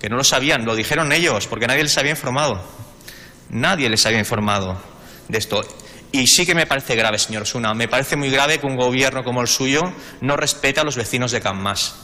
Que 0.00 0.08
no 0.08 0.16
lo 0.16 0.24
sabían, 0.24 0.64
lo 0.64 0.74
dijeron 0.74 1.12
ellos, 1.12 1.46
porque 1.46 1.66
nadie 1.66 1.82
les 1.82 1.96
había 1.98 2.10
informado. 2.12 2.62
Nadie 3.50 3.88
les 3.88 4.04
había 4.06 4.18
informado 4.18 4.80
de 5.28 5.38
esto. 5.38 5.62
Y 6.14 6.28
sí 6.28 6.46
que 6.46 6.54
me 6.54 6.64
parece 6.64 6.94
grave, 6.94 7.18
señor 7.18 7.42
Osuna, 7.42 7.74
me 7.74 7.88
parece 7.88 8.14
muy 8.14 8.30
grave 8.30 8.60
que 8.60 8.66
un 8.68 8.76
gobierno 8.76 9.24
como 9.24 9.40
el 9.40 9.48
suyo 9.48 9.82
no 10.20 10.36
respete 10.36 10.78
a 10.78 10.84
los 10.84 10.94
vecinos 10.94 11.32
de 11.32 11.40
Canmas, 11.40 11.96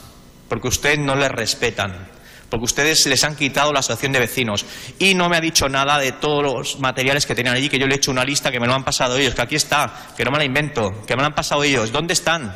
porque 0.49 0.67
ustedes 0.67 0.99
no 0.99 1.15
les 1.15 1.31
respetan, 1.31 2.09
porque 2.49 2.65
ustedes 2.65 3.05
les 3.05 3.23
han 3.23 3.37
quitado 3.37 3.71
la 3.71 3.79
asociación 3.79 4.11
de 4.11 4.19
vecinos 4.19 4.65
y 4.99 5.13
no 5.13 5.29
me 5.29 5.37
ha 5.37 5.39
dicho 5.39 5.69
nada 5.69 5.97
de 5.97 6.11
todos 6.11 6.43
los 6.43 6.79
materiales 6.81 7.25
que 7.25 7.35
tenían 7.35 7.55
allí, 7.55 7.69
que 7.69 7.79
yo 7.79 7.87
le 7.87 7.93
he 7.93 7.97
hecho 7.99 8.11
una 8.11 8.25
lista 8.25 8.51
que 8.51 8.59
me 8.59 8.67
lo 8.67 8.73
han 8.73 8.83
pasado 8.83 9.15
ellos, 9.15 9.33
que 9.33 9.43
aquí 9.43 9.55
está, 9.55 10.09
que 10.17 10.25
no 10.25 10.31
me 10.31 10.39
la 10.39 10.43
invento, 10.43 10.91
que 11.07 11.15
me 11.15 11.21
lo 11.21 11.27
han 11.27 11.33
pasado 11.33 11.63
ellos. 11.63 11.93
¿Dónde 11.93 12.11
están? 12.11 12.53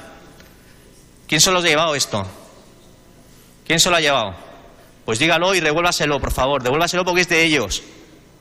¿Quién 1.26 1.40
se 1.40 1.52
los 1.52 1.64
ha 1.64 1.68
llevado 1.70 1.96
esto? 1.96 2.30
¿Quién 3.66 3.80
se 3.80 3.90
lo 3.90 3.96
ha 3.96 4.02
llevado? 4.02 4.36
Pues 5.06 5.20
dígalo 5.20 5.56
y 5.56 5.62
devuélvaselo, 5.62 6.20
por 6.20 6.34
favor, 6.34 6.62
devuélvaselo 6.62 7.06
porque 7.06 7.22
es 7.22 7.30
de 7.30 7.46
ellos. 7.46 7.82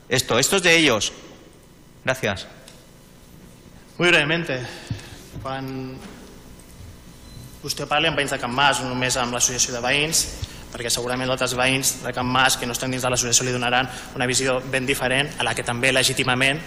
Esto, 0.09 0.37
esto 0.37 0.57
es 0.57 0.63
de 0.63 0.75
ellos. 0.75 1.13
Gracias. 2.03 2.47
Muy 3.97 4.09
brevemente, 4.09 4.57
quan 5.39 5.67
vostè 7.63 7.85
parli 7.87 8.09
amb 8.09 8.19
veïns 8.19 8.33
de 8.33 8.39
Can 8.41 8.51
Mas, 8.51 8.81
no 8.83 8.89
només 8.91 9.15
amb 9.15 9.31
l'associació 9.31 9.71
de 9.71 9.79
veïns, 9.85 10.25
perquè 10.73 10.91
segurament 10.91 11.31
altres 11.31 11.53
veïns 11.55 11.93
de 12.03 12.11
Can 12.11 12.27
Mas 12.27 12.57
que 12.59 12.67
no 12.67 12.75
estan 12.75 12.91
dins 12.91 13.05
de 13.05 13.13
l'associació 13.13 13.47
li 13.47 13.53
donaran 13.55 13.87
una 14.19 14.27
visió 14.27 14.57
ben 14.67 14.83
diferent 14.83 15.31
a 15.39 15.47
la 15.47 15.55
que 15.55 15.63
també 15.63 15.93
legítimament 15.95 16.59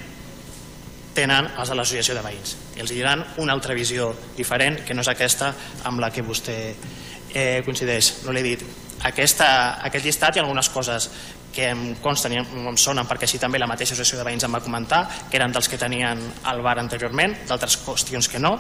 tenen 1.13 1.51
els 1.53 1.69
de 1.69 1.77
l'associació 1.77 2.17
de 2.17 2.25
veïns. 2.25 2.57
I 2.79 2.87
els 2.87 2.97
diran 2.97 3.27
una 3.45 3.53
altra 3.53 3.77
visió 3.77 4.09
diferent 4.39 4.81
que 4.89 4.97
no 4.97 5.05
és 5.05 5.13
aquesta 5.13 5.53
amb 5.85 6.01
la 6.01 6.09
que 6.09 6.25
vostè 6.25 6.59
eh, 6.73 7.61
coincideix. 7.67 8.23
No 8.25 8.33
l'he 8.33 8.47
dit. 8.47 8.65
Aquesta, 9.05 9.51
aquest 9.85 10.09
llistat 10.09 10.33
hi 10.33 10.41
ha 10.41 10.47
algunes 10.47 10.73
coses 10.73 11.11
que 11.59 11.73
em 11.73 11.81
consten 11.99 12.37
i 12.37 12.39
em, 12.39 12.77
sonen 12.79 13.07
perquè 13.09 13.27
així 13.27 13.41
també 13.43 13.59
la 13.59 13.67
mateixa 13.67 13.97
associació 13.97 14.21
de 14.21 14.27
veïns 14.29 14.45
em 14.47 14.55
va 14.55 14.61
comentar 14.63 15.01
que 15.27 15.41
eren 15.41 15.51
dels 15.51 15.67
que 15.67 15.79
tenien 15.81 16.21
el 16.53 16.63
bar 16.63 16.77
anteriorment 16.79 17.35
d'altres 17.49 17.81
qüestions 17.83 18.31
que 18.31 18.39
no. 18.39 18.53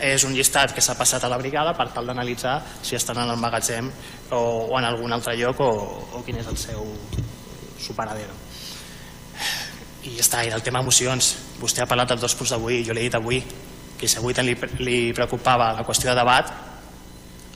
És 0.00 0.24
un 0.24 0.32
llistat 0.32 0.72
que 0.72 0.80
s'ha 0.80 0.96
passat 0.96 1.24
a 1.24 1.28
la 1.28 1.36
brigada 1.36 1.74
per 1.76 1.90
tal 1.92 2.08
d'analitzar 2.08 2.56
si 2.80 2.96
estan 2.96 3.20
en 3.20 3.34
el 3.34 3.36
magatzem 3.36 3.90
o, 4.30 4.40
o 4.40 4.78
en 4.78 4.88
algun 4.88 5.12
altre 5.12 5.36
lloc 5.36 5.60
o, 5.60 5.70
o 6.16 6.24
quin 6.24 6.40
és 6.40 6.48
el 6.48 6.56
seu 6.56 6.88
su 7.78 7.92
paradero 7.94 8.32
i 10.08 10.14
ja 10.16 10.24
està, 10.24 10.40
i 10.46 10.48
del 10.48 10.64
tema 10.64 10.80
emocions. 10.80 11.34
Vostè 11.60 11.84
ha 11.84 11.90
parlat 11.90 12.14
dels 12.14 12.24
dos 12.24 12.36
punts 12.38 12.54
d'avui, 12.54 12.80
jo 12.86 12.96
l'he 12.96 13.04
dit 13.04 13.18
avui 13.18 13.42
que 13.98 14.08
si 14.08 14.16
avui 14.16 14.32
li, 14.40 14.54
li 14.80 14.98
preocupava 15.12 15.74
la 15.76 15.84
qüestió 15.84 16.08
de 16.08 16.16
debat 16.16 16.54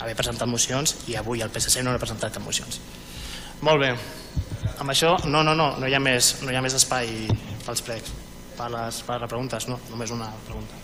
haver 0.03 0.17
presentat 0.19 0.51
mocions 0.51 0.99
i 1.09 1.17
avui 1.17 1.41
el 1.41 1.53
PSC 1.55 1.81
no 1.81 1.95
ha 1.95 2.03
presentat 2.03 2.37
mocions. 2.45 2.83
Molt 3.63 3.81
bé 3.81 3.95
amb 4.79 4.93
això, 4.93 5.17
no, 5.27 5.43
no, 5.47 5.55
no, 5.59 5.73
no 5.79 5.89
hi 5.89 5.95
ha 5.95 6.01
més, 6.03 6.35
no 6.43 6.53
hi 6.53 6.59
ha 6.59 6.63
més 6.65 6.77
espai 6.79 7.11
pels 7.67 7.85
pregs, 7.87 8.15
per 8.59 8.71
les, 8.73 9.03
per 9.07 9.19
les 9.23 9.31
preguntes, 9.31 9.69
no, 9.71 9.79
només 9.91 10.15
una 10.15 10.31
pregunta. 10.47 10.81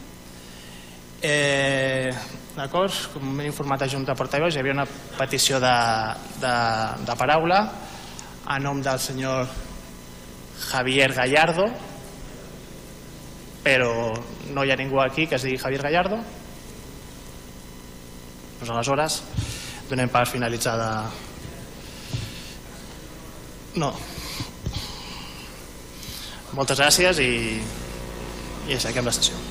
Eh, 1.22 2.12
D'acord, 2.58 2.94
com 3.14 3.34
m'he 3.38 3.46
informat 3.46 3.84
a 3.84 3.90
Junta 3.90 4.14
Portaveus, 4.18 4.54
hi 4.54 4.62
havia 4.62 4.74
una 4.74 4.86
petició 5.18 5.60
de, 5.62 5.74
de, 6.42 6.54
de 7.06 7.14
paraula 7.18 7.60
a 8.48 8.56
nom 8.62 8.80
del 8.82 8.98
senyor 9.02 9.46
Javier 10.68 11.12
Gallardo 11.14 11.68
però 13.68 14.14
no 14.54 14.64
hi 14.64 14.70
ha 14.72 14.76
ningú 14.80 15.00
aquí 15.02 15.26
que 15.26 15.36
es 15.36 15.44
digui 15.44 15.58
Javier 15.60 15.82
Gallardo. 15.82 16.18
Doncs 18.58 18.70
aleshores 18.72 19.22
donem 19.90 20.08
per 20.12 20.26
finalitzada... 20.26 20.92
No. 23.76 23.92
Moltes 26.56 26.80
gràcies 26.80 27.20
i, 27.22 27.30
i 28.68 28.76
aixequem 28.78 29.06
la 29.06 29.14
sessió. 29.14 29.47